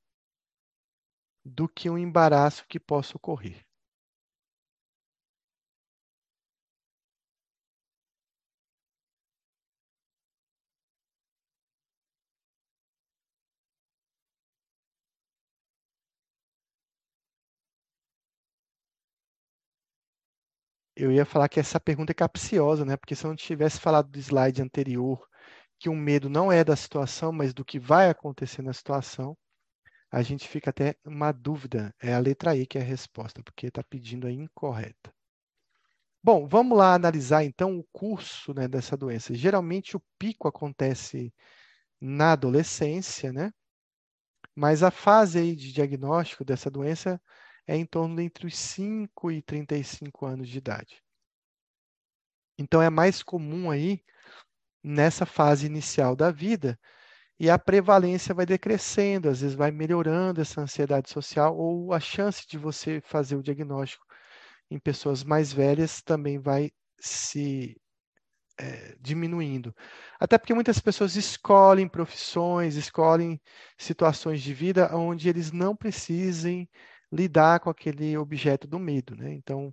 [1.45, 3.67] do que um embaraço que possa ocorrer.
[20.95, 22.97] Eu ia falar que essa pergunta é capciosa, né?
[22.97, 25.27] Porque se eu não tivesse falado do slide anterior,
[25.79, 29.37] que o medo não é da situação, mas do que vai acontecer na situação,
[30.11, 31.95] a gente fica até uma dúvida.
[32.01, 35.13] É a letra E que é a resposta, porque está pedindo a incorreta.
[36.23, 39.35] Bom, vamos lá analisar então o curso né, dessa doença.
[39.35, 41.35] Geralmente o pico acontece
[42.01, 43.53] na adolescência, né?
[44.55, 47.21] Mas a fase aí de diagnóstico dessa doença
[47.67, 51.03] é em torno de entre os 5 e 35 anos de idade.
[52.59, 54.03] Então é mais comum aí
[54.83, 56.79] nessa fase inicial da vida
[57.39, 62.47] e a prevalência vai decrescendo, às vezes vai melhorando essa ansiedade social ou a chance
[62.47, 64.07] de você fazer o diagnóstico
[64.71, 67.77] em pessoas mais velhas também vai se
[68.59, 69.75] é, diminuindo.
[70.21, 73.41] Até porque muitas pessoas escolhem profissões, escolhem
[73.77, 76.69] situações de vida onde eles não precisem
[77.13, 79.33] lidar com aquele objeto do medo, né?
[79.35, 79.73] Então,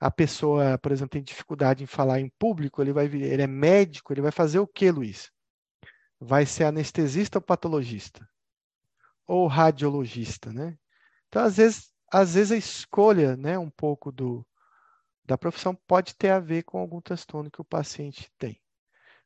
[0.00, 4.12] a pessoa, por exemplo, tem dificuldade em falar em público, ele vai, ele é médico,
[4.12, 5.30] ele vai fazer o quê, Luiz?
[6.18, 8.26] Vai ser anestesista ou patologista?
[9.26, 10.78] Ou radiologista, né?
[11.28, 14.46] Então, às vezes, às vezes a escolha, né, um pouco do
[15.24, 18.62] da profissão pode ter a ver com algum transtorno que o paciente tem.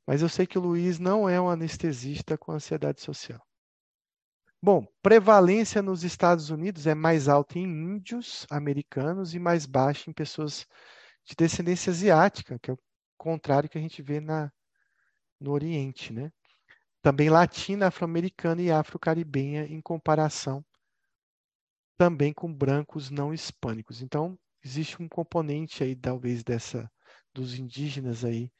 [0.07, 3.40] Mas eu sei que o Luiz não é um anestesista com ansiedade social.
[4.62, 10.12] Bom, prevalência nos Estados Unidos é mais alta em índios americanos e mais baixa em
[10.12, 10.66] pessoas
[11.24, 12.78] de descendência asiática, que é o
[13.16, 14.52] contrário que a gente vê na,
[15.40, 16.30] no Oriente, né?
[17.02, 20.64] Também latina, afro-americana e afro-caribenha em comparação
[21.96, 24.00] também com brancos não hispânicos.
[24.00, 26.90] Então, existe um componente aí talvez dessa
[27.34, 28.50] dos indígenas aí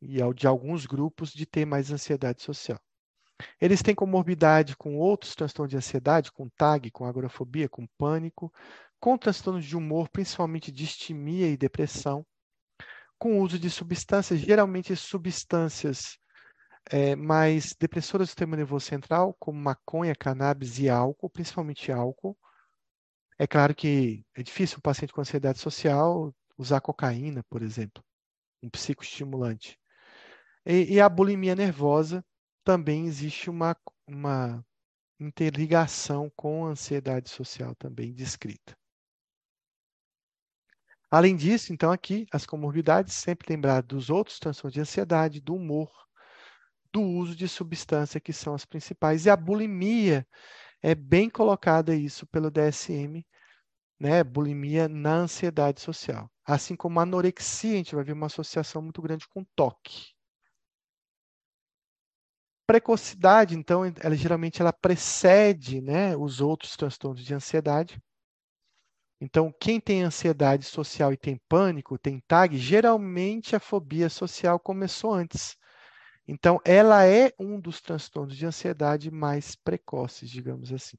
[0.00, 2.80] e de alguns grupos de ter mais ansiedade social.
[3.60, 8.52] Eles têm comorbidade com outros transtornos de ansiedade, com TAG, com agorafobia, com pânico,
[8.98, 12.24] com transtornos de humor, principalmente distimia e depressão,
[13.18, 16.18] com uso de substâncias, geralmente substâncias
[16.90, 22.36] é, mais depressoras do sistema nervoso central, como maconha, cannabis e álcool, principalmente álcool.
[23.38, 28.02] É claro que é difícil um paciente com ansiedade social usar cocaína, por exemplo,
[28.62, 29.78] um psicoestimulante.
[30.64, 32.24] E, e a bulimia nervosa,
[32.66, 33.76] também existe uma,
[34.08, 34.66] uma
[35.20, 38.76] interligação com a ansiedade social também descrita.
[41.08, 45.88] Além disso, então, aqui, as comorbidades, sempre lembrar dos outros transtornos de ansiedade, do humor,
[46.92, 49.26] do uso de substância, que são as principais.
[49.26, 50.26] E a bulimia,
[50.82, 53.24] é bem colocada isso pelo DSM,
[54.00, 54.24] né?
[54.24, 56.28] Bulimia na ansiedade social.
[56.44, 60.15] Assim como a anorexia, a gente vai ver uma associação muito grande com toque
[62.66, 68.00] precocidade, então, ela geralmente ela precede, né, os outros transtornos de ansiedade.
[69.20, 75.14] Então, quem tem ansiedade social e tem pânico, tem TAG, geralmente a fobia social começou
[75.14, 75.56] antes.
[76.28, 80.98] Então, ela é um dos transtornos de ansiedade mais precoces, digamos assim.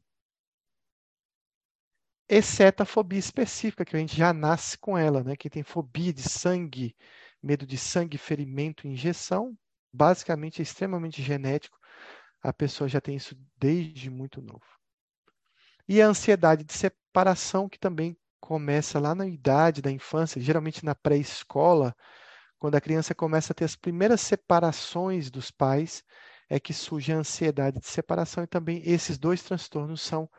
[2.30, 5.36] Exceto a fobia específica, que a gente já nasce com ela, né?
[5.36, 6.96] Quem tem fobia de sangue,
[7.42, 9.56] medo de sangue, ferimento, injeção,
[9.92, 11.78] basicamente é extremamente genético,
[12.42, 14.66] a pessoa já tem isso desde muito novo.
[15.88, 20.94] E a ansiedade de separação, que também começa lá na idade da infância, geralmente na
[20.94, 21.96] pré-escola,
[22.60, 26.04] quando a criança começa a ter as primeiras separações dos pais,
[26.50, 30.30] é que surge a ansiedade de separação, e também esses dois transtornos são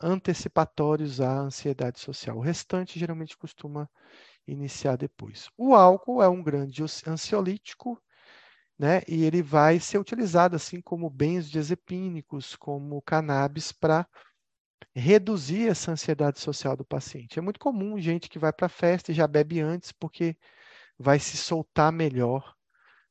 [0.00, 2.36] antecipatórios à ansiedade social.
[2.38, 3.88] O restante geralmente costuma
[4.46, 5.48] iniciar depois.
[5.56, 8.00] O álcool é um grande ansiolítico
[8.80, 9.02] né?
[9.06, 14.08] E ele vai ser utilizado assim como benzodiazepínicos, como cannabis para
[14.94, 17.38] reduzir essa ansiedade social do paciente.
[17.38, 20.34] É muito comum gente que vai para a festa e já bebe antes porque
[20.98, 22.56] vai se soltar melhor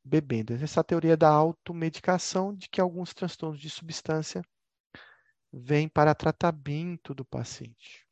[0.04, 0.56] bebendo.
[0.56, 4.42] Essa teoria da automedicação de que alguns transtornos de substância
[5.54, 8.08] vêm para tratamento do paciente.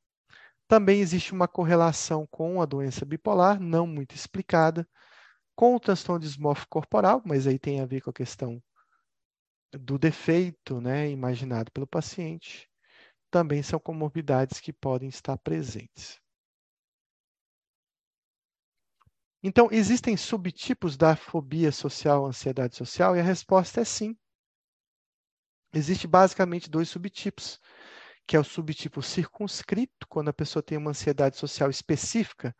[0.67, 4.87] Também existe uma correlação com a doença bipolar, não muito explicada,
[5.57, 8.61] com o transtorno dismórfico corporal, mas aí tem a ver com a questão
[9.71, 12.69] do defeito né, imaginado pelo paciente,
[13.31, 16.21] também são comorbidades que podem estar presentes.
[19.41, 23.15] Então, existem subtipos da fobia social, ansiedade social?
[23.15, 24.15] E a resposta é sim.
[25.73, 27.59] Existe basicamente dois subtipos,
[28.27, 32.55] que é o subtipo circunscrito, quando a pessoa tem uma ansiedade social específica,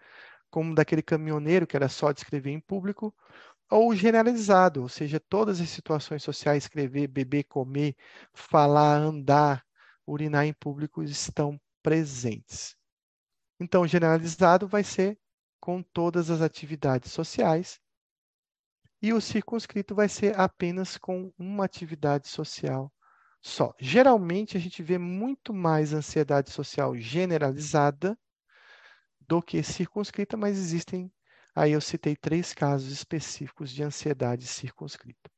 [0.49, 3.13] como daquele caminhoneiro que era só de escrever em público,
[3.69, 7.95] ou generalizado, ou seja, todas as situações sociais, escrever, beber, comer,
[8.33, 9.65] falar, andar,
[10.05, 12.75] urinar em público estão presentes.
[13.59, 15.19] Então, generalizado vai ser
[15.59, 17.79] com todas as atividades sociais,
[19.01, 22.91] e o circunscrito vai ser apenas com uma atividade social
[23.41, 23.73] só.
[23.79, 28.17] Geralmente, a gente vê muito mais ansiedade social generalizada
[29.27, 31.11] do que circunscrita, mas existem,
[31.55, 35.29] aí eu citei três casos específicos de ansiedade circunscrita.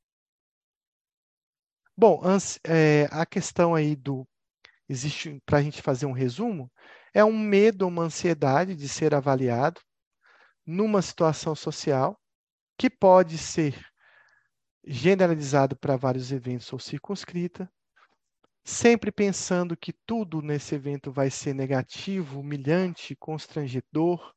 [1.97, 2.21] Bom,
[2.63, 4.25] é, a questão aí do
[4.87, 6.71] existe para a gente fazer um resumo,
[7.13, 9.81] é um medo, uma ansiedade de ser avaliado
[10.65, 12.19] numa situação social
[12.77, 13.85] que pode ser
[14.83, 17.71] generalizado para vários eventos ou circunscrita,
[18.69, 24.33] sempre pensando que tudo nesse evento vai ser negativo, humilhante, constrangedor,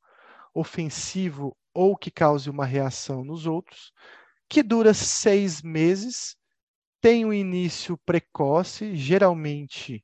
[0.53, 3.93] ofensivo ou que cause uma reação nos outros,
[4.49, 6.35] que dura seis meses,
[6.99, 10.03] tem um início precoce, geralmente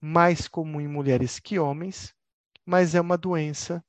[0.00, 2.14] mais comum em mulheres que homens,
[2.64, 3.82] mas é uma doença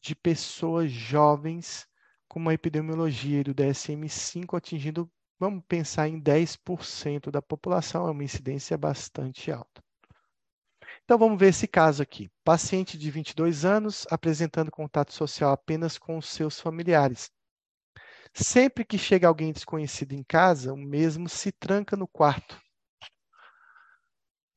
[0.00, 1.86] de pessoas jovens
[2.26, 8.76] com uma epidemiologia do DSM-5 atingindo, vamos pensar em 10% da população, é uma incidência
[8.76, 9.82] bastante alta.
[11.04, 12.30] Então vamos ver esse caso aqui.
[12.44, 17.30] Paciente de 22 anos apresentando contato social apenas com os seus familiares.
[18.34, 22.60] Sempre que chega alguém desconhecido em casa, o mesmo se tranca no quarto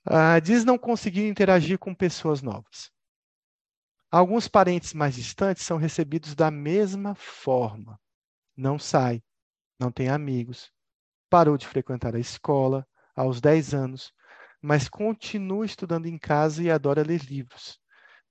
[0.10, 2.92] Uh, diz não conseguir interagir com pessoas novas.
[4.10, 8.00] Alguns parentes mais distantes são recebidos da mesma forma.
[8.58, 9.22] Não sai,
[9.80, 10.72] não tem amigos,
[11.30, 12.86] parou de frequentar a escola
[13.16, 14.12] aos 10 anos,
[14.62, 17.80] mas continua estudando em casa e adora ler livros.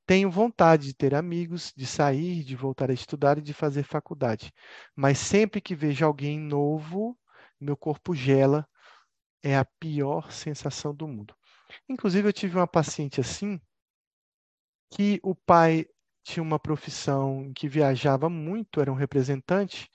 [0.06, 4.52] Tenho vontade de ter amigos, de sair, de voltar a estudar e de fazer faculdade.
[4.96, 7.18] Mas sempre que vejo alguém novo,
[7.60, 8.66] meu corpo gela.
[9.42, 11.34] É a pior sensação do mundo.
[11.88, 13.60] Inclusive, eu tive uma paciente assim,
[14.90, 15.86] que o pai
[16.24, 19.90] tinha uma profissão que viajava muito, era um representante,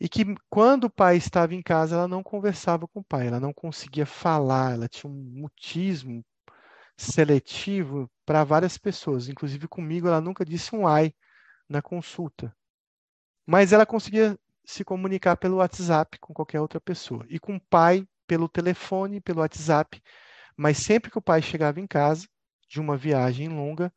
[0.00, 3.40] e que quando o pai estava em casa, ela não conversava com o pai, ela
[3.40, 6.24] não conseguia falar, ela tinha um mutismo
[6.96, 11.12] seletivo para várias pessoas, inclusive comigo, ela nunca disse um ai
[11.68, 12.54] na consulta.
[13.46, 18.06] Mas ela conseguia se comunicar pelo WhatsApp com qualquer outra pessoa, e com o pai
[18.26, 20.02] pelo telefone, pelo WhatsApp,
[20.56, 22.28] mas sempre que o pai chegava em casa,
[22.68, 23.92] de uma viagem longa,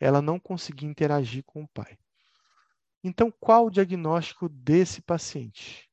[0.00, 1.98] ela não conseguia interagir com o pai.
[3.06, 5.90] Então, qual o diagnóstico desse paciente?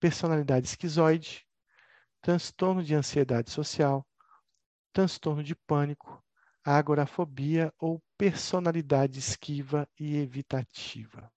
[0.00, 1.46] Personalidade esquizoide,
[2.22, 4.02] transtorno de ansiedade social,
[4.90, 6.24] transtorno de pânico,
[6.64, 11.30] agorafobia ou personalidade esquiva e evitativa.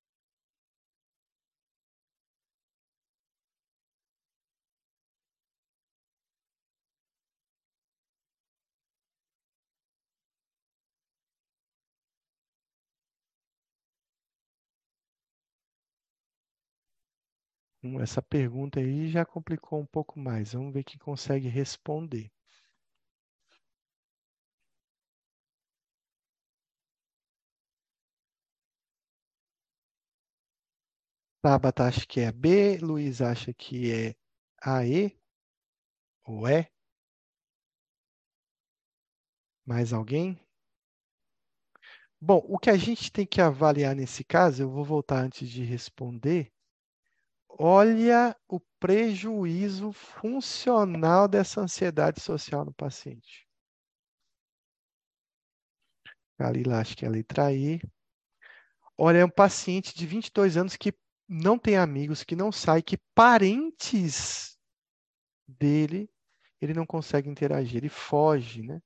[18.01, 20.53] Essa pergunta aí já complicou um pouco mais.
[20.53, 22.30] Vamos ver quem consegue responder.
[31.41, 34.15] Tabata acha que é B, Luiz acha que é
[34.61, 35.18] AE
[36.26, 36.69] ou E.
[39.68, 40.39] Mais alguém?
[42.22, 45.64] Bom, o que a gente tem que avaliar nesse caso, eu vou voltar antes de
[45.64, 46.51] responder,
[47.59, 53.47] Olha o prejuízo funcional dessa ansiedade social no paciente.
[56.38, 57.81] Ali lá, acho que é a letra E.
[58.95, 60.93] Olha, é um paciente de 22 anos que
[61.27, 64.55] não tem amigos, que não sai, que parentes
[65.47, 66.07] dele,
[66.61, 68.79] ele não consegue interagir, ele foge, né?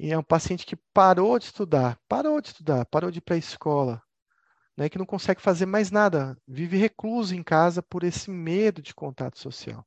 [0.00, 3.36] E é um paciente que parou de estudar, parou de estudar, parou de ir para
[3.36, 4.02] a escola,
[4.78, 8.94] né, que não consegue fazer mais nada, vive recluso em casa por esse medo de
[8.94, 9.84] contato social.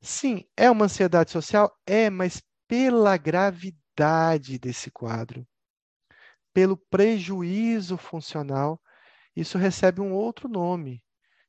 [0.00, 1.76] Sim, é uma ansiedade social?
[1.84, 5.44] É, mas pela gravidade desse quadro,
[6.54, 8.80] pelo prejuízo funcional,
[9.34, 11.02] isso recebe um outro nome,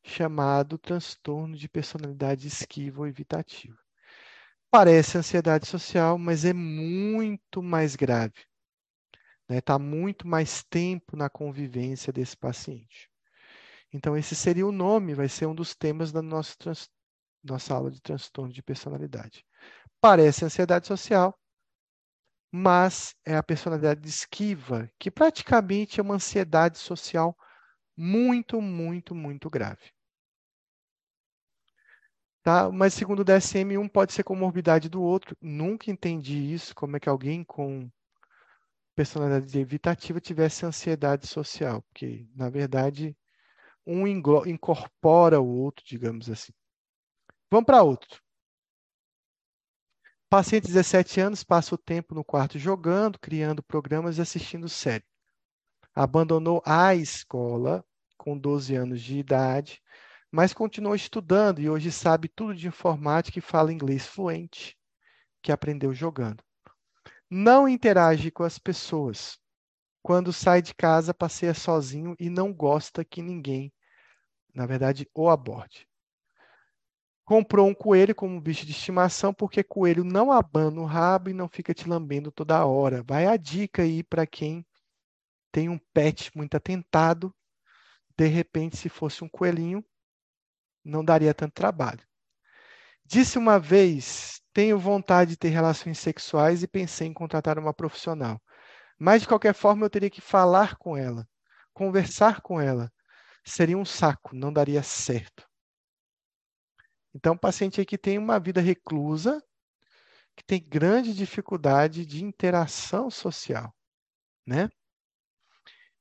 [0.03, 3.77] chamado transtorno de personalidade esquiva ou evitativa.
[4.72, 8.48] Parece ansiedade social, mas é muito mais grave
[9.49, 13.09] está né, tá muito mais tempo na convivência desse paciente.
[13.91, 16.55] Então, esse seria o nome, vai ser um dos temas do nosso,
[17.43, 19.43] nossa aula de transtorno de personalidade.
[19.99, 21.34] Parece ansiedade social,
[22.51, 27.35] mas é a personalidade esquiva, que praticamente é uma ansiedade social
[27.97, 29.91] muito, muito, muito grave.
[32.43, 32.71] Tá?
[32.71, 35.35] Mas segundo o DSM, um pode ser comorbidade do outro.
[35.41, 37.89] Nunca entendi isso, como é que alguém com
[38.99, 43.15] personalidade evitativa tivesse ansiedade social, porque, na verdade,
[43.88, 46.51] um incorpora o outro, digamos assim.
[47.49, 48.21] Vamos para outro.
[50.30, 55.05] Paciente de 17 anos passa o tempo no quarto jogando, criando programas e assistindo série.
[55.95, 57.85] Abandonou a escola
[58.17, 59.81] com 12 anos de idade,
[60.30, 64.77] mas continuou estudando e hoje sabe tudo de informática e fala inglês fluente,
[65.41, 66.43] que aprendeu jogando.
[67.30, 69.38] Não interage com as pessoas.
[70.01, 73.72] Quando sai de casa, passeia sozinho e não gosta que ninguém,
[74.53, 75.89] na verdade, o aborde
[77.30, 81.47] comprou um coelho como bicho de estimação, porque coelho não abana o rabo e não
[81.47, 83.03] fica te lambendo toda hora.
[83.03, 84.65] Vai a dica aí para quem
[85.51, 87.31] tem um pet muito atentado.
[88.18, 89.85] De repente, se fosse um coelhinho,
[90.84, 92.01] não daria tanto trabalho.
[93.06, 98.41] Disse uma vez: tenho vontade de ter relações sexuais e pensei em contratar uma profissional.
[98.97, 101.27] Mas, de qualquer forma, eu teria que falar com ela,
[101.73, 102.91] conversar com ela.
[103.45, 105.47] Seria um saco, não daria certo.
[107.13, 109.41] Então, paciente aí que tem uma vida reclusa,
[110.35, 113.73] que tem grande dificuldade de interação social,
[114.45, 114.69] né?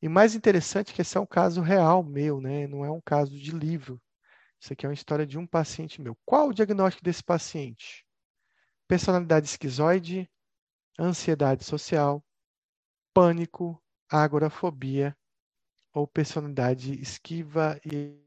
[0.01, 2.67] E mais interessante que esse é um caso real meu, né?
[2.67, 4.01] Não é um caso de livro.
[4.61, 6.17] Isso aqui é uma história de um paciente meu.
[6.25, 8.08] Qual o diagnóstico desse paciente?
[8.89, 10.27] Personalidade esquizoide,
[10.99, 12.25] ansiedade social,
[13.13, 13.79] pânico,
[14.11, 15.15] agorafobia
[15.93, 18.19] ou personalidade esquiva e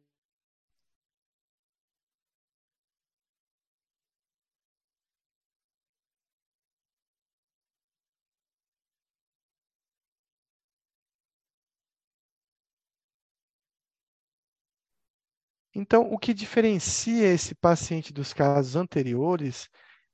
[15.73, 19.69] Então, o que diferencia esse paciente dos casos anteriores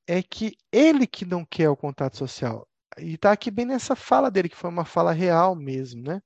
[0.08, 2.68] é que ele que não quer o contato social.
[2.98, 6.22] E está aqui bem nessa fala dele, que foi uma fala real mesmo, né?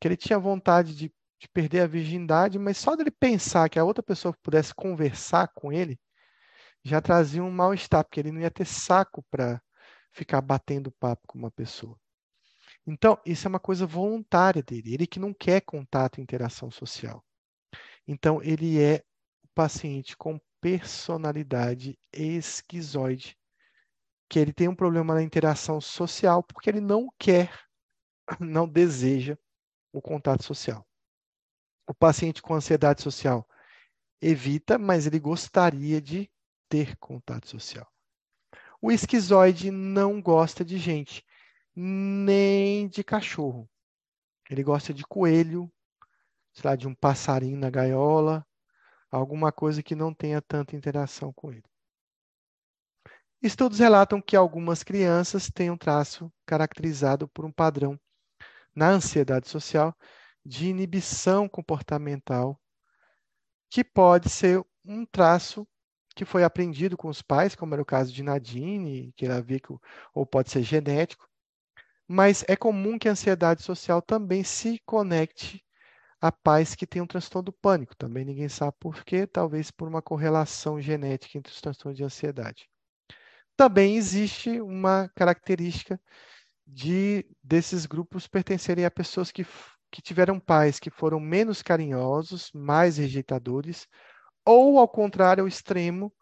[0.00, 3.84] Que ele tinha vontade de, de perder a virgindade, mas só dele pensar que a
[3.84, 6.00] outra pessoa pudesse conversar com ele,
[6.82, 9.60] já trazia um mal-estar, porque ele não ia ter saco para
[10.12, 11.98] ficar batendo papo com uma pessoa.
[12.86, 17.24] Então, isso é uma coisa voluntária dele, ele que não quer contato e interação social.
[18.06, 19.02] Então, ele é
[19.44, 23.38] o paciente com personalidade esquizoide,
[24.28, 27.56] que ele tem um problema na interação social porque ele não quer,
[28.40, 29.38] não deseja
[29.92, 30.84] o contato social.
[31.86, 33.48] O paciente com ansiedade social
[34.20, 36.28] evita, mas ele gostaria de
[36.68, 37.86] ter contato social.
[38.82, 41.24] O esquizoide não gosta de gente,
[41.76, 43.70] nem de cachorro.
[44.50, 45.72] Ele gosta de coelho,
[46.52, 48.44] sei lá, de um passarinho na gaiola,
[49.10, 51.64] alguma coisa que não tenha tanta interação com ele.
[53.42, 57.98] Estudos relatam que algumas crianças têm um traço caracterizado por um padrão
[58.74, 59.94] na ansiedade social
[60.44, 62.60] de inibição comportamental,
[63.68, 65.66] que pode ser um traço
[66.14, 69.60] que foi aprendido com os pais, como era o caso de Nadine, que ela vê
[69.60, 69.68] que,
[70.14, 71.28] ou pode ser genético,
[72.08, 75.65] mas é comum que a ansiedade social também se conecte
[76.20, 77.96] a pais que têm um transtorno do pânico.
[77.96, 82.68] Também ninguém sabe por quê, talvez por uma correlação genética entre os transtornos de ansiedade.
[83.56, 86.00] Também existe uma característica
[86.66, 89.46] de desses grupos pertencerem a pessoas que,
[89.90, 93.86] que tiveram pais que foram menos carinhosos, mais rejeitadores,
[94.44, 96.12] ou, ao contrário, ao extremo,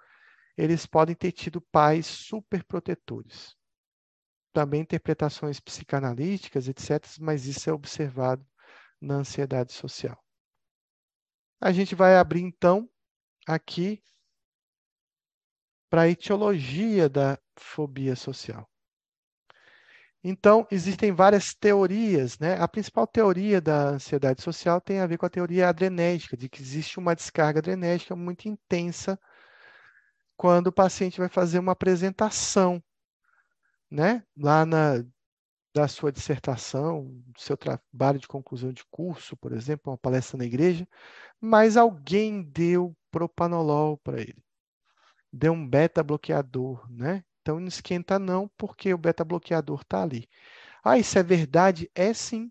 [0.57, 3.55] eles podem ter tido pais superprotetores.
[4.53, 8.47] Também interpretações psicanalíticas, etc., mas isso é observado
[9.05, 10.19] na ansiedade social.
[11.61, 12.89] A gente vai abrir então
[13.47, 14.03] aqui
[15.89, 18.69] para a etiologia da fobia social.
[20.27, 22.59] Então, existem várias teorias, né?
[22.59, 26.63] A principal teoria da ansiedade social tem a ver com a teoria adrenérgica, de que
[26.63, 29.21] existe uma descarga adrenérgica muito intensa
[30.37, 32.83] quando o paciente vai fazer uma apresentação,
[33.91, 34.25] né?
[34.37, 35.05] Lá na
[35.75, 40.45] da sua dissertação, do seu trabalho de conclusão de curso, por exemplo, uma palestra na
[40.45, 40.87] igreja,
[41.41, 44.37] mas alguém deu propanolol para ele.
[45.33, 47.25] Deu um beta-bloqueador, né?
[47.43, 50.29] Então não esquenta não, porque o beta-bloqueador está ali.
[50.85, 51.91] Ah, isso é verdade?
[51.95, 52.51] É sim.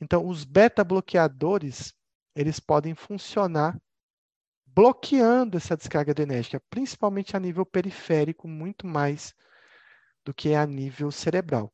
[0.00, 1.94] Então, os beta-bloqueadores,
[2.36, 3.78] eles podem funcionar
[4.66, 9.34] bloqueando essa descarga adrenérgica, principalmente a nível periférico, muito mais
[10.24, 11.72] do que a nível cerebral.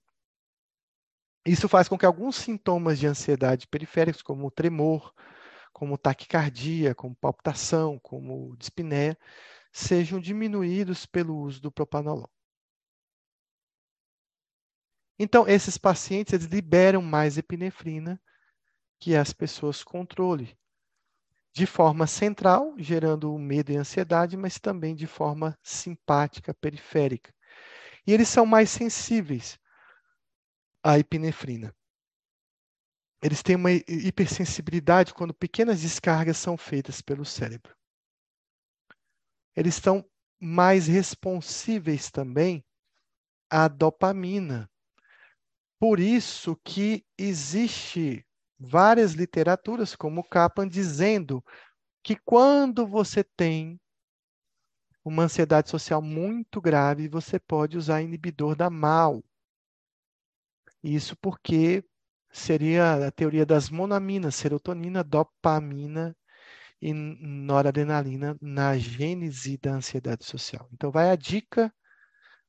[1.47, 5.13] Isso faz com que alguns sintomas de ansiedade periféricos, como tremor,
[5.73, 9.19] como taquicardia, como palpitação, como dispneia,
[9.73, 12.31] sejam diminuídos pelo uso do propanolol.
[15.19, 18.21] Então, esses pacientes eles liberam mais epinefrina
[18.99, 20.57] que as pessoas controle,
[21.53, 27.33] de forma central, gerando medo e ansiedade, mas também de forma simpática, periférica.
[28.07, 29.59] E eles são mais sensíveis
[30.85, 31.75] à epinefrina.
[33.23, 37.75] Eles têm uma hipersensibilidade quando pequenas descargas são feitas pelo cérebro.
[39.57, 40.05] Eles estão
[40.39, 42.63] mais responsíveis também
[43.49, 44.71] à dopamina.
[45.81, 48.27] Por isso que existe
[48.59, 51.43] várias literaturas, como Kaplan, dizendo
[52.03, 53.81] que quando você tem
[55.03, 59.25] uma ansiedade social muito grave, você pode usar inibidor da MAO.
[60.85, 61.83] Isso porque
[62.31, 66.15] seria a teoria das monaminas, serotonina, dopamina
[66.81, 70.69] e noradrenalina na gênese da ansiedade social.
[70.73, 71.73] Então, vai a dica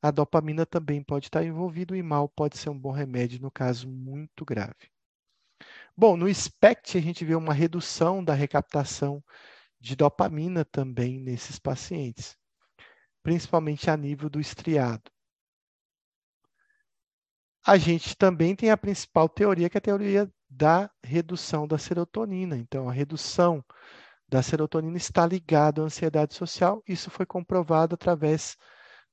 [0.02, 3.90] a dopamina também pode estar envolvida, e mal pode ser um bom remédio no caso
[3.90, 4.92] muito grave.
[5.98, 9.24] Bom, no SPECT a gente vê uma redução da recaptação
[9.80, 12.38] de dopamina também nesses pacientes,
[13.24, 15.15] principalmente a nível do estriado.
[17.68, 22.56] A gente também tem a principal teoria, que é a teoria da redução da serotonina.
[22.56, 23.66] Então, a redução
[24.30, 26.84] da serotonina está ligada à ansiedade social.
[26.88, 28.56] Isso foi comprovado através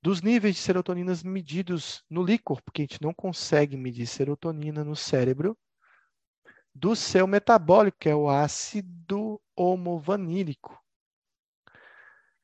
[0.03, 4.95] dos níveis de serotoninas medidos no líquor, porque a gente não consegue medir serotonina no
[4.95, 5.57] cérebro,
[6.75, 10.79] do seu metabólico, que é o ácido homovanílico.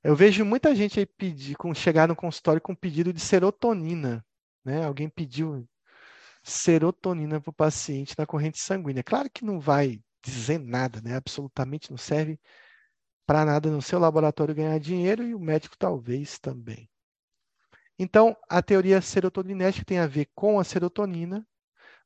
[0.03, 4.25] Eu vejo muita gente aí pedir, com, chegar no consultório com pedido de serotonina.
[4.65, 4.85] Né?
[4.85, 5.69] Alguém pediu
[6.43, 9.03] serotonina para o paciente na corrente sanguínea.
[9.03, 11.17] Claro que não vai dizer nada, né?
[11.17, 12.39] absolutamente não serve
[13.27, 16.89] para nada no seu laboratório ganhar dinheiro e o médico talvez também.
[17.99, 21.47] Então, a teoria serotoninética tem a ver com a serotonina,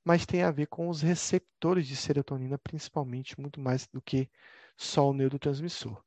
[0.04, 4.28] mas tem a ver com os receptores de serotonina, principalmente, muito mais do que
[4.76, 6.02] só o neurotransmissor.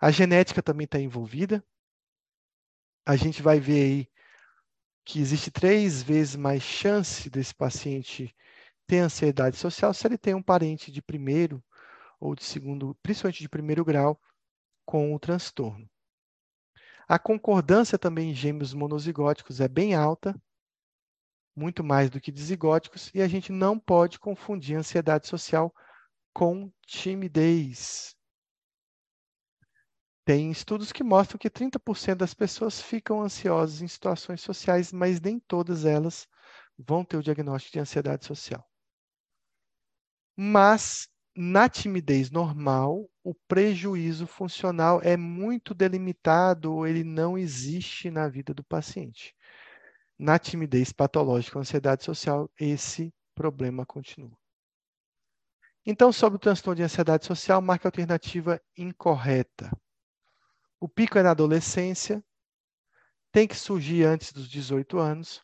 [0.00, 1.64] A genética também está envolvida.
[3.06, 4.08] A gente vai ver aí
[5.04, 8.34] que existe três vezes mais chance desse paciente
[8.86, 11.62] ter ansiedade social se ele tem um parente de primeiro
[12.18, 14.20] ou de segundo, principalmente de primeiro grau,
[14.84, 15.88] com o transtorno.
[17.06, 20.34] A concordância também em gêmeos monozigóticos é bem alta,
[21.54, 25.72] muito mais do que dizigóticos, e a gente não pode confundir ansiedade social
[26.32, 28.16] com timidez.
[30.26, 35.38] Tem estudos que mostram que 30% das pessoas ficam ansiosas em situações sociais, mas nem
[35.38, 36.26] todas elas
[36.78, 38.66] vão ter o diagnóstico de ansiedade social.
[40.36, 48.54] Mas na timidez normal, o prejuízo funcional é muito delimitado ele não existe na vida
[48.54, 49.34] do paciente.
[50.18, 54.36] Na timidez patológica, ansiedade social, esse problema continua.
[55.86, 59.70] Então, sobre o transtorno de ansiedade social, marca a alternativa incorreta.
[60.80, 62.24] O pico é na adolescência,
[63.32, 65.42] tem que surgir antes dos 18 anos,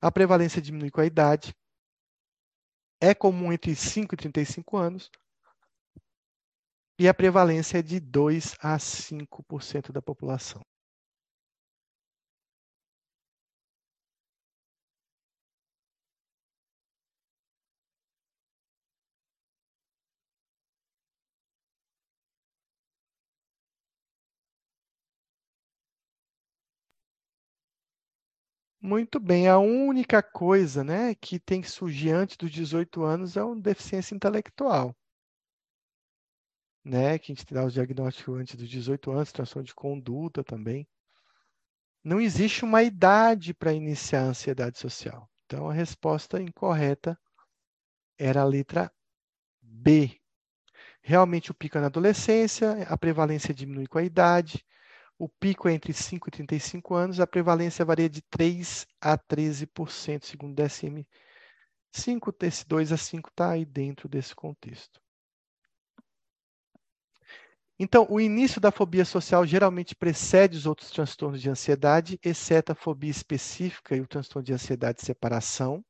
[0.00, 1.54] a prevalência diminui com a idade,
[3.00, 5.10] é comum entre 5 e 35 anos,
[6.98, 10.62] e a prevalência é de 2 a 5% da população.
[28.86, 33.42] Muito bem, a única coisa, né, que tem que surgir antes dos 18 anos é
[33.42, 34.94] uma deficiência intelectual,
[36.84, 40.86] né, que a gente dá o diagnóstico antes dos 18 anos, transtorno de conduta também.
[42.04, 45.28] Não existe uma idade para iniciar a ansiedade social.
[45.46, 47.18] Então, a resposta incorreta
[48.16, 48.88] era a letra
[49.60, 50.16] B.
[51.02, 54.64] Realmente, o pico é na adolescência, a prevalência diminui com a idade,
[55.18, 60.24] o pico é entre 5 e 35 anos, a prevalência varia de 3 a 13%,
[60.24, 61.06] segundo o DSM.
[61.90, 65.00] 5, esse 2 a 5 está aí dentro desse contexto.
[67.78, 72.74] Então, o início da fobia social geralmente precede os outros transtornos de ansiedade, exceto a
[72.74, 75.84] fobia específica e o transtorno de ansiedade de separação.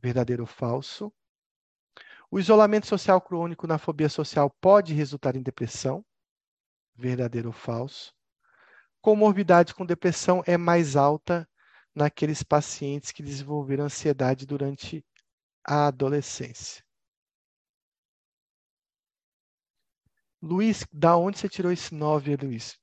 [0.00, 1.12] Verdadeiro ou falso?
[2.30, 6.04] O isolamento social crônico na fobia social pode resultar em depressão
[7.00, 8.14] verdadeiro ou falso.
[9.00, 11.48] Comorbidade com depressão é mais alta
[11.94, 15.04] naqueles pacientes que desenvolveram ansiedade durante
[15.64, 16.84] a adolescência.
[20.42, 22.78] Luiz, da onde você tirou esse 9, Luiz?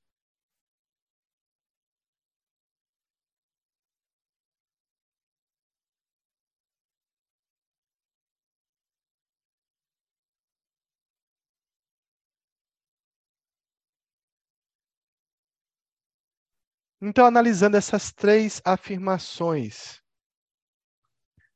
[17.02, 20.02] Então, analisando essas três afirmações,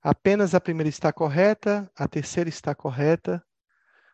[0.01, 3.43] apenas a primeira está correta, a terceira está correta,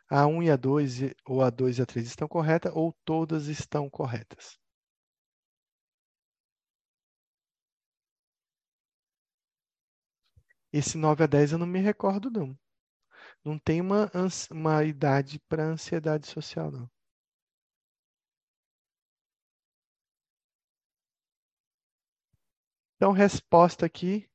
[0.10, 3.48] a 1 e a 2 ou a 2 e a 3 estão corretas, ou todas
[3.48, 4.58] estão corretas.
[10.72, 12.58] Esse 9 a 10 eu não me recordo, não.
[13.46, 14.12] Não tem uma,
[14.52, 16.90] uma idade para ansiedade social, não.
[23.00, 24.28] Então, resposta aqui,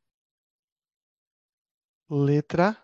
[2.09, 2.77] letra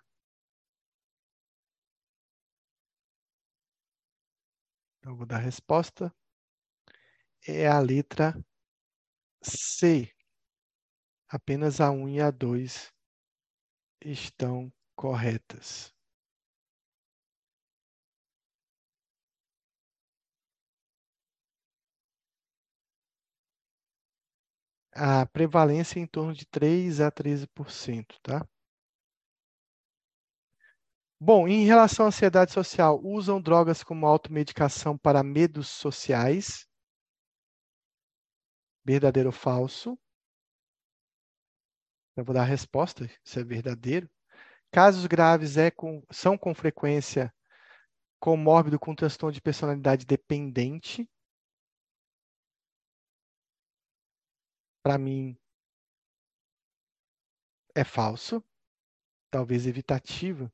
[5.04, 6.12] Eu vou dar a resposta.
[7.46, 8.34] É a letra
[9.42, 10.12] C.
[11.30, 12.90] Apenas a 1 e a 2
[14.04, 15.92] estão corretas.
[24.98, 28.46] A prevalência é em torno de 3 a 13%, tá?
[31.20, 36.66] Bom, em relação à ansiedade social, usam drogas como automedicação para medos sociais?
[38.84, 39.98] Verdadeiro ou falso?
[42.16, 44.08] Eu vou dar a resposta, isso é verdadeiro.
[44.70, 47.32] Casos graves é com, são com frequência
[48.20, 51.08] comórbido com transtorno de personalidade dependente.
[54.82, 55.36] Para mim,
[57.74, 58.42] é falso,
[59.30, 60.50] talvez evitativo.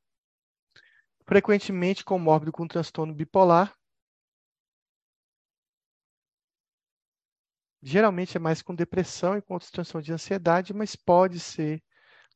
[1.26, 3.74] Frequentemente comórbido com transtorno bipolar.
[7.82, 11.82] Geralmente é mais com depressão e com outros transtornos de ansiedade, mas pode ser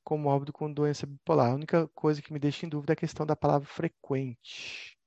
[0.04, 1.50] comórbido com doença bipolar.
[1.50, 4.98] A única coisa que me deixa em dúvida é a questão da palavra frequente.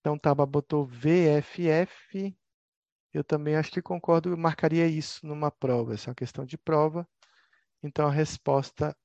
[0.00, 2.36] Então, Taba botou VFF.
[3.14, 5.94] Eu também acho que concordo, eu marcaria isso numa prova.
[5.94, 7.08] Essa é uma questão de prova.
[7.82, 8.96] Então, a resposta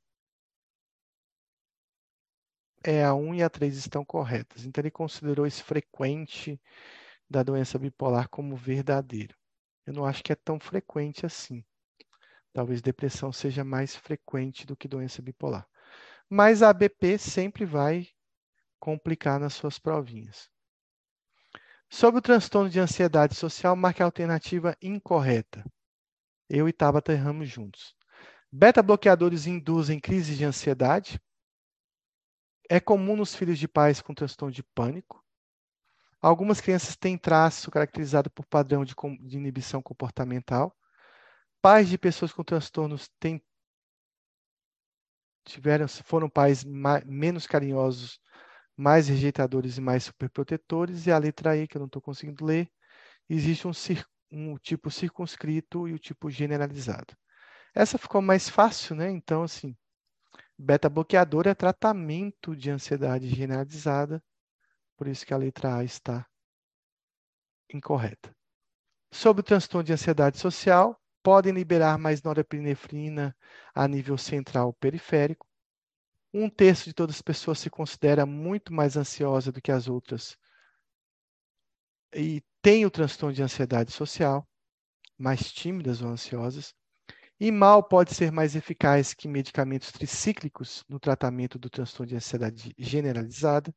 [2.83, 4.65] é a 1 e a 3 estão corretas.
[4.65, 6.59] Então, ele considerou esse frequente
[7.29, 9.35] da doença bipolar como verdadeiro.
[9.85, 11.63] Eu não acho que é tão frequente assim.
[12.51, 15.67] Talvez depressão seja mais frequente do que doença bipolar.
[16.27, 18.07] Mas a ABP sempre vai
[18.79, 20.49] complicar nas suas provinhas.
[21.91, 25.65] Sobre o transtorno de ansiedade social, marque a alternativa incorreta.
[26.47, 27.95] Eu e Tabata erramos juntos.
[28.51, 31.19] Beta-bloqueadores induzem crises de ansiedade.
[32.69, 35.23] É comum nos filhos de pais com transtorno de pânico.
[36.21, 40.77] Algumas crianças têm traço caracterizado por padrão de, de inibição comportamental.
[41.59, 43.41] Pais de pessoas com transtornos têm,
[45.43, 48.19] tiveram, foram pais mais, menos carinhosos
[48.79, 52.71] mais rejeitadores e mais superprotetores, e a letra E, que eu não estou conseguindo ler,
[53.29, 53.71] existe um,
[54.31, 57.13] um, tipo circunscrito e o tipo generalizado.
[57.75, 59.11] Essa ficou mais fácil, né?
[59.11, 59.75] Então, assim,
[60.57, 64.23] beta-bloqueador é tratamento de ansiedade generalizada,
[64.95, 66.25] por isso que a letra A está
[67.73, 68.33] incorreta.
[69.11, 73.35] Sobre o transtorno de ansiedade social, podem liberar mais norepinefrina
[73.75, 75.48] a nível central periférico,
[76.33, 80.37] um terço de todas as pessoas se considera muito mais ansiosa do que as outras
[82.13, 84.47] e tem o transtorno de ansiedade social,
[85.17, 86.73] mais tímidas ou ansiosas.
[87.39, 92.73] E mal pode ser mais eficaz que medicamentos tricíclicos no tratamento do transtorno de ansiedade
[92.77, 93.73] generalizada.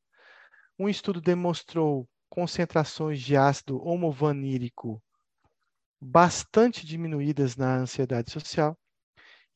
[0.79, 5.01] Um estudo demonstrou concentrações de ácido homovanílico
[6.01, 8.77] bastante diminuídas na ansiedade social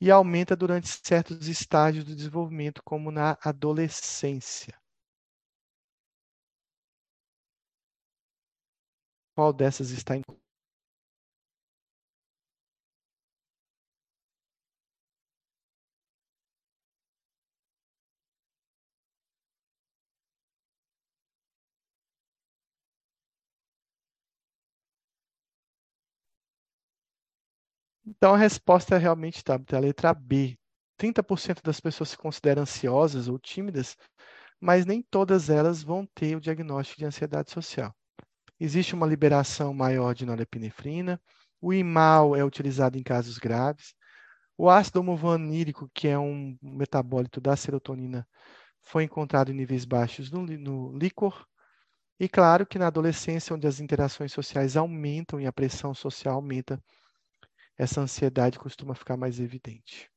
[0.00, 4.74] e aumenta durante certos estágios do desenvolvimento, como na adolescência.
[9.36, 10.22] Qual dessas está em
[28.06, 30.56] Então a resposta realmente está a letra B.
[30.96, 33.96] 30% das pessoas se consideram ansiosas ou tímidas,
[34.60, 37.94] mas nem todas elas vão ter o diagnóstico de ansiedade social.
[38.60, 41.20] existe uma liberação maior de norepinefrina.
[41.60, 43.94] O imal é utilizado em casos graves.
[44.58, 48.26] O ácido homovanílico, que é um metabólito da serotonina,
[48.82, 51.46] foi encontrado em níveis baixos no, no líquor.
[52.20, 56.82] E claro que na adolescência, onde as interações sociais aumentam e a pressão social aumenta,
[57.78, 60.10] essa ansiedade costuma ficar mais evidente.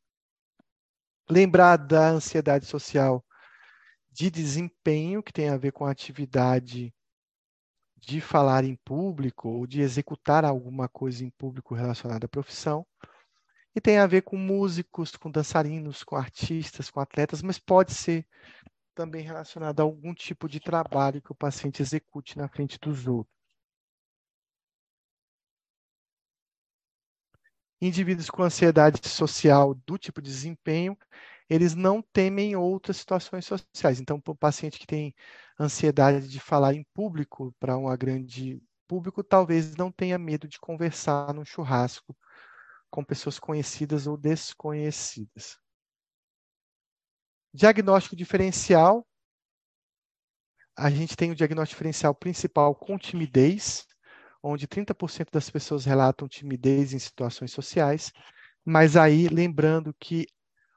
[1.30, 3.24] Lembrar da ansiedade social
[4.12, 6.94] de desempenho, que tem a ver com a atividade
[7.96, 12.86] de falar em público ou de executar alguma coisa em público relacionada à profissão.
[13.76, 18.26] E tem a ver com músicos, com dançarinos, com artistas, com atletas, mas pode ser
[18.96, 23.39] também relacionado a algum tipo de trabalho que o paciente execute na frente dos outros.
[27.82, 30.98] Indivíduos com ansiedade social do tipo de desempenho,
[31.50, 34.00] eles não temem outras situações sociais.
[34.00, 35.16] Então, para o paciente que tem
[35.60, 41.34] ansiedade de falar em público para um grande público, talvez não tenha medo de conversar
[41.34, 42.16] num churrasco
[42.90, 45.58] com pessoas conhecidas ou desconhecidas.
[47.54, 49.06] Diagnóstico diferencial.
[50.78, 53.86] A gente tem o diagnóstico diferencial principal com timidez,
[54.42, 58.12] onde 30% das pessoas relatam timidez em situações sociais,
[58.66, 60.28] mas aí lembrando que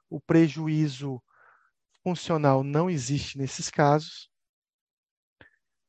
[0.08, 1.22] o prejuízo
[2.02, 4.28] funcional não existe nesses casos.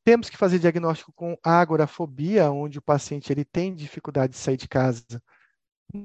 [0.04, 4.68] Temos que fazer diagnóstico com agorafobia, onde o paciente ele tem dificuldade de sair de
[4.68, 5.22] casa,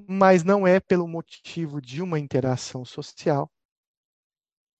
[0.07, 3.51] mas não é pelo motivo de uma interação social.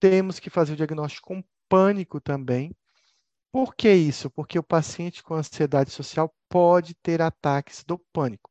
[0.00, 2.74] Temos que fazer o diagnóstico com pânico também.
[3.52, 4.30] Por que isso?
[4.30, 8.50] Porque o paciente com ansiedade social pode ter ataques do pânico.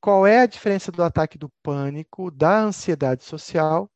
[0.00, 3.90] Qual é a diferença do ataque do pânico, da ansiedade social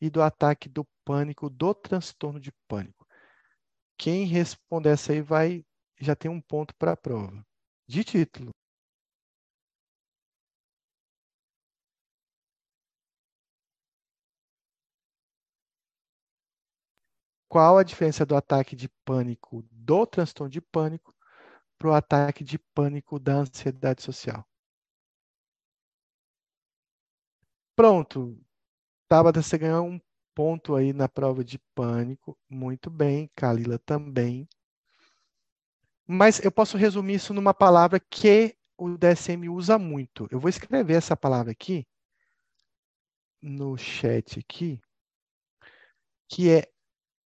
[0.00, 3.06] e do ataque do pânico, do transtorno de pânico?
[3.96, 5.64] Quem responder essa aí vai
[6.00, 7.44] já tem um ponto para a prova.
[7.88, 8.50] De título.
[17.48, 21.14] Qual a diferença do ataque de pânico do transtorno de pânico
[21.78, 24.46] para o ataque de pânico da ansiedade social.
[27.74, 28.36] Pronto.
[29.08, 30.00] Tabata, você ganhou um
[30.34, 32.36] ponto aí na prova de pânico.
[32.50, 33.30] Muito bem.
[33.34, 34.48] Kalila também.
[36.06, 40.26] Mas eu posso resumir isso numa palavra que o DSM usa muito.
[40.30, 41.86] Eu vou escrever essa palavra aqui
[43.40, 44.80] no chat aqui,
[46.28, 46.68] que é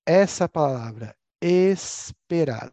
[0.07, 2.73] essa palavra, esperado.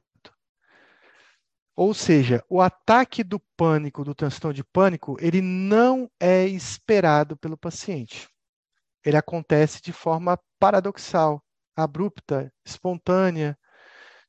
[1.76, 7.57] Ou seja, o ataque do pânico, do transtorno de pânico, ele não é esperado pelo
[7.57, 8.30] paciente.
[9.06, 11.41] Ele acontece de forma paradoxal,
[11.76, 13.57] abrupta, espontânea,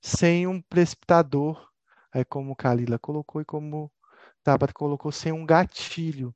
[0.00, 1.68] sem um precipitador,
[2.14, 3.90] é como Kalila colocou e como
[4.42, 6.34] Tabata colocou, sem um gatilho.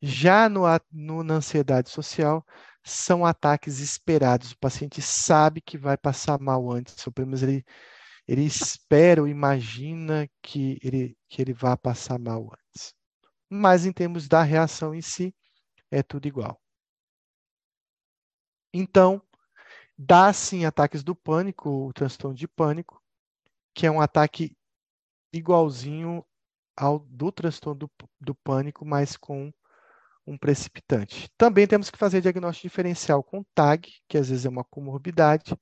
[0.00, 2.44] Já no, no, na ansiedade social,
[2.86, 4.52] são ataques esperados.
[4.52, 7.64] O paciente sabe que vai passar mal antes, ou pelo menos ele,
[8.28, 12.94] ele espera ou imagina que ele, que ele vá passar mal antes.
[13.50, 15.34] Mas em termos da reação em si,
[15.90, 16.60] é tudo igual.
[18.72, 19.20] Então,
[19.98, 23.02] dá sim ataques do pânico, o transtorno de pânico,
[23.74, 24.56] que é um ataque
[25.32, 26.24] igualzinho
[26.76, 27.90] ao do transtorno do,
[28.20, 29.52] do pânico, mas com
[30.26, 31.28] um precipitante.
[31.36, 35.56] Também temos que fazer diagnóstico diferencial com TAG, que às vezes é uma comorbidade,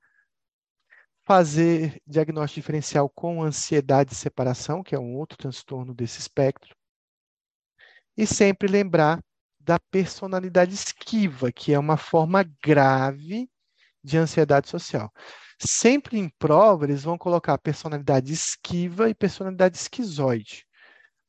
[1.25, 6.75] fazer diagnóstico diferencial com ansiedade de separação, que é um outro transtorno desse espectro,
[8.17, 9.23] e sempre lembrar
[9.59, 13.49] da personalidade esquiva, que é uma forma grave
[14.03, 15.11] de ansiedade social.
[15.59, 20.67] Sempre em prova, eles vão colocar personalidade esquiva e personalidade esquizoide.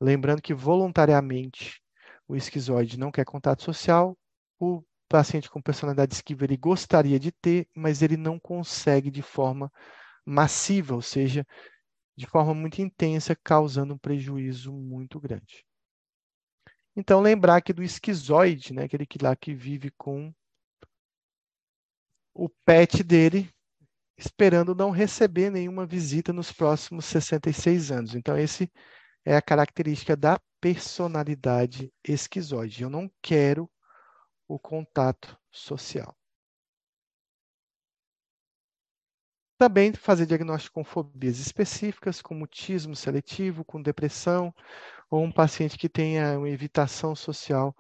[0.02, 1.82] Lembrando que voluntariamente
[2.28, 4.18] o esquizoide não quer contato social,
[4.60, 9.72] o paciente com personalidade esquiva ele gostaria de ter, mas ele não consegue de forma
[10.26, 11.46] massiva, ou seja,
[12.18, 15.66] de forma muito intensa, causando um prejuízo muito grande.
[16.96, 20.34] Então, lembrar que do esquizoide, né, aquele que lá que vive com
[22.34, 23.50] o pet dele,
[24.18, 28.16] esperando não receber nenhuma visita nos próximos 66 anos.
[28.16, 28.72] Então, esse
[29.26, 32.84] é a característica da personalidade esquizoide.
[32.84, 33.70] Eu não quero
[34.48, 36.16] o contato social.
[39.58, 44.54] Também fazer diagnóstico com fobias específicas, como mutismo seletivo, com depressão,
[45.10, 47.76] ou um paciente que tenha uma evitação social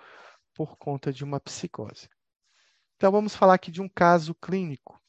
[0.54, 2.10] por conta de uma psicose.
[2.96, 5.00] Então, vamos falar aqui de um caso clínico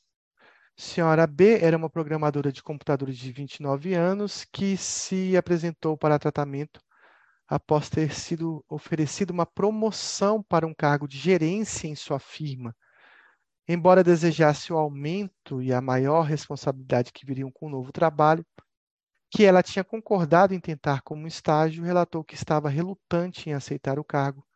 [0.79, 6.81] Senhora B era uma programadora de computadores de 29 anos que se apresentou para tratamento
[7.49, 12.77] após ter sido oferecido uma promoção para um cargo de gerência em sua firma.
[13.67, 18.45] Embora desejasse o aumento e a maior responsabilidade que viriam com o novo trabalho,
[19.31, 24.05] que ela tinha concordado em tentar como estágio, relatou que estava relutante em aceitar o
[24.05, 24.47] cargo,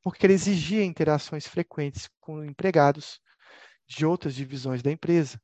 [0.00, 3.20] porque ele exigia interações frequentes com empregados
[3.86, 5.40] de outras divisões da empresa,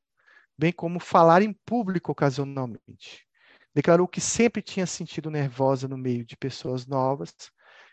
[0.63, 3.27] bem como falar em público ocasionalmente.
[3.75, 7.33] Declarou que sempre tinha sentido nervosa no meio de pessoas novas,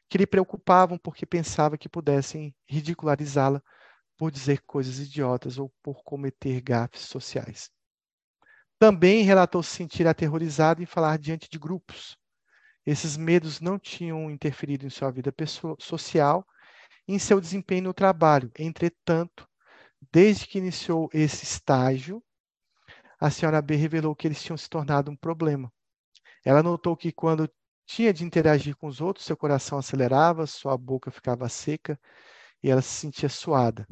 [0.08, 3.60] que lhe preocupavam porque pensava que pudessem ridicularizá-la
[4.16, 7.68] por dizer coisas idiotas ou por cometer gafes sociais.
[8.78, 12.16] Também relatou se sentir aterrorizado em falar diante de grupos.
[12.86, 16.46] Esses medos não tinham interferido em sua vida pessoal, social
[17.08, 18.48] e em seu desempenho no trabalho.
[18.56, 19.48] Entretanto,
[20.12, 22.22] desde que iniciou esse estágio,
[23.20, 25.70] a senhora B revelou que eles tinham se tornado um problema.
[26.44, 27.50] Ela notou que quando
[27.86, 32.00] tinha de interagir com os outros, seu coração acelerava, sua boca ficava seca
[32.62, 33.86] e ela se sentia suada.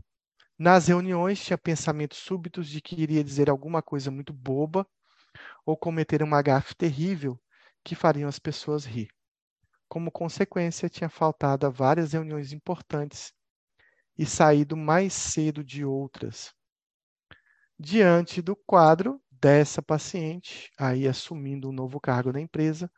[0.59, 4.87] Nas reuniões, tinha pensamentos súbitos de que iria dizer alguma coisa muito boba
[5.65, 7.39] ou cometer uma gafe terrível
[7.85, 9.09] que fariam as pessoas rir.
[9.89, 13.33] Como consequência, tinha faltado a várias reuniões importantes
[14.17, 16.55] e saído mais cedo de outras,
[17.79, 22.91] diante do quadro dessa paciente, aí assumindo um novo cargo na empresa,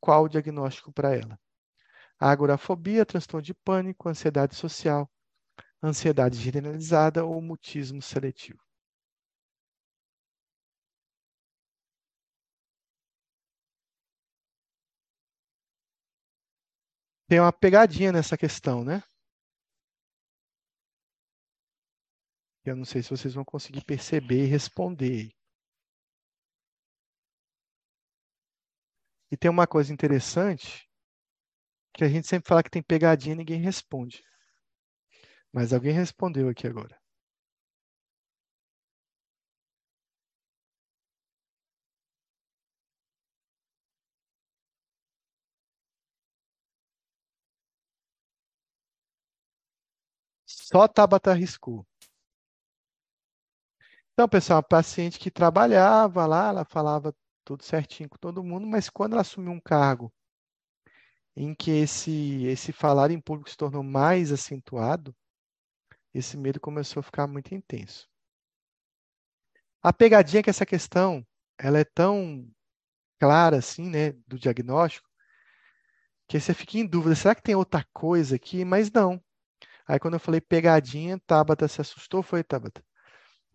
[0.00, 1.38] qual o diagnóstico para ela?
[2.18, 5.10] Agorafobia, transtorno de pânico, ansiedade social,
[5.82, 8.60] ansiedade generalizada ou mutismo seletivo.
[17.28, 19.00] Tem uma pegadinha nessa questão, né?
[22.66, 25.32] Eu não sei se vocês vão conseguir perceber e responder.
[29.30, 30.88] E tem uma coisa interessante,
[31.94, 34.22] que a gente sempre fala que tem pegadinha e ninguém responde.
[35.52, 37.00] Mas alguém respondeu aqui agora.
[50.46, 51.86] Só Tabata arriscou.
[54.18, 57.14] Então, pessoal, a paciente que trabalhava lá, ela falava
[57.44, 60.10] tudo certinho com todo mundo, mas quando ela assumiu um cargo
[61.36, 65.14] em que esse, esse falar em público se tornou mais acentuado,
[66.14, 68.08] esse medo começou a ficar muito intenso.
[69.82, 71.22] A pegadinha é que essa questão,
[71.58, 72.50] ela é tão
[73.20, 75.06] clara assim, né, do diagnóstico,
[76.26, 78.64] que você fica em dúvida, será que tem outra coisa aqui?
[78.64, 79.22] Mas não.
[79.86, 82.82] Aí quando eu falei pegadinha, Tabata se assustou, foi Tabata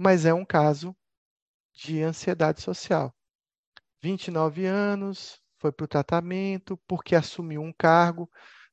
[0.01, 0.95] mas é um caso
[1.73, 3.13] de ansiedade social.
[4.01, 8.29] 29 anos, foi para o tratamento, porque assumiu um cargo.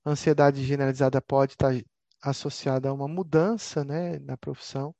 [0.07, 1.75] ansiedade generalizada pode estar
[2.23, 4.95] associada a uma mudança né, na profissão.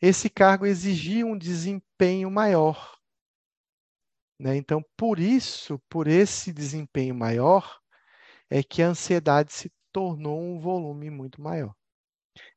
[0.00, 2.96] Esse cargo exigia um desempenho maior.
[4.40, 4.56] Né?
[4.56, 7.78] Então, por isso, por esse desempenho maior,
[8.48, 11.74] é que a ansiedade se tornou um volume muito maior.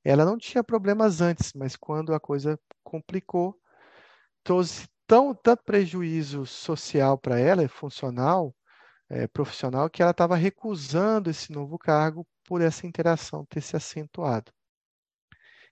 [0.04, 3.60] Ela não tinha problemas antes, mas quando a coisa complicou,
[4.44, 8.56] trouxe tão, tanto prejuízo social para ela, funcional,
[9.10, 14.52] é, profissional, que ela estava recusando esse novo cargo por essa interação ter se acentuado.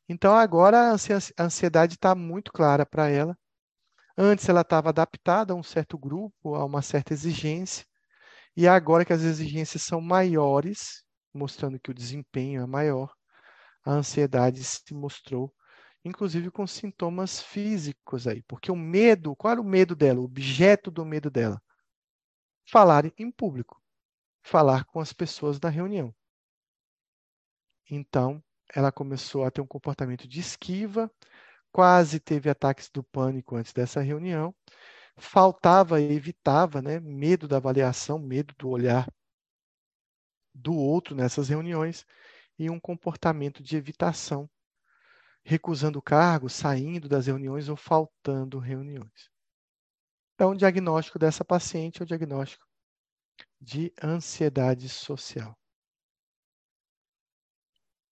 [0.10, 3.38] Então agora a ansiedade está muito clara para ela.
[4.18, 7.86] Antes ela estava adaptada a um certo grupo, a uma certa exigência,
[8.56, 11.04] e agora que as exigências são maiores,
[11.34, 13.14] mostrando que o desempenho é maior,
[13.88, 15.54] a ansiedade se mostrou,
[16.04, 20.92] inclusive com sintomas físicos aí, porque o medo, qual era o medo dela, o objeto
[20.92, 21.62] do medo dela?
[22.70, 23.82] Falar em público,
[24.44, 26.14] falar com as pessoas da reunião.
[27.90, 28.44] Então,
[28.76, 31.10] ela começou a ter um comportamento de esquiva,
[31.72, 34.54] quase teve ataques do pânico antes dessa reunião,
[35.16, 39.08] faltava, evitava, né, medo da avaliação, medo do olhar
[40.54, 42.06] do outro nessas reuniões,
[42.58, 44.50] e um comportamento de evitação,
[45.44, 49.30] recusando cargos, saindo das reuniões ou faltando reuniões.
[50.36, 52.66] Então, o diagnóstico dessa paciente é o diagnóstico
[53.60, 55.58] de ansiedade social.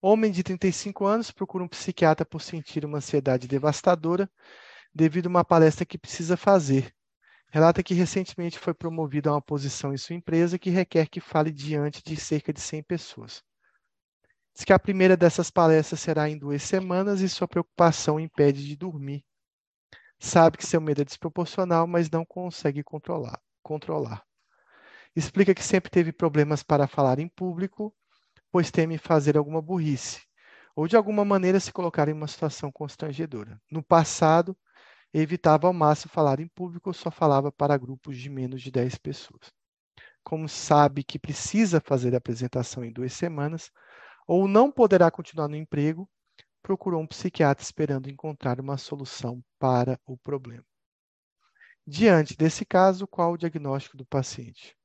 [0.01, 4.31] Homem de 35 anos procura um psiquiatra por sentir uma ansiedade devastadora
[4.95, 6.95] devido a uma palestra que precisa fazer.
[7.51, 11.51] Relata que recentemente foi promovido a uma posição em sua empresa que requer que fale
[11.51, 13.43] diante de cerca de 100 pessoas.
[14.55, 18.77] Diz que a primeira dessas palestras será em duas semanas e sua preocupação impede de
[18.77, 19.25] dormir.
[20.19, 23.41] Sabe que seu medo é desproporcional, mas não consegue controlar.
[23.63, 24.23] controlar.
[25.17, 27.95] Explica que sempre teve problemas para falar em público,
[28.51, 30.23] pois teme fazer alguma burrice,
[30.77, 33.61] ou de alguma maneira se colocar em uma situação constrangedora.
[33.71, 34.57] No passado,
[35.13, 39.53] evitava ao máximo falar em público só falava para grupos de menos de 10 pessoas.
[40.23, 43.71] Como sabe que precisa fazer a apresentação em duas semanas,
[44.27, 46.09] ou não poderá continuar no emprego,
[46.63, 50.65] procurou um psiquiatra esperando encontrar uma solução para o problema.
[51.87, 54.77] Diante desse caso, qual o diagnóstico do paciente?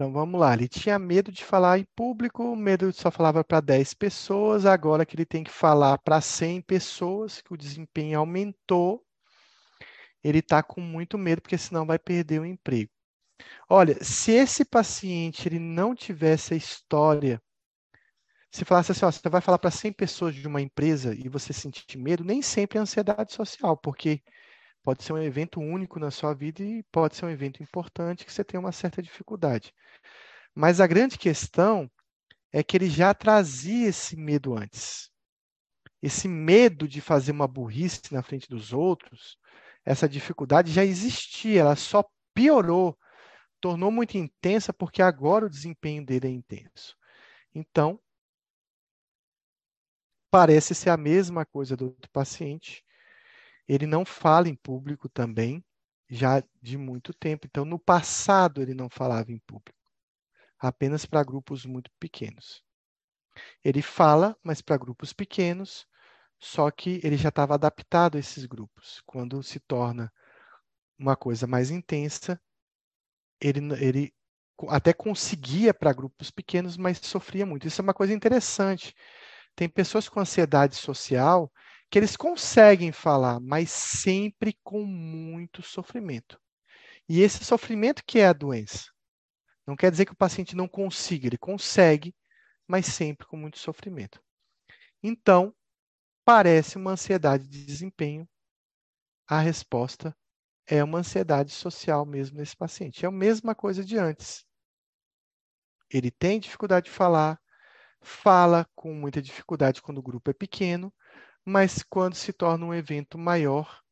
[0.00, 3.60] Então vamos lá, ele tinha medo de falar em público, medo de só falava para
[3.60, 9.04] 10 pessoas, agora que ele tem que falar para 100 pessoas, que o desempenho aumentou,
[10.24, 12.90] ele está com muito medo, porque senão vai perder o emprego.
[13.68, 17.38] Olha, se esse paciente ele não tivesse a história,
[18.50, 21.52] se falasse assim, ó, você vai falar para 100 pessoas de uma empresa e você
[21.52, 24.22] sentir medo, nem sempre é ansiedade social, porque
[24.82, 28.32] Pode ser um evento único na sua vida e pode ser um evento importante que
[28.32, 29.74] você tem uma certa dificuldade.
[30.54, 31.90] Mas a grande questão
[32.52, 35.10] é que ele já trazia esse medo antes.
[36.02, 39.38] Esse medo de fazer uma burrice na frente dos outros,
[39.84, 42.04] essa dificuldade já existia, ela só
[42.34, 42.98] piorou,
[43.60, 46.96] tornou muito intensa porque agora o desempenho dele é intenso.
[47.54, 48.00] Então,
[50.30, 52.82] parece ser a mesma coisa do outro paciente,
[53.72, 55.64] ele não fala em público também,
[56.08, 57.46] já de muito tempo.
[57.46, 59.78] Então, no passado, ele não falava em público,
[60.58, 62.64] apenas para grupos muito pequenos.
[63.64, 65.86] Ele fala, mas para grupos pequenos,
[66.36, 69.00] só que ele já estava adaptado a esses grupos.
[69.06, 70.12] Quando se torna
[70.98, 72.40] uma coisa mais intensa,
[73.40, 74.12] ele, ele
[74.68, 77.68] até conseguia para grupos pequenos, mas sofria muito.
[77.68, 78.96] Isso é uma coisa interessante.
[79.54, 81.52] Tem pessoas com ansiedade social
[81.90, 86.40] que eles conseguem falar, mas sempre com muito sofrimento.
[87.08, 88.90] E esse sofrimento que é a doença.
[89.66, 92.14] Não quer dizer que o paciente não consiga, ele consegue,
[92.66, 94.22] mas sempre com muito sofrimento.
[95.02, 95.52] Então,
[96.24, 98.28] parece uma ansiedade de desempenho.
[99.26, 100.16] A resposta
[100.66, 103.04] é uma ansiedade social mesmo nesse paciente.
[103.04, 104.46] É a mesma coisa de antes.
[105.90, 107.40] Ele tem dificuldade de falar,
[108.00, 110.92] fala com muita dificuldade quando o grupo é pequeno,
[111.50, 113.82] mas quando se torna um evento maior,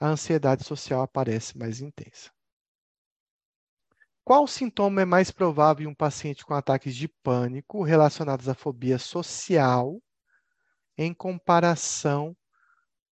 [0.00, 2.32] a ansiedade social aparece mais intensa.
[4.24, 8.98] Qual sintoma é mais provável em um paciente com ataques de pânico relacionados à fobia
[8.98, 10.02] social
[10.96, 12.34] em comparação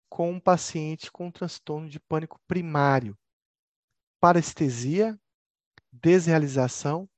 [0.08, 3.18] com um paciente com transtorno de pânico primário?
[4.20, 5.20] Parestesia,
[5.92, 7.10] desrealização,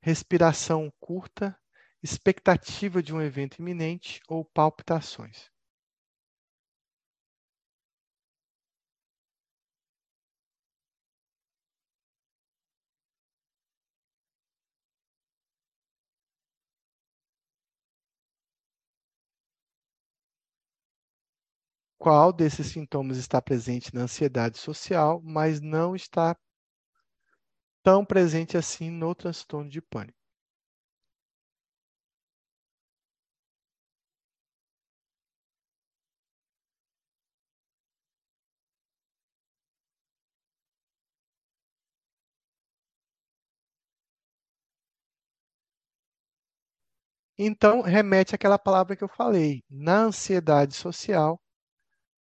[0.00, 1.54] respiração curta,
[2.02, 5.53] expectativa de um evento iminente ou palpitações.
[22.04, 26.36] Qual desses sintomas está presente na ansiedade social, mas não está
[27.82, 30.18] tão presente assim no transtorno de pânico.
[47.38, 49.62] Então, remete àquela palavra que eu falei.
[49.70, 51.40] Na ansiedade social,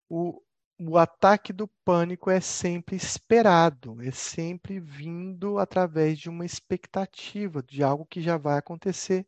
[0.10, 0.42] o,
[0.80, 7.84] o ataque do pânico é sempre esperado, é sempre vindo através de uma expectativa de
[7.84, 9.28] algo que já vai acontecer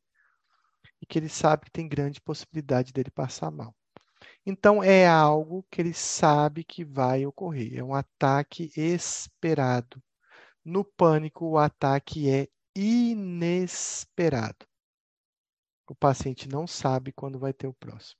[1.01, 3.75] e que ele sabe que tem grande possibilidade dele passar mal.
[4.45, 10.01] Então, é algo que ele sabe que vai ocorrer, é um ataque esperado.
[10.63, 14.65] No pânico, o ataque é inesperado.
[15.87, 18.18] O paciente não sabe quando vai ter o próximo.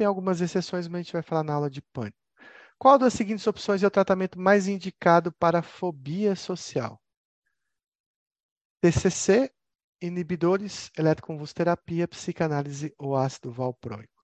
[0.00, 2.16] Tem algumas exceções, mas a gente vai falar na aula de pânico.
[2.78, 6.98] Qual das seguintes opções é o tratamento mais indicado para fobia social?
[8.80, 9.52] TCC,
[10.00, 14.19] inibidores, eletroconvulsoterapia, psicanálise ou ácido valproico.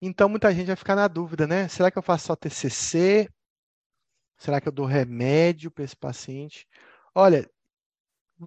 [0.00, 1.68] Então, muita gente vai ficar na dúvida, né?
[1.68, 3.28] Será que eu faço só TCC?
[4.36, 6.66] Será que eu dou remédio para esse paciente?
[7.14, 7.50] Olha,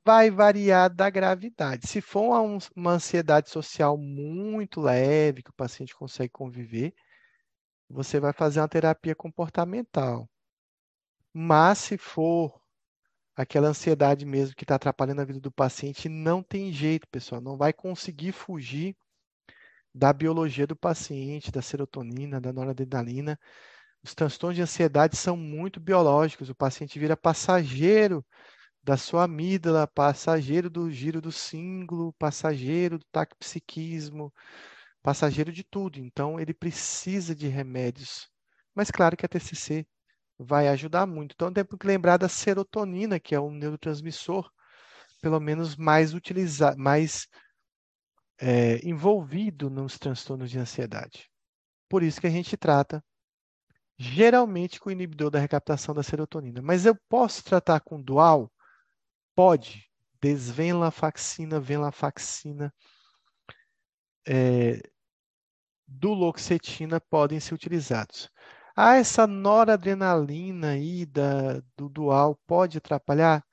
[0.05, 1.87] vai variar da gravidade.
[1.87, 2.41] Se for
[2.75, 6.93] uma, ansiedade social muito leve, que o paciente consegue conviver,
[7.89, 10.29] você vai fazer uma terapia comportamental.
[11.33, 12.61] Mas se for
[13.35, 17.57] aquela ansiedade mesmo que está atrapalhando a vida do paciente, não tem jeito, pessoal, não
[17.57, 18.95] vai conseguir fugir
[19.93, 23.39] da biologia do paciente, da serotonina, da noradrenalina.
[24.03, 26.49] Os transtornos de ansiedade são muito biológicos.
[26.49, 28.25] O paciente vira passageiro
[28.83, 34.33] da sua amígdala, passageiro do giro do símbolo, passageiro do taquipsiquismo,
[35.03, 35.99] passageiro de tudo.
[35.99, 38.29] Então, ele precisa de remédios.
[38.73, 39.85] Mas claro que a TCC
[40.37, 41.33] vai ajudar muito.
[41.33, 44.49] Então, temos que lembrar da serotonina, que é um neurotransmissor,
[45.21, 47.27] pelo menos mais utilizado, mais
[48.41, 51.29] é, envolvido nos transtornos de ansiedade.
[51.87, 53.03] Por isso que a gente trata
[53.97, 56.59] geralmente com o inibidor da recaptação da serotonina.
[56.59, 58.51] Mas eu posso tratar com dual?
[59.35, 59.87] Pode.
[60.19, 62.73] Desvenlafaxina, venlafaxina,
[64.27, 64.81] é,
[65.87, 68.29] duloxetina podem ser utilizados.
[68.75, 73.43] Ah, essa noradrenalina aí da, do dual pode atrapalhar?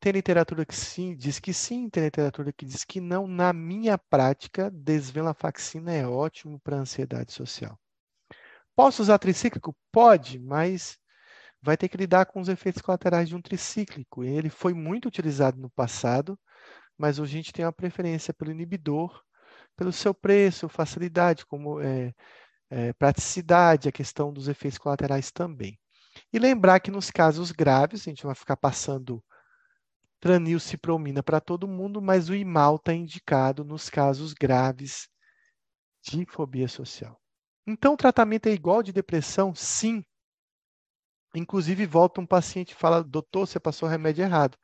[0.00, 3.26] Tem literatura que sim, diz que sim, tem literatura que diz que não.
[3.26, 7.78] Na minha prática, desvenlafaxina é ótimo para ansiedade social.
[8.76, 9.76] Posso usar tricíclico?
[9.90, 10.96] Pode, mas
[11.60, 14.22] vai ter que lidar com os efeitos colaterais de um tricíclico.
[14.22, 16.38] Ele foi muito utilizado no passado,
[16.96, 19.20] mas hoje a gente tem uma preferência pelo inibidor,
[19.76, 22.14] pelo seu preço, facilidade, como é,
[22.70, 25.76] é, praticidade, a questão dos efeitos colaterais também.
[26.32, 29.22] E lembrar que nos casos graves, a gente vai ficar passando
[30.20, 35.08] tranilcipromina para todo mundo, mas o IMAL está indicado nos casos graves
[36.02, 37.20] de fobia social.
[37.66, 39.54] Então, o tratamento é igual de depressão?
[39.54, 40.02] Sim.
[41.34, 44.56] Inclusive, volta um paciente e fala, doutor, você passou o remédio errado.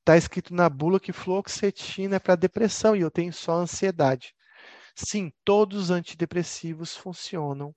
[0.00, 4.34] Está escrito na bula que fluoxetina é para depressão e eu tenho só ansiedade.
[4.94, 7.74] Sim, todos os antidepressivos funcionam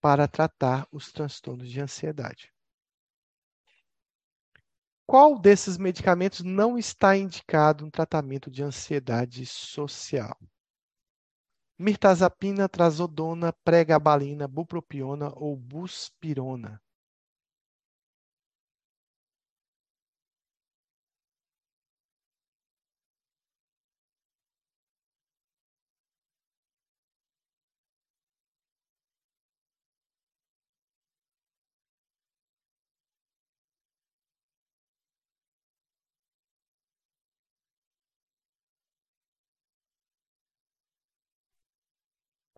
[0.00, 2.50] para tratar os transtornos de ansiedade.
[5.12, 10.34] Qual desses medicamentos não está indicado no tratamento de ansiedade social?
[11.78, 16.80] Mirtazapina, trazodona, pregabalina, bupropiona ou buspirona.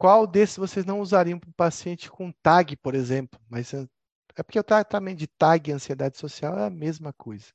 [0.04, 3.40] Qual desses vocês não usariam para um paciente com TAG, por exemplo?
[3.48, 3.88] Mas é,
[4.36, 7.46] é porque o tratamento de TAG e ansiedade social é a mesma coisa.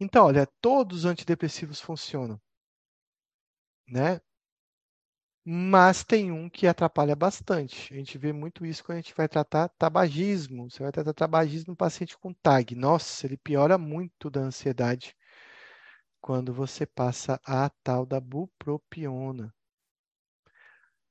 [0.00, 2.40] Então, olha, todos os antidepressivos funcionam,
[3.88, 4.20] né?
[5.44, 7.92] Mas tem um que atrapalha bastante.
[7.92, 10.70] A gente vê muito isso quando a gente vai tratar tabagismo.
[10.70, 12.74] Você vai tratar tabagismo no paciente com TAG.
[12.74, 15.14] Nossa, ele piora muito da ansiedade
[16.20, 19.54] quando você passa a tal da bupropiona.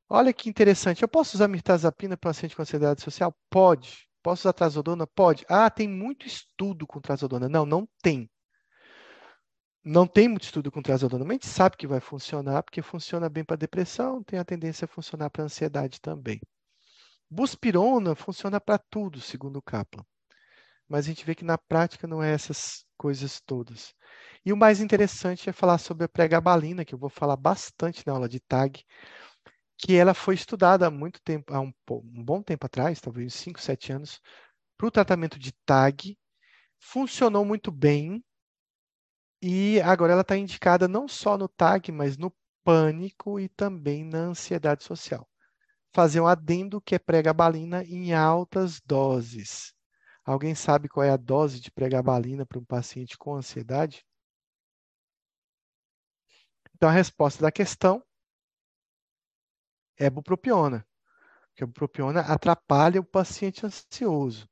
[0.09, 1.01] Olha que interessante.
[1.01, 3.35] Eu posso usar mirtazapina para paciente com ansiedade social?
[3.49, 4.07] Pode.
[4.23, 5.05] Posso usar trazodona?
[5.05, 5.45] Pode.
[5.47, 7.47] Ah, tem muito estudo com trazodona.
[7.47, 8.29] Não, não tem.
[9.83, 13.29] Não tem muito estudo com trazodona, mas a gente sabe que vai funcionar, porque funciona
[13.29, 16.39] bem para depressão, tem a tendência a funcionar para ansiedade também.
[17.29, 20.03] Buspirona funciona para tudo, segundo o Kaplan.
[20.87, 23.95] Mas a gente vê que na prática não é essas coisas todas.
[24.45, 28.13] E o mais interessante é falar sobre a pregabalina, que eu vou falar bastante na
[28.13, 28.85] aula de TAG,
[29.77, 33.61] que ela foi estudada há muito tempo, há um, um bom tempo atrás, talvez 5,
[33.61, 34.21] 7 anos,
[34.77, 36.17] para o tratamento de TAG,
[36.79, 38.21] funcionou muito bem,
[39.41, 44.19] e agora ela está indicada não só no TAG, mas no pânico e também na
[44.19, 45.25] ansiedade social.
[45.93, 49.73] Fazer um adendo que é pregabalina em altas doses.
[50.29, 54.05] Alguém sabe qual é a dose de pregabalina para um paciente com ansiedade?
[56.75, 58.05] Então, a resposta da questão
[59.97, 60.87] é bupropiona,
[61.47, 64.47] porque a bupropiona atrapalha o paciente ansioso.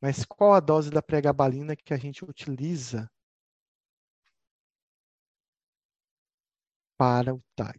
[0.00, 3.06] Mas qual a dose da pregabalina que a gente utiliza
[6.96, 7.78] para o TAG?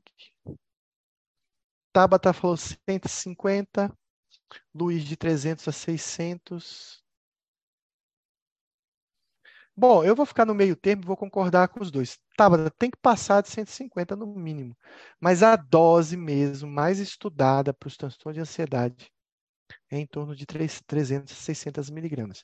[1.91, 3.91] Tabata falou 150,
[4.73, 7.03] Luiz de 300 a 600.
[9.75, 12.19] Bom, eu vou ficar no meio termo e vou concordar com os dois.
[12.35, 14.75] Tabata tem que passar de 150 no mínimo,
[15.19, 19.11] mas a dose mesmo mais estudada para os transtornos de ansiedade
[19.91, 22.43] é em torno de 3, 300 a 600 miligramas.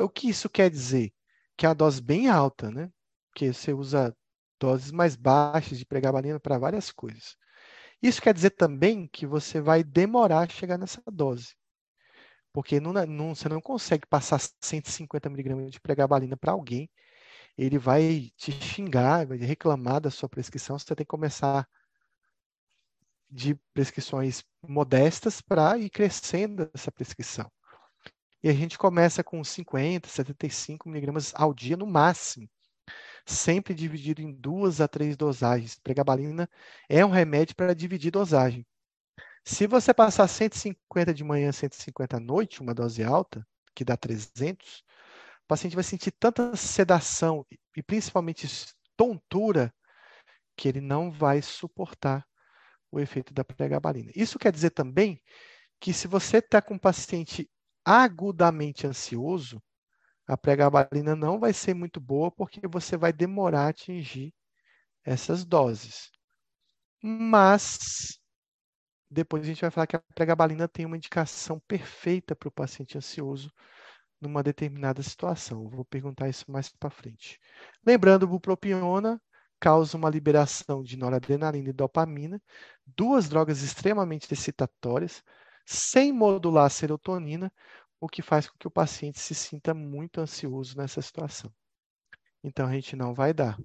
[0.00, 1.12] O que isso quer dizer?
[1.56, 2.90] Que é a dose bem alta, né?
[3.30, 4.16] Porque você usa
[4.60, 7.36] doses mais baixas de pregabalina para várias coisas.
[8.02, 11.54] Isso quer dizer também que você vai demorar a chegar nessa dose.
[12.52, 16.90] Porque não, não, você não consegue passar 150 miligramas de pregabalina para alguém.
[17.56, 20.78] Ele vai te xingar, vai reclamar da sua prescrição.
[20.78, 21.68] Você tem que começar
[23.30, 27.50] de prescrições modestas para ir crescendo essa prescrição.
[28.42, 32.48] E a gente começa com 50, 75 miligramas ao dia no máximo,
[33.26, 35.78] sempre dividido em duas a três dosagens.
[35.78, 36.48] Pregabalina
[36.88, 38.66] é um remédio para dividir dosagem.
[39.44, 44.84] Se você passar 150 de manhã, 150 à noite, uma dose alta, que dá 300,
[45.44, 48.46] o paciente vai sentir tanta sedação e principalmente
[48.96, 49.72] tontura
[50.56, 52.26] que ele não vai suportar
[52.92, 54.10] o efeito da pregabalina.
[54.14, 55.22] Isso quer dizer também
[55.80, 57.50] que se você está com um paciente
[57.84, 59.62] agudamente ansioso,
[60.30, 64.32] a pregabalina não vai ser muito boa porque você vai demorar a atingir
[65.04, 66.10] essas doses.
[67.02, 68.20] Mas
[69.10, 72.96] depois a gente vai falar que a pregabalina tem uma indicação perfeita para o paciente
[72.96, 73.52] ansioso
[74.20, 75.68] numa determinada situação.
[75.68, 77.40] Vou perguntar isso mais para frente.
[77.84, 79.20] Lembrando, bupropiona
[79.58, 82.40] causa uma liberação de noradrenalina e dopamina,
[82.86, 85.24] duas drogas extremamente excitatórias,
[85.66, 87.52] sem modular a serotonina,
[88.00, 91.52] o que faz com que o paciente se sinta muito ansioso nessa situação.
[92.42, 93.58] Então a gente não vai dar.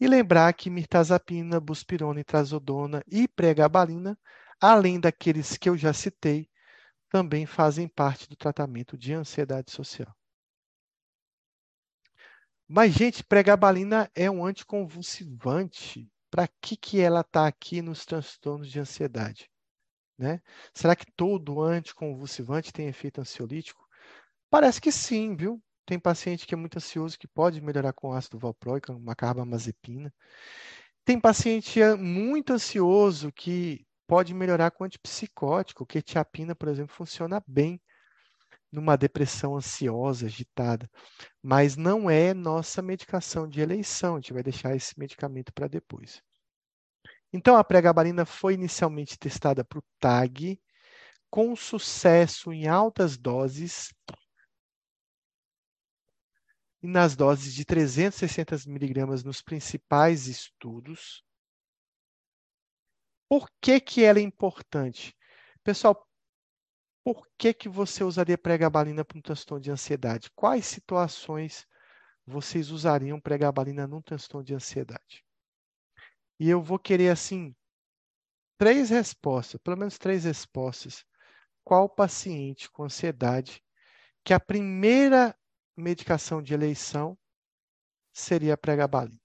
[0.00, 4.18] E lembrar que mirtazapina, buspirona trazodona e pregabalina,
[4.60, 6.50] além daqueles que eu já citei,
[7.08, 10.12] também fazem parte do tratamento de ansiedade social.
[12.66, 16.10] Mas, gente, pregabalina é um anticonvulsivante.
[16.30, 19.51] Para que, que ela está aqui nos transtornos de ansiedade?
[20.18, 20.40] Né?
[20.74, 23.86] Será que todo anticonvulsivante tem efeito ansiolítico?
[24.50, 25.62] Parece que sim, viu?
[25.84, 30.12] Tem paciente que é muito ansioso que pode melhorar com ácido valproico, uma carbamazepina.
[31.04, 37.80] Tem paciente muito ansioso que pode melhorar com antipsicótico, quetiapina, por exemplo, funciona bem
[38.70, 40.88] numa depressão ansiosa, agitada,
[41.42, 46.22] mas não é nossa medicação de eleição, a gente vai deixar esse medicamento para depois.
[47.32, 50.60] Então, a pregabalina foi inicialmente testada para o TAG,
[51.30, 53.90] com sucesso em altas doses,
[56.82, 61.24] e nas doses de 360 miligramas nos principais estudos.
[63.28, 65.16] Por que, que ela é importante?
[65.62, 66.06] Pessoal,
[67.04, 70.30] por que, que você usaria pregabalina para um transtorno de ansiedade?
[70.32, 71.66] Quais situações
[72.26, 75.24] vocês usariam pregabalina num transtorno de ansiedade?
[76.42, 77.54] E eu vou querer, assim,
[78.58, 81.04] três respostas, pelo menos três respostas.
[81.62, 83.62] Qual paciente com ansiedade
[84.24, 85.38] que a primeira
[85.76, 87.16] medicação de eleição
[88.12, 89.21] seria a pregabalina?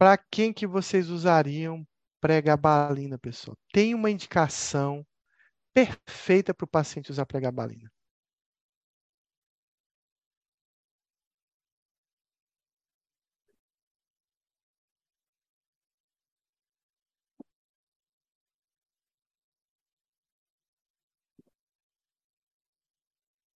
[0.00, 1.86] Para quem que vocês usariam
[2.22, 3.54] pregabalina, pessoal?
[3.70, 5.04] Tem uma indicação
[5.74, 7.90] perfeita para o paciente usar pregabalina.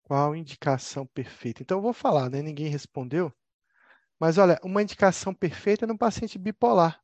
[0.03, 1.61] Qual indicação perfeita?
[1.61, 2.41] Então, eu vou falar, né?
[2.41, 3.31] Ninguém respondeu.
[4.19, 7.01] Mas olha, uma indicação perfeita é no paciente bipolar.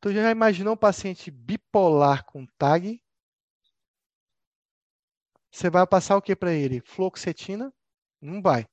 [0.00, 3.02] Tu já imaginou um paciente bipolar com TAG?
[5.50, 6.80] Você vai passar o que para ele?
[6.80, 7.72] Fluoxetina?
[8.20, 8.66] Não vai.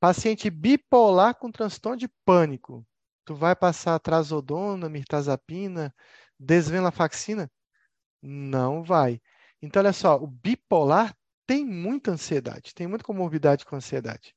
[0.00, 2.86] Paciente bipolar com transtorno de pânico.
[3.24, 5.94] Tu vai passar trazodona, mirtazapina,
[6.38, 7.50] desvenlafaxina?
[8.22, 9.20] Não vai.
[9.60, 11.16] Então, olha só, o bipolar
[11.46, 14.34] tem muita ansiedade, tem muita comorbidade com ansiedade.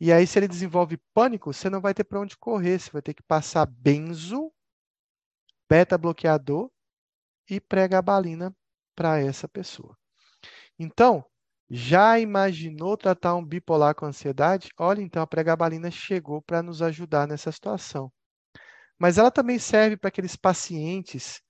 [0.00, 2.78] E aí, se ele desenvolve pânico, você não vai ter para onde correr.
[2.78, 4.50] Você vai ter que passar benzo,
[5.68, 6.70] beta-bloqueador
[7.48, 8.54] e pregabalina
[8.96, 9.96] para essa pessoa.
[10.78, 11.24] Então,
[11.68, 14.70] já imaginou tratar um bipolar com ansiedade?
[14.78, 18.10] Olha, então a pregabalina chegou para nos ajudar nessa situação.
[18.98, 21.40] Mas ela também serve para aqueles pacientes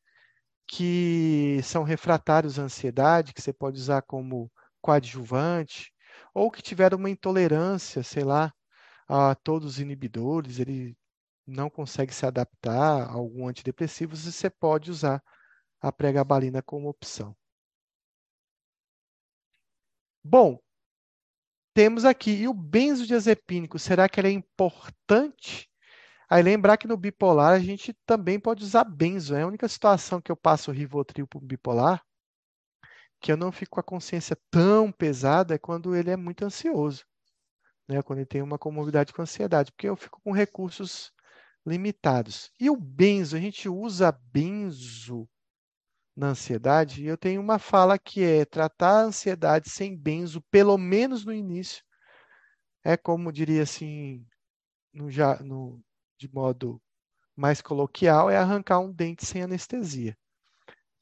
[0.66, 4.50] que são refratários à ansiedade, que você pode usar como
[4.80, 5.92] coadjuvante,
[6.34, 8.52] ou que tiveram uma intolerância, sei lá,
[9.08, 10.96] a todos os inibidores, ele
[11.46, 15.22] não consegue se adaptar a algum antidepressivo, você pode usar
[15.80, 17.36] a pregabalina como opção.
[20.22, 20.60] Bom,
[21.74, 25.68] temos aqui, e o benzodiazepínico, será que ele é importante?
[26.28, 29.34] Aí lembrar que no bipolar a gente também pode usar benzo.
[29.34, 32.04] É a única situação que eu passo o Rivotril para o bipolar
[33.20, 37.04] que eu não fico com a consciência tão pesada é quando ele é muito ansioso,
[37.88, 38.02] né?
[38.02, 41.12] Quando ele tem uma comorbidade com ansiedade, porque eu fico com recursos
[41.66, 42.50] limitados.
[42.58, 45.28] E o benzo, a gente usa benzo
[46.16, 50.76] na ansiedade, e eu tenho uma fala que é tratar a ansiedade sem benzo, pelo
[50.76, 51.84] menos no início,
[52.84, 54.26] é como diria assim,
[54.92, 55.80] no, já, no,
[56.18, 56.80] de modo
[57.36, 60.16] mais coloquial, é arrancar um dente sem anestesia.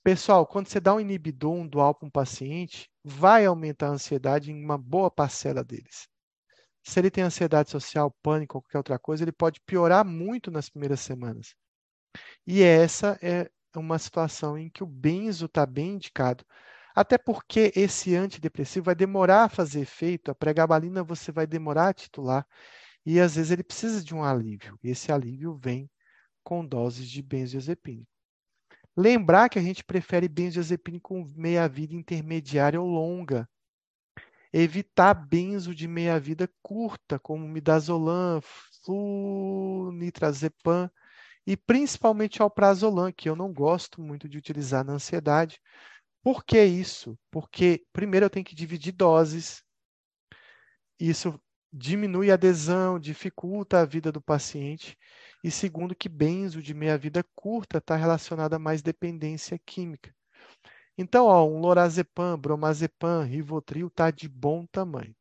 [0.09, 4.65] Pessoal, quando você dá um inibidor, dual para um paciente, vai aumentar a ansiedade em
[4.65, 6.09] uma boa parcela deles.
[6.83, 11.01] Se ele tem ansiedade social, pânico qualquer outra coisa, ele pode piorar muito nas primeiras
[11.01, 11.55] semanas.
[12.47, 16.43] E essa é uma situação em que o benzo está bem indicado.
[16.95, 21.93] Até porque esse antidepressivo vai demorar a fazer efeito, a pregabalina você vai demorar a
[21.93, 22.47] titular,
[23.05, 24.79] e às vezes ele precisa de um alívio.
[24.83, 25.87] E esse alívio vem
[26.43, 28.18] com doses de benzodiazepínico.
[29.01, 33.49] Lembrar que a gente prefere benzodiazepínico com meia-vida intermediária ou longa.
[34.53, 38.41] Evitar benzo de meia-vida curta, como midazolam,
[38.83, 40.91] flunitrazepam
[41.47, 45.61] e principalmente alprazolam, que eu não gosto muito de utilizar na ansiedade.
[46.21, 47.17] Por que isso?
[47.31, 49.63] Porque, primeiro, eu tenho que dividir doses.
[50.99, 51.41] Isso
[51.73, 54.97] diminui a adesão, dificulta a vida do paciente.
[55.43, 60.15] E segundo, que benzo de meia-vida curta está relacionado a mais dependência química.
[60.97, 65.15] Então, ó, um lorazepam, bromazepam, rivotril está de bom tamanho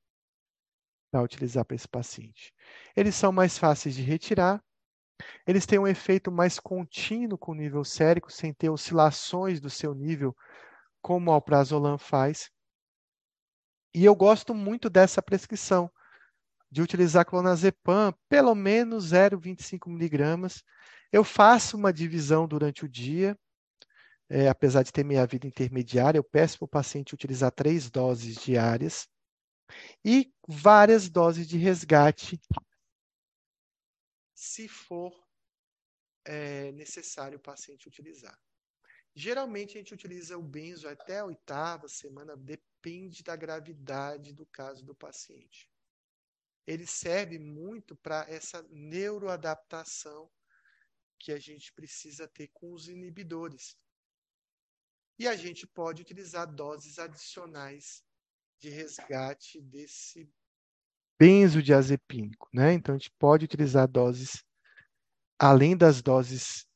[1.11, 2.53] para utilizar para esse paciente.
[2.95, 4.63] Eles são mais fáceis de retirar,
[5.45, 9.93] eles têm um efeito mais contínuo com o nível sérico, sem ter oscilações do seu
[9.93, 10.35] nível,
[11.01, 12.51] como o alprazolam faz.
[13.93, 15.89] E eu gosto muito dessa prescrição,
[16.77, 20.63] de utilizar clonazepam, pelo menos 0,25 miligramas.
[21.11, 23.35] Eu faço uma divisão durante o dia,
[24.29, 28.35] é, apesar de ter meia vida intermediária, eu peço para o paciente utilizar três doses
[28.35, 29.07] diárias
[30.05, 32.39] e várias doses de resgate,
[34.35, 35.11] se for
[36.25, 38.39] é, necessário o paciente utilizar.
[39.15, 44.85] Geralmente a gente utiliza o benzo até a oitava semana, depende da gravidade do caso
[44.85, 45.67] do paciente
[46.67, 50.29] ele serve muito para essa neuroadaptação
[51.17, 53.77] que a gente precisa ter com os inibidores.
[55.17, 58.03] E a gente pode utilizar doses adicionais
[58.59, 60.29] de resgate desse
[61.17, 62.73] benzodiazepínico, né?
[62.73, 64.43] Então a gente pode utilizar doses
[65.39, 66.67] além das doses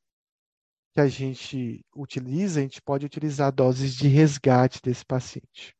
[0.93, 5.75] que a gente utiliza, a gente pode utilizar doses de resgate desse paciente.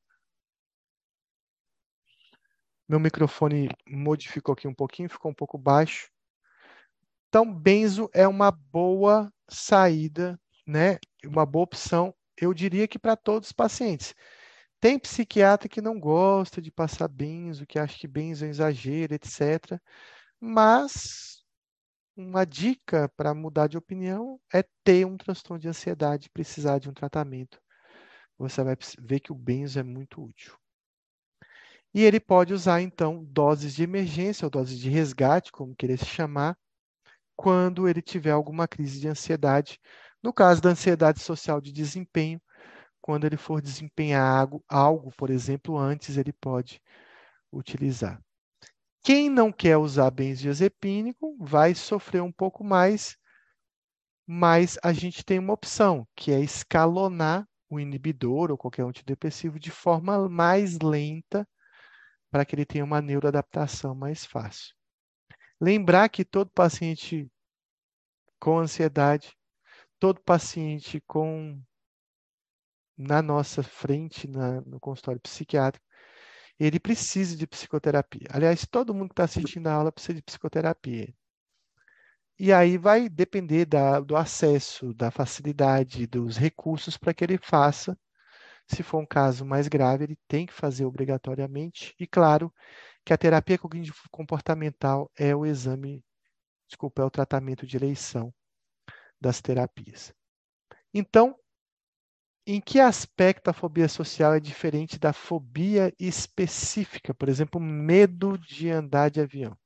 [2.92, 6.12] Meu microfone modificou aqui um pouquinho, ficou um pouco baixo.
[7.30, 10.38] Então, benzo é uma boa saída,
[10.68, 10.98] né?
[11.26, 14.14] Uma boa opção, eu diria que para todos os pacientes.
[14.82, 19.80] Tem psiquiatra que não gosta de passar benzo, que acha que benzo é exagero, etc.
[20.38, 21.46] Mas
[22.14, 26.94] uma dica para mudar de opinião é ter um transtorno de ansiedade, precisar de um
[26.94, 27.58] tratamento.
[28.38, 30.61] Você vai ver que o benzo é muito útil.
[31.94, 36.06] E ele pode usar, então, doses de emergência ou doses de resgate, como querer se
[36.06, 36.58] chamar,
[37.36, 39.80] quando ele tiver alguma crise de ansiedade.
[40.24, 42.42] No caso da ansiedade social de desempenho,
[43.02, 46.80] quando ele for desempenhar algo, algo, por exemplo, antes, ele pode
[47.52, 48.22] utilizar.
[49.04, 53.18] Quem não quer usar benzodiazepínico vai sofrer um pouco mais,
[54.26, 59.72] mas a gente tem uma opção, que é escalonar o inibidor ou qualquer antidepressivo de
[59.72, 61.48] forma mais lenta
[62.32, 64.74] para que ele tenha uma neuroadaptação mais fácil.
[65.60, 67.30] Lembrar que todo paciente
[68.40, 69.38] com ansiedade,
[70.00, 71.62] todo paciente com
[72.98, 75.86] na nossa frente, na, no consultório psiquiátrico,
[76.60, 78.28] ele precisa de psicoterapia.
[78.32, 81.14] Aliás, todo mundo que está assistindo a aula precisa de psicoterapia.
[82.40, 87.98] E aí vai depender da, do acesso, da facilidade, dos recursos para que ele faça.
[88.72, 91.94] Se for um caso mais grave, ele tem que fazer obrigatoriamente.
[92.00, 92.54] E claro
[93.06, 96.04] que a terapia cognitivo-comportamental é o exame,
[96.68, 98.34] desculpa, é o tratamento de eleição
[99.20, 100.14] das terapias.
[100.94, 101.36] Então,
[102.48, 107.14] em que aspecto a fobia social é diferente da fobia específica?
[107.14, 109.58] Por exemplo, medo de andar de avião.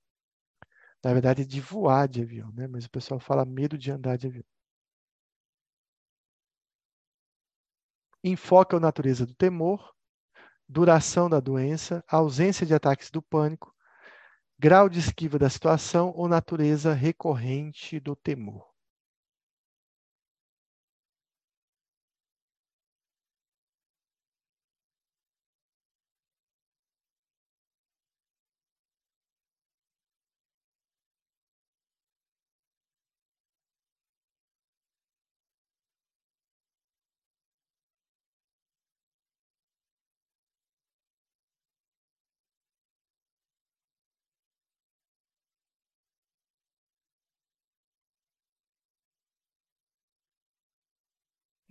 [1.03, 2.67] Na verdade, de voar de avião, né?
[2.67, 4.43] Mas o pessoal fala medo de andar de avião.
[8.27, 9.93] Enfoca a natureza do temor,
[10.67, 13.71] duração da doença, ausência de ataques do pânico,
[14.57, 18.74] grau de esquiva da situação ou natureza recorrente do temor.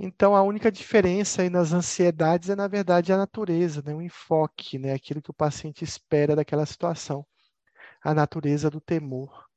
[0.07, 3.95] Então, a única diferença aí nas ansiedades é, na verdade, a natureza, né?
[3.95, 4.93] o enfoque, né?
[4.93, 7.27] aquilo que o paciente espera daquela situação.
[8.03, 9.49] A natureza do temor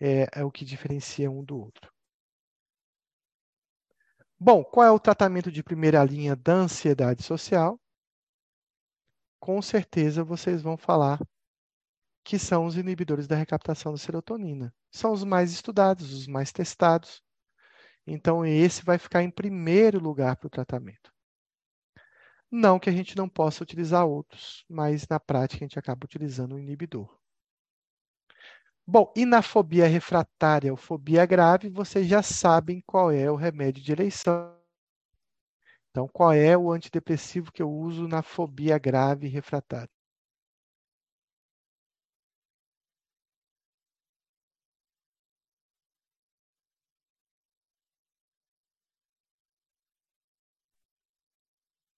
[0.00, 1.92] é, é o que diferencia um do outro.
[4.36, 7.80] Bom, qual é o tratamento de primeira linha da ansiedade social?
[9.38, 11.20] Com certeza vocês vão falar
[12.24, 14.74] que são os inibidores da recaptação da serotonina.
[14.90, 17.22] São os mais estudados, os mais testados.
[18.06, 21.12] Então, esse vai ficar em primeiro lugar para o tratamento.
[22.50, 26.54] Não que a gente não possa utilizar outros, mas na prática a gente acaba utilizando
[26.54, 27.18] o inibidor.
[28.86, 33.82] Bom, e na fobia refratária ou fobia grave, vocês já sabem qual é o remédio
[33.82, 34.56] de eleição.
[35.90, 39.95] Então, qual é o antidepressivo que eu uso na fobia grave refratária?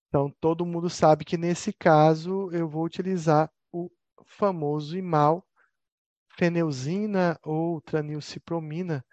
[0.08, 3.90] Então, todo mundo sabe que nesse caso eu vou utilizar o
[4.24, 5.46] famoso IMAL,
[6.36, 9.04] feneuzina ou tranilcipromina,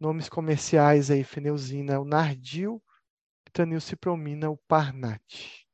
[0.00, 2.82] nomes comerciais aí, feneuzina, o Nardil,
[3.52, 5.66] tranilcipromina, o Parnat.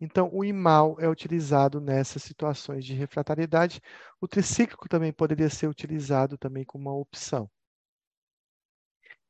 [0.00, 3.80] Então, o IMAL é utilizado nessas situações de refratariedade.
[4.20, 7.50] O tricíclico também poderia ser utilizado também como uma opção.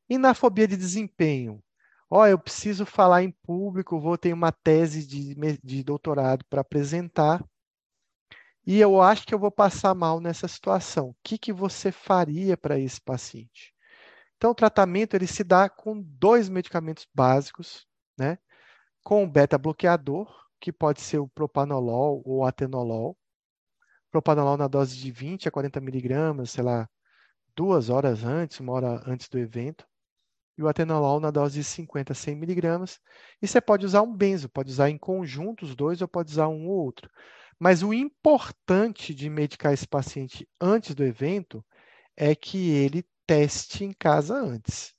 [0.09, 1.63] E na fobia de desempenho?
[2.11, 6.63] Ó, oh, eu preciso falar em público, vou ter uma tese de, de doutorado para
[6.63, 7.45] apresentar
[8.67, 11.09] e eu acho que eu vou passar mal nessa situação.
[11.09, 13.75] O que, que você faria para esse paciente?
[14.37, 17.87] Então, o tratamento ele se dá com dois medicamentos básicos,
[18.19, 18.39] né?
[19.03, 20.29] Com beta-bloqueador,
[20.61, 23.17] que pode ser o propanolol ou atenolol.
[24.11, 26.87] Propanolol na dose de 20 a 40 miligramas, sei lá,
[27.57, 29.87] duas horas antes, uma hora antes do evento
[30.59, 33.01] e o atenolol na dose de 50 a 100 miligramas.
[33.41, 36.49] E você pode usar um benzo, pode usar em conjunto os dois ou pode usar
[36.49, 37.09] um ou outro.
[37.59, 41.65] Mas o importante de medicar esse paciente antes do evento
[42.17, 44.95] é que ele teste em casa antes.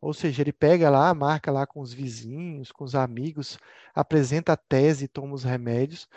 [0.00, 3.58] Ou seja, ele pega lá, marca lá com os vizinhos, com os amigos,
[3.94, 6.08] apresenta a tese e toma os remédios,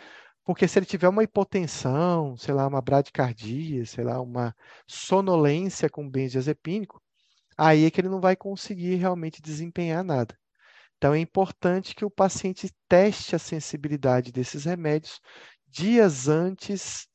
[0.44, 4.54] porque se ele tiver uma hipotensão, sei lá, uma bradicardia, sei lá, uma
[4.86, 7.02] sonolência com benzodiazepínico,
[7.60, 10.34] aí é que ele não vai conseguir realmente desempenhar nada.
[10.96, 15.20] Então, é importante que o paciente teste a sensibilidade desses remédios
[15.68, 17.06] dias antes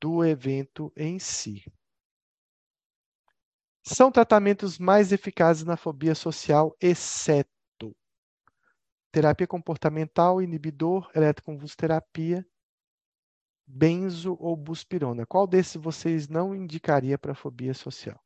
[0.00, 1.64] do evento em si.
[3.82, 7.50] São tratamentos mais eficazes na fobia social, exceto
[9.12, 12.44] terapia comportamental, inibidor, eletroconvulsoterapia,
[13.66, 15.26] benzo ou buspirona.
[15.26, 18.23] Qual desses vocês não indicaria para fobia social?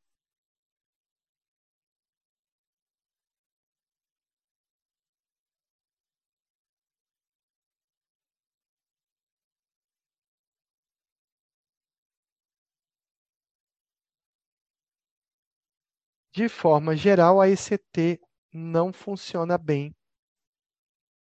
[16.38, 18.20] De forma geral, a ECT
[18.54, 19.92] não funciona bem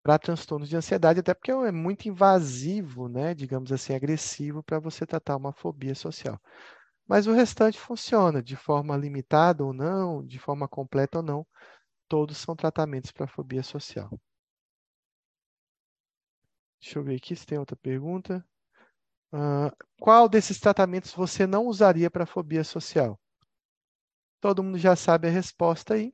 [0.03, 5.07] para transtornos de ansiedade, até porque é muito invasivo, né, digamos assim, agressivo para você
[5.07, 6.37] tratar uma fobia social.
[7.07, 11.47] Mas o restante funciona de forma limitada ou não, de forma completa ou não,
[12.09, 14.11] todos são tratamentos para fobia social.
[16.81, 18.45] Deixa eu ver aqui se tem outra pergunta.
[19.33, 19.71] Uh,
[20.01, 23.17] qual desses tratamentos você não usaria para fobia social?
[24.45, 26.13] Todo mundo já sabe a resposta aí.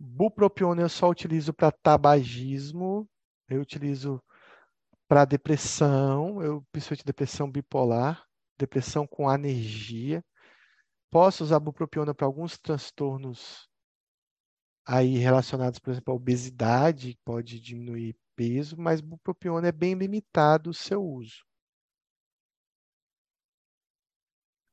[0.00, 3.08] Bupropiona eu só utilizo para tabagismo,
[3.48, 4.20] eu utilizo
[5.06, 8.26] para depressão, eu principalmente depressão bipolar,
[8.58, 10.24] depressão com anergia.
[11.08, 13.68] Posso usar bupropiona para alguns transtornos
[14.84, 20.74] aí relacionados, por exemplo, à obesidade, pode diminuir peso, mas bupropiona é bem limitado o
[20.74, 21.44] seu uso.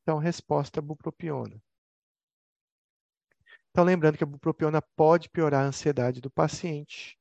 [0.03, 1.61] Então, resposta bupropiona.
[3.69, 7.17] Então, lembrando que a bupropiona pode piorar a ansiedade do paciente.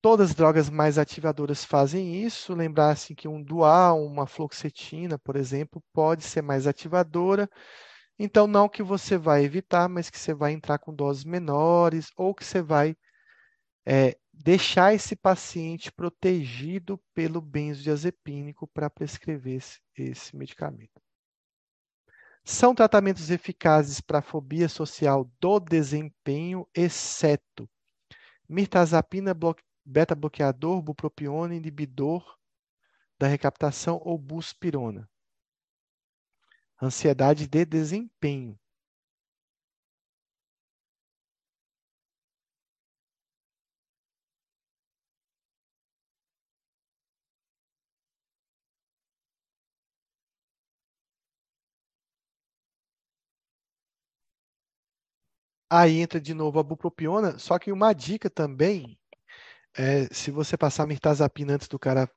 [0.00, 2.54] Todas as drogas mais ativadoras fazem isso.
[2.54, 7.48] Lembrar assim, que um dual, uma fluoxetina, por exemplo, pode ser mais ativadora.
[8.18, 12.34] Então, não que você vai evitar, mas que você vai entrar com doses menores ou
[12.34, 12.96] que você vai
[13.86, 21.00] é, deixar esse paciente protegido pelo benzodiazepínico para prescrever esse, esse medicamento.
[22.44, 27.68] São tratamentos eficazes para a fobia social do desempenho, exceto
[28.48, 29.34] mirtazapina,
[29.84, 32.38] beta-bloqueador, bupropiona, inibidor
[33.18, 35.08] da recaptação ou buspirona.
[36.80, 38.58] Ansiedade de desempenho.
[55.74, 58.98] Aí entra de novo a bupropiona, só que uma dica também
[59.76, 62.10] é se você passar mirtazapina antes do cara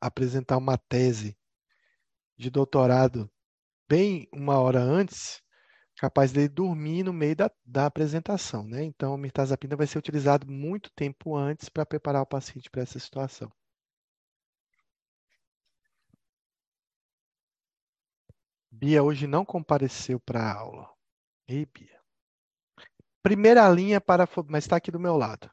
[0.00, 1.36] apresentar uma tese
[2.38, 3.28] de doutorado
[3.88, 5.42] bem uma hora antes,
[5.96, 8.84] capaz dele dormir no meio da, da apresentação, né?
[8.84, 12.98] Então, a mirtazapina vai ser utilizado muito tempo antes para preparar o paciente para essa
[13.00, 13.52] situação.
[18.70, 20.90] Bia hoje não compareceu para a aula.
[21.48, 22.03] Ei, Bia.
[23.24, 25.50] Primeira linha para mas está aqui do meu lado.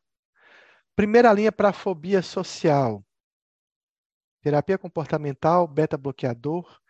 [0.93, 3.01] Primeira linha para fobia social.
[4.41, 6.82] Terapia comportamental, beta-bloqueador,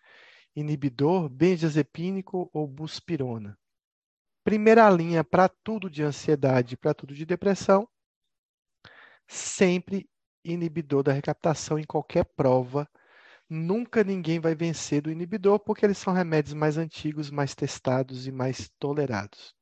[0.56, 3.56] inibidor, benzodiazepínico ou buspirona.
[4.43, 7.88] Primeira linha para tudo de ansiedade, para tudo de depressão,
[9.27, 10.10] sempre
[10.43, 12.90] inibidor da recaptação em qualquer prova.
[13.48, 18.32] Nunca ninguém vai vencer do inibidor, porque eles são remédios mais antigos, mais testados e
[18.32, 19.61] mais tolerados.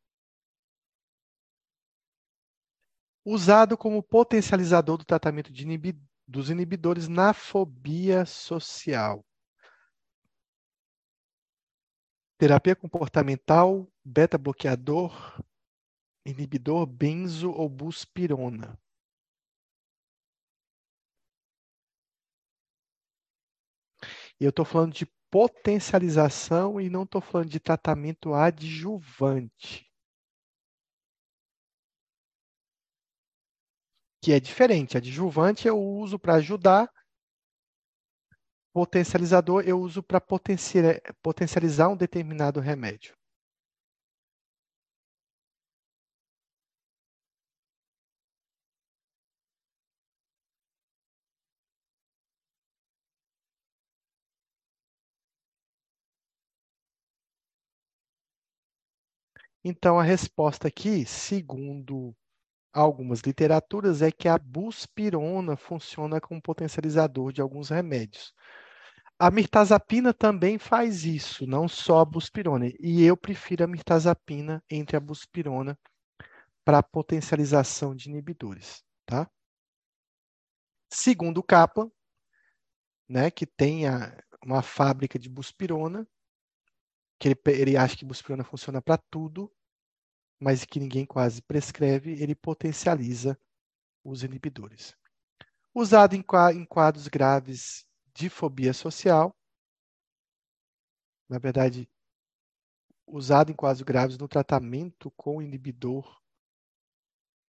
[3.23, 9.25] Usado como potencializador do tratamento inibi dos inibidores na fobia social.
[12.37, 15.43] Terapia comportamental, beta-bloqueador,
[16.23, 18.79] inibidor benzo ou buspirona.
[24.39, 29.88] E eu estou falando de potencialização e não estou falando de tratamento adjuvante.
[34.21, 34.97] Que é diferente.
[34.97, 36.89] Adjuvante eu uso para ajudar,
[38.73, 40.19] potencializador eu uso para
[41.21, 43.13] potencializar um determinado remédio.
[59.63, 62.13] Então, a resposta aqui, segundo
[62.73, 68.33] algumas literaturas é que a buspirona funciona como potencializador de alguns remédios.
[69.17, 72.67] A mirtazapina também faz isso, não só a buspirona.
[72.79, 75.77] E eu prefiro a mirtazapina entre a buspirona
[76.63, 79.29] para potencialização de inibidores, tá?
[80.89, 81.91] Segundo Kaplan,
[83.07, 84.15] né, que tem a,
[84.45, 86.07] uma fábrica de buspirona,
[87.19, 89.51] que ele, ele acha que buspirona funciona para tudo,
[90.39, 93.37] mas que ninguém quase prescreve, ele potencializa
[94.03, 94.95] os inibidores.
[95.73, 96.23] Usado em
[96.65, 99.35] quadros graves de fobia social,
[101.29, 101.87] na verdade,
[103.05, 106.19] usado em quadros graves no tratamento com inibidor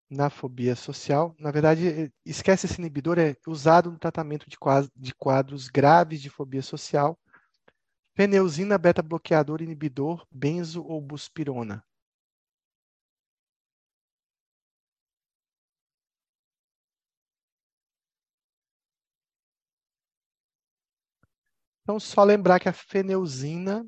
[0.08, 1.34] na fobia social.
[1.38, 6.30] Na verdade, esquece esse inibidor, é usado no tratamento de quadros, de quadros graves de
[6.30, 7.18] fobia social.
[8.14, 11.84] Pneusina, beta-bloqueador, inibidor, benzo ou buspirona.
[21.86, 23.86] Então, só lembrar que a feneuzina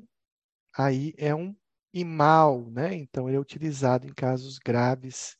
[0.73, 1.53] aí é um
[1.93, 2.95] imal, né?
[2.95, 5.35] Então, ele é utilizado em casos graves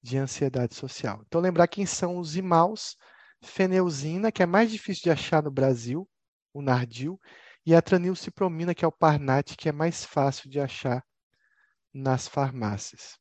[0.00, 1.24] de ansiedade social.
[1.26, 2.96] Então, lembrar quem são os imaus,
[3.42, 6.08] feneuzina, que é mais difícil de achar no Brasil,
[6.54, 7.20] o Nardil,
[7.66, 11.04] e a tranilcipromina, que é o Parnat, que é mais fácil de achar
[11.92, 13.18] nas farmácias.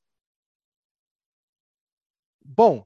[2.45, 2.85] Bom,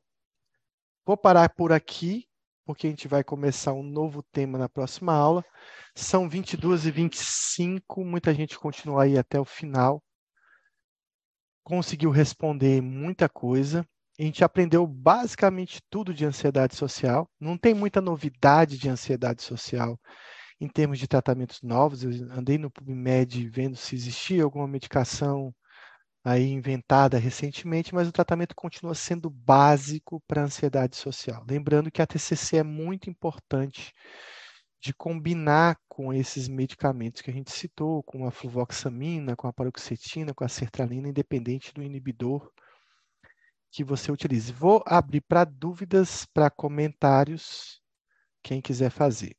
[1.05, 2.29] vou parar por aqui,
[2.65, 5.45] porque a gente vai começar um novo tema na próxima aula.
[5.95, 10.03] São 22 e 25, muita gente continua aí até o final.
[11.63, 13.87] Conseguiu responder muita coisa.
[14.19, 17.29] A gente aprendeu basicamente tudo de ansiedade social.
[17.39, 19.99] Não tem muita novidade de ansiedade social
[20.59, 22.03] em termos de tratamentos novos.
[22.03, 25.53] Eu andei no PubMed vendo se existia alguma medicação
[26.25, 31.45] aí inventada recentemente, mas o tratamento continua sendo básico para a ansiedade social.
[31.47, 33.93] Lembrando que a TCC é muito importante
[34.81, 40.33] de combinar com esses medicamentos que a gente citou, com a fluvoxamina, com a paroxetina,
[40.33, 42.51] com a sertralina, independente do inibidor
[43.71, 44.51] que você utilize.
[44.51, 47.81] Vou abrir para dúvidas, para comentários,
[48.41, 49.35] quem quiser fazer.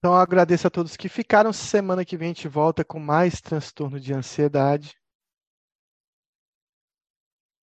[0.00, 1.52] Então, agradeço a todos que ficaram.
[1.52, 4.96] Semana que vem a gente volta com mais transtorno de ansiedade.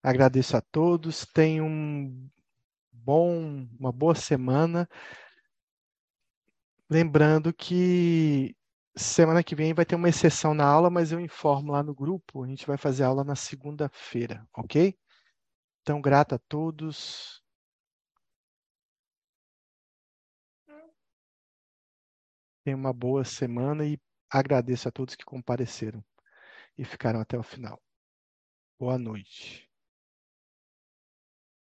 [0.03, 1.25] Agradeço a todos.
[1.33, 2.29] Tenham um
[2.91, 4.87] bom, uma boa semana.
[6.87, 8.55] Lembrando que
[8.95, 12.43] semana que vem vai ter uma exceção na aula, mas eu informo lá no grupo.
[12.43, 14.95] A gente vai fazer aula na segunda-feira, ok?
[15.81, 17.41] Então, grato a todos.
[22.67, 23.97] Tenha uma boa semana e
[24.29, 26.03] agradeço a todos que compareceram
[26.77, 27.81] e ficaram até o final.
[28.77, 29.66] Boa noite.